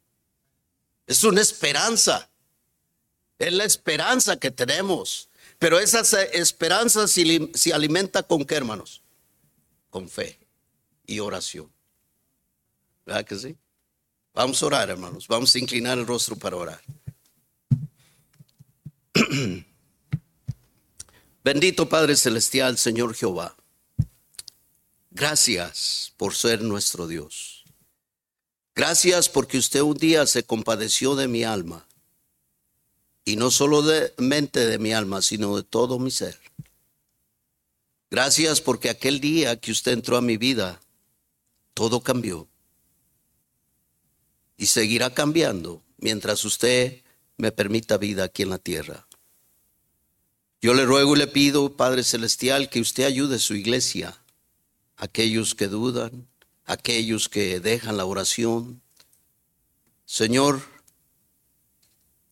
Es 1.13 1.23
una 1.23 1.41
esperanza. 1.41 2.27
Es 3.37 3.53
la 3.53 3.65
esperanza 3.65 4.39
que 4.39 4.49
tenemos. 4.49 5.29
Pero 5.59 5.77
esa 5.77 6.01
esperanza 6.23 7.07
se, 7.07 7.71
alimenta 7.71 8.23
con 8.23 8.43
qué, 8.43 8.55
hermanos? 8.55 9.03
Con 9.91 10.09
fe 10.09 10.39
y 11.05 11.19
oración. 11.19 11.71
¿Verdad 13.05 13.25
que 13.25 13.35
sí? 13.35 13.55
Vamos 14.33 14.63
a 14.63 14.65
orar, 14.65 14.89
hermanos. 14.89 15.27
Vamos 15.27 15.53
a 15.53 15.59
inclinar 15.59 15.99
el 15.99 16.07
rostro 16.07 16.35
para 16.35 16.55
orar. 16.55 16.81
Bendito 21.43 21.87
Padre 21.87 22.15
Celestial, 22.15 22.79
Señor 22.79 23.13
Jehová. 23.13 23.55
Gracias 25.11 26.11
por 26.17 26.33
ser 26.33 26.63
nuestro 26.63 27.05
Dios. 27.05 27.52
Gracias 28.75 29.29
porque 29.29 29.57
usted 29.57 29.81
un 29.81 29.95
día 29.95 30.25
se 30.25 30.43
compadeció 30.43 31.15
de 31.15 31.27
mi 31.27 31.43
alma. 31.43 31.87
Y 33.25 33.35
no 33.35 33.51
solo 33.51 33.81
de 33.83 34.13
mente 34.17 34.65
de 34.65 34.79
mi 34.79 34.93
alma, 34.93 35.21
sino 35.21 35.55
de 35.55 35.63
todo 35.63 35.99
mi 35.99 36.11
ser. 36.11 36.39
Gracias 38.09 38.61
porque 38.61 38.89
aquel 38.89 39.19
día 39.19 39.59
que 39.59 39.71
usted 39.71 39.93
entró 39.93 40.17
a 40.17 40.21
mi 40.21 40.37
vida, 40.37 40.81
todo 41.73 42.01
cambió. 42.01 42.47
Y 44.57 44.65
seguirá 44.67 45.13
cambiando 45.13 45.81
mientras 45.97 46.43
usted 46.43 47.01
me 47.37 47.51
permita 47.51 47.97
vida 47.97 48.25
aquí 48.25 48.43
en 48.43 48.49
la 48.49 48.59
tierra. 48.59 49.07
Yo 50.61 50.73
le 50.73 50.85
ruego 50.85 51.15
y 51.15 51.19
le 51.19 51.27
pido, 51.27 51.75
Padre 51.75 52.03
Celestial, 52.03 52.69
que 52.69 52.79
usted 52.79 53.03
ayude 53.03 53.35
a 53.35 53.39
su 53.39 53.55
iglesia, 53.55 54.17
aquellos 54.95 55.55
que 55.55 55.67
dudan, 55.67 56.27
aquellos 56.65 57.29
que 57.29 57.59
dejan 57.59 57.97
la 57.97 58.05
oración. 58.05 58.81
Señor, 60.05 60.61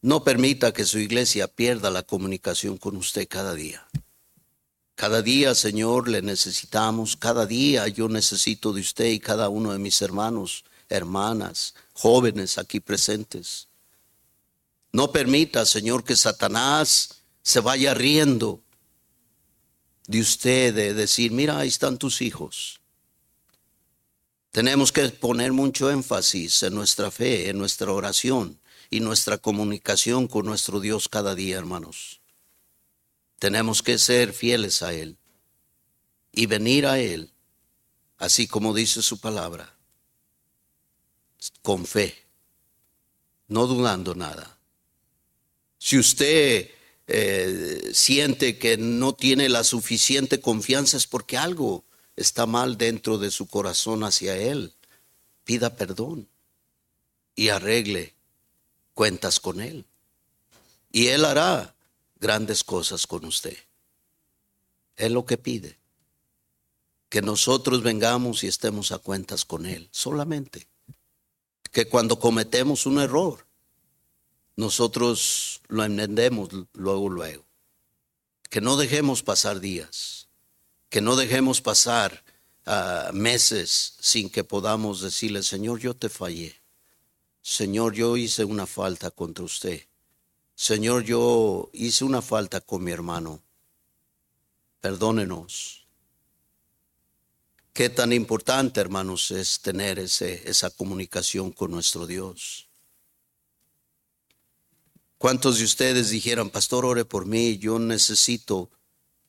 no 0.02 0.24
permita 0.24 0.74
que 0.74 0.86
su 0.86 1.00
iglesia 1.00 1.48
pierda 1.48 1.90
la 1.92 2.04
comunicación 2.04 2.78
con 2.78 2.98
usted 2.98 3.28
cada 3.28 3.54
día. 3.54 3.88
Cada 4.96 5.22
día, 5.22 5.56
Señor, 5.56 6.08
le 6.08 6.22
necesitamos. 6.22 7.16
Cada 7.16 7.46
día 7.46 7.88
yo 7.88 8.08
necesito 8.10 8.74
de 8.74 8.82
usted 8.82 9.06
y 9.06 9.20
cada 9.20 9.50
uno 9.50 9.72
de 9.72 9.80
mis 9.80 10.02
hermanos, 10.02 10.64
hermanas, 10.90 11.76
jóvenes 11.94 12.58
aquí 12.58 12.80
presentes. 12.80 13.68
No 14.92 15.12
permita, 15.12 15.66
Señor, 15.66 16.04
que 16.04 16.16
Satanás 16.16 17.22
se 17.42 17.62
vaya 17.62 17.94
riendo 17.94 18.62
de 20.08 20.20
usted, 20.20 20.74
de 20.74 20.94
decir, 20.94 21.32
mira, 21.32 21.60
ahí 21.60 21.70
están 21.70 21.98
tus 21.98 22.22
hijos. 22.22 22.81
Tenemos 24.52 24.92
que 24.92 25.08
poner 25.10 25.54
mucho 25.54 25.90
énfasis 25.90 26.64
en 26.64 26.76
nuestra 26.76 27.10
fe, 27.10 27.50
en 27.50 27.58
nuestra 27.58 27.92
oración 27.92 28.60
y 28.90 29.00
nuestra 29.00 29.38
comunicación 29.38 30.28
con 30.28 30.46
nuestro 30.46 30.82
Dios 30.82 31.08
cada 31.08 31.36
día, 31.36 31.58
hermanos. 31.58 32.20
Tenemos 33.40 33.82
que 33.82 33.98
ser 33.98 34.34
fieles 34.34 34.84
a 34.84 34.94
Él 34.94 35.18
y 36.34 36.48
venir 36.48 36.86
a 36.86 37.00
Él, 37.00 37.32
así 38.18 38.46
como 38.46 38.74
dice 38.74 39.02
su 39.02 39.22
palabra, 39.22 39.74
con 41.62 41.86
fe, 41.86 42.14
no 43.48 43.68
dudando 43.68 44.16
nada. 44.16 44.58
Si 45.78 45.98
usted 45.98 46.70
eh, 47.08 47.90
siente 47.94 48.58
que 48.58 48.78
no 48.78 49.14
tiene 49.14 49.48
la 49.48 49.64
suficiente 49.64 50.42
confianza 50.42 50.98
es 50.98 51.08
porque 51.08 51.38
algo 51.38 51.86
está 52.22 52.46
mal 52.46 52.78
dentro 52.78 53.18
de 53.18 53.32
su 53.32 53.48
corazón 53.48 54.04
hacia 54.04 54.38
Él, 54.38 54.74
pida 55.44 55.76
perdón 55.76 56.28
y 57.36 57.50
arregle 57.50 58.16
cuentas 58.94 59.40
con 59.40 59.62
Él. 59.62 59.86
Y 60.92 61.08
Él 61.08 61.26
hará 61.26 61.76
grandes 62.20 62.64
cosas 62.64 63.08
con 63.08 63.26
usted. 63.26 63.58
Es 64.96 65.12
lo 65.12 65.26
que 65.26 65.38
pide. 65.38 65.78
Que 67.10 67.22
nosotros 67.22 67.84
vengamos 67.84 68.44
y 68.44 68.48
estemos 68.48 68.92
a 68.92 69.00
cuentas 69.00 69.44
con 69.44 69.66
Él, 69.66 69.90
solamente. 69.92 70.68
Que 71.72 71.88
cuando 71.88 72.20
cometemos 72.20 72.86
un 72.86 73.00
error, 73.00 73.46
nosotros 74.56 75.62
lo 75.68 75.84
entendemos 75.84 76.50
luego, 76.74 77.10
luego. 77.10 77.46
Que 78.50 78.62
no 78.62 78.78
dejemos 78.78 79.24
pasar 79.24 79.60
días 79.60 80.30
que 80.92 81.00
no 81.00 81.16
dejemos 81.16 81.62
pasar 81.62 82.22
meses 83.14 83.96
sin 84.02 84.30
que 84.30 84.44
podamos 84.44 85.00
decirle, 85.02 85.42
Señor, 85.42 85.80
yo 85.80 85.96
te 85.96 86.10
fallé. 86.10 86.62
Señor, 87.42 87.94
yo 87.94 88.18
hice 88.18 88.44
una 88.44 88.68
falta 88.68 89.10
contra 89.10 89.46
usted. 89.46 89.88
Señor, 90.54 91.04
yo 91.04 91.70
hice 91.72 92.04
una 92.04 92.22
falta 92.22 92.60
con 92.60 92.84
mi 92.84 92.92
hermano. 92.92 93.42
Perdónenos. 94.82 95.88
Qué 97.72 97.90
tan 97.90 98.12
importante, 98.12 98.82
hermanos, 98.82 99.32
es 99.32 99.62
tener 99.62 99.98
ese, 99.98 100.44
esa 100.50 100.70
comunicación 100.72 101.54
con 101.54 101.72
nuestro 101.72 102.06
Dios. 102.06 102.68
¿Cuántos 105.18 105.58
de 105.58 105.64
ustedes 105.64 106.10
dijeran, 106.10 106.50
pastor, 106.50 106.84
ore 106.84 107.06
por 107.06 107.26
mí, 107.26 107.58
yo 107.58 107.80
necesito 107.80 108.70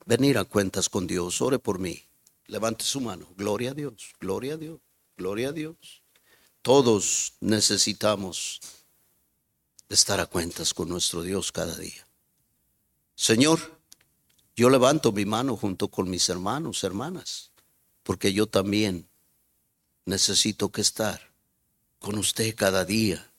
venir 0.05 0.39
a 0.39 0.45
cuentas 0.45 0.89
con 0.89 1.07
Dios, 1.07 1.41
ore 1.41 1.59
por 1.59 1.79
mí? 1.79 2.05
Levante 2.47 2.85
su 2.85 3.01
mano, 3.01 3.29
gloria 3.37 3.71
a 3.71 3.75
Dios, 3.75 4.13
gloria 4.21 4.55
a 4.55 4.57
Dios, 4.57 4.81
gloria 5.17 5.49
a 5.49 5.53
Dios. 5.53 6.03
Todos 6.63 7.35
necesitamos 7.41 8.61
estar 9.89 10.21
a 10.21 10.27
cuentas 10.27 10.75
con 10.75 10.89
nuestro 10.89 11.23
Dios 11.23 11.53
cada 11.53 11.77
día. 11.77 12.07
Señor, 13.15 13.81
yo 14.55 14.71
levanto 14.71 15.13
mi 15.13 15.25
mano 15.25 15.57
junto 15.57 15.89
con 15.89 16.11
mis 16.11 16.29
hermanos, 16.29 16.85
hermanas, 16.85 17.51
porque 18.03 18.33
yo 18.33 18.47
también 18.47 19.09
necesito 20.05 20.71
que 20.71 20.81
estar 20.81 21.33
con 21.99 22.19
usted 22.19 22.55
cada 22.57 22.85
día, 22.85 23.33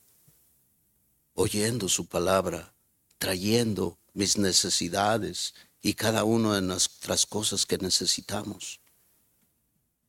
oyendo 1.33 1.89
su 1.89 2.05
palabra, 2.05 2.73
trayendo 3.17 3.97
mis 4.13 4.37
necesidades 4.37 5.53
y 5.83 5.93
cada 5.93 6.23
una 6.23 6.55
de 6.55 6.61
nuestras 6.61 7.25
cosas 7.25 7.65
que 7.65 7.77
necesitamos. 7.77 8.79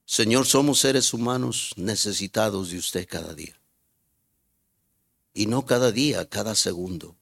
Señor, 0.07 0.47
somos 0.47 0.79
seres 0.79 1.13
humanos 1.13 1.73
necesitados 1.77 2.71
de 2.71 2.79
usted 2.79 3.09
cada 3.11 3.35
día. 3.35 3.59
Y 5.35 5.47
no 5.47 5.67
cada 5.67 5.91
día, 5.91 6.27
cada 6.29 6.55
segundo. 6.55 7.17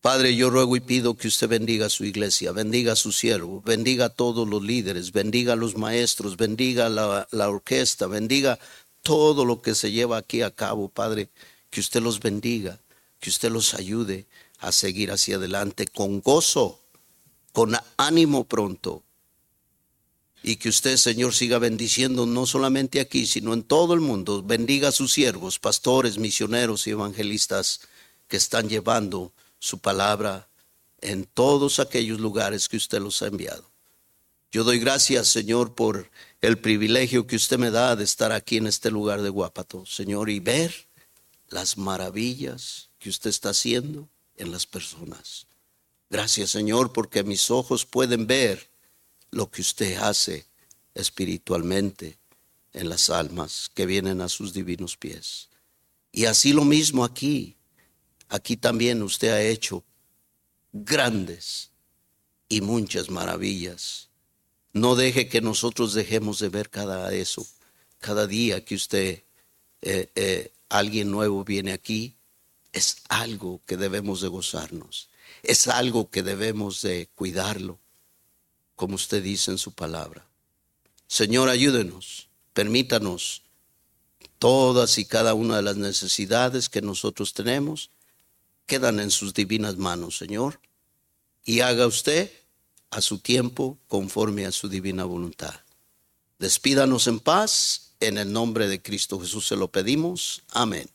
Padre, 0.00 0.34
yo 0.34 0.48
ruego 0.48 0.74
y 0.74 0.80
pido 0.80 1.14
que 1.14 1.28
usted 1.28 1.48
bendiga 1.48 1.86
a 1.86 1.90
su 1.90 2.06
iglesia, 2.06 2.50
bendiga 2.50 2.94
a 2.94 2.96
su 2.96 3.12
siervo, 3.12 3.60
bendiga 3.60 4.06
a 4.06 4.08
todos 4.08 4.48
los 4.48 4.62
líderes, 4.62 5.12
bendiga 5.12 5.52
a 5.52 5.56
los 5.56 5.76
maestros, 5.76 6.38
bendiga 6.38 6.88
la, 6.88 7.28
la 7.30 7.50
orquesta, 7.50 8.06
bendiga 8.06 8.58
todo 9.02 9.44
lo 9.44 9.60
que 9.60 9.74
se 9.74 9.92
lleva 9.92 10.16
aquí 10.16 10.40
a 10.40 10.50
cabo, 10.50 10.88
Padre, 10.88 11.28
que 11.70 11.80
usted 11.80 12.00
los 12.00 12.20
bendiga, 12.20 12.80
que 13.20 13.28
usted 13.28 13.50
los 13.50 13.74
ayude 13.74 14.26
a 14.58 14.72
seguir 14.72 15.12
hacia 15.12 15.36
adelante 15.36 15.86
con 15.86 16.20
gozo, 16.20 16.81
con 17.52 17.76
ánimo 17.96 18.44
pronto. 18.44 19.02
Y 20.42 20.56
que 20.56 20.68
usted, 20.68 20.96
Señor, 20.96 21.34
siga 21.34 21.58
bendiciendo 21.58 22.26
no 22.26 22.46
solamente 22.46 22.98
aquí, 22.98 23.26
sino 23.26 23.54
en 23.54 23.62
todo 23.62 23.94
el 23.94 24.00
mundo. 24.00 24.42
Bendiga 24.42 24.88
a 24.88 24.92
sus 24.92 25.12
siervos, 25.12 25.60
pastores, 25.60 26.18
misioneros 26.18 26.86
y 26.86 26.90
evangelistas 26.90 27.82
que 28.26 28.38
están 28.38 28.68
llevando 28.68 29.32
su 29.60 29.78
palabra 29.78 30.48
en 31.00 31.24
todos 31.24 31.78
aquellos 31.78 32.18
lugares 32.18 32.68
que 32.68 32.76
usted 32.76 33.00
los 33.00 33.22
ha 33.22 33.28
enviado. 33.28 33.70
Yo 34.50 34.64
doy 34.64 34.78
gracias, 34.78 35.28
Señor, 35.28 35.74
por 35.74 36.10
el 36.40 36.58
privilegio 36.58 37.26
que 37.26 37.36
usted 37.36 37.58
me 37.58 37.70
da 37.70 37.96
de 37.96 38.04
estar 38.04 38.32
aquí 38.32 38.56
en 38.56 38.66
este 38.66 38.90
lugar 38.90 39.22
de 39.22 39.30
Guapato, 39.30 39.86
Señor, 39.86 40.28
y 40.28 40.40
ver 40.40 40.88
las 41.48 41.78
maravillas 41.78 42.90
que 42.98 43.08
usted 43.08 43.30
está 43.30 43.50
haciendo 43.50 44.08
en 44.36 44.50
las 44.50 44.66
personas. 44.66 45.46
Gracias, 46.12 46.50
Señor, 46.50 46.92
porque 46.92 47.24
mis 47.24 47.50
ojos 47.50 47.86
pueden 47.86 48.26
ver 48.26 48.68
lo 49.30 49.50
que 49.50 49.62
usted 49.62 49.96
hace 49.96 50.44
espiritualmente 50.92 52.18
en 52.74 52.90
las 52.90 53.08
almas 53.08 53.70
que 53.72 53.86
vienen 53.86 54.20
a 54.20 54.28
sus 54.28 54.52
divinos 54.52 54.98
pies. 54.98 55.48
Y 56.12 56.26
así 56.26 56.52
lo 56.52 56.66
mismo 56.66 57.02
aquí, 57.02 57.56
aquí 58.28 58.58
también 58.58 59.02
usted 59.02 59.30
ha 59.30 59.40
hecho 59.40 59.84
grandes 60.74 61.70
y 62.46 62.60
muchas 62.60 63.08
maravillas. 63.08 64.10
No 64.74 64.96
deje 64.96 65.30
que 65.30 65.40
nosotros 65.40 65.94
dejemos 65.94 66.40
de 66.40 66.50
ver 66.50 66.68
cada 66.68 67.10
eso, 67.14 67.46
cada 68.00 68.26
día 68.26 68.62
que 68.66 68.74
usted, 68.74 69.22
eh, 69.80 70.12
eh, 70.14 70.52
alguien 70.68 71.10
nuevo 71.10 71.42
viene 71.42 71.72
aquí, 71.72 72.16
es 72.74 72.98
algo 73.08 73.62
que 73.64 73.78
debemos 73.78 74.20
de 74.20 74.28
gozarnos, 74.28 75.08
es 75.42 75.68
algo 75.68 76.10
que 76.10 76.22
debemos 76.22 76.82
de 76.82 77.08
cuidarlo, 77.14 77.78
como 78.76 78.94
usted 78.94 79.22
dice 79.22 79.50
en 79.50 79.58
su 79.58 79.72
palabra. 79.72 80.26
Señor, 81.08 81.48
ayúdenos, 81.48 82.28
permítanos 82.52 83.42
todas 84.38 84.98
y 84.98 85.04
cada 85.04 85.34
una 85.34 85.56
de 85.56 85.62
las 85.62 85.76
necesidades 85.76 86.68
que 86.68 86.82
nosotros 86.82 87.32
tenemos 87.32 87.90
quedan 88.66 89.00
en 89.00 89.10
sus 89.10 89.34
divinas 89.34 89.76
manos, 89.76 90.16
Señor, 90.16 90.60
y 91.44 91.60
haga 91.60 91.86
usted 91.86 92.30
a 92.90 93.00
su 93.00 93.18
tiempo 93.18 93.78
conforme 93.88 94.46
a 94.46 94.52
su 94.52 94.68
divina 94.68 95.04
voluntad. 95.04 95.54
Despídanos 96.38 97.06
en 97.06 97.20
paz, 97.20 97.92
en 98.00 98.18
el 98.18 98.32
nombre 98.32 98.68
de 98.68 98.82
Cristo 98.82 99.20
Jesús 99.20 99.46
se 99.46 99.56
lo 99.56 99.68
pedimos. 99.68 100.42
Amén. 100.50 100.88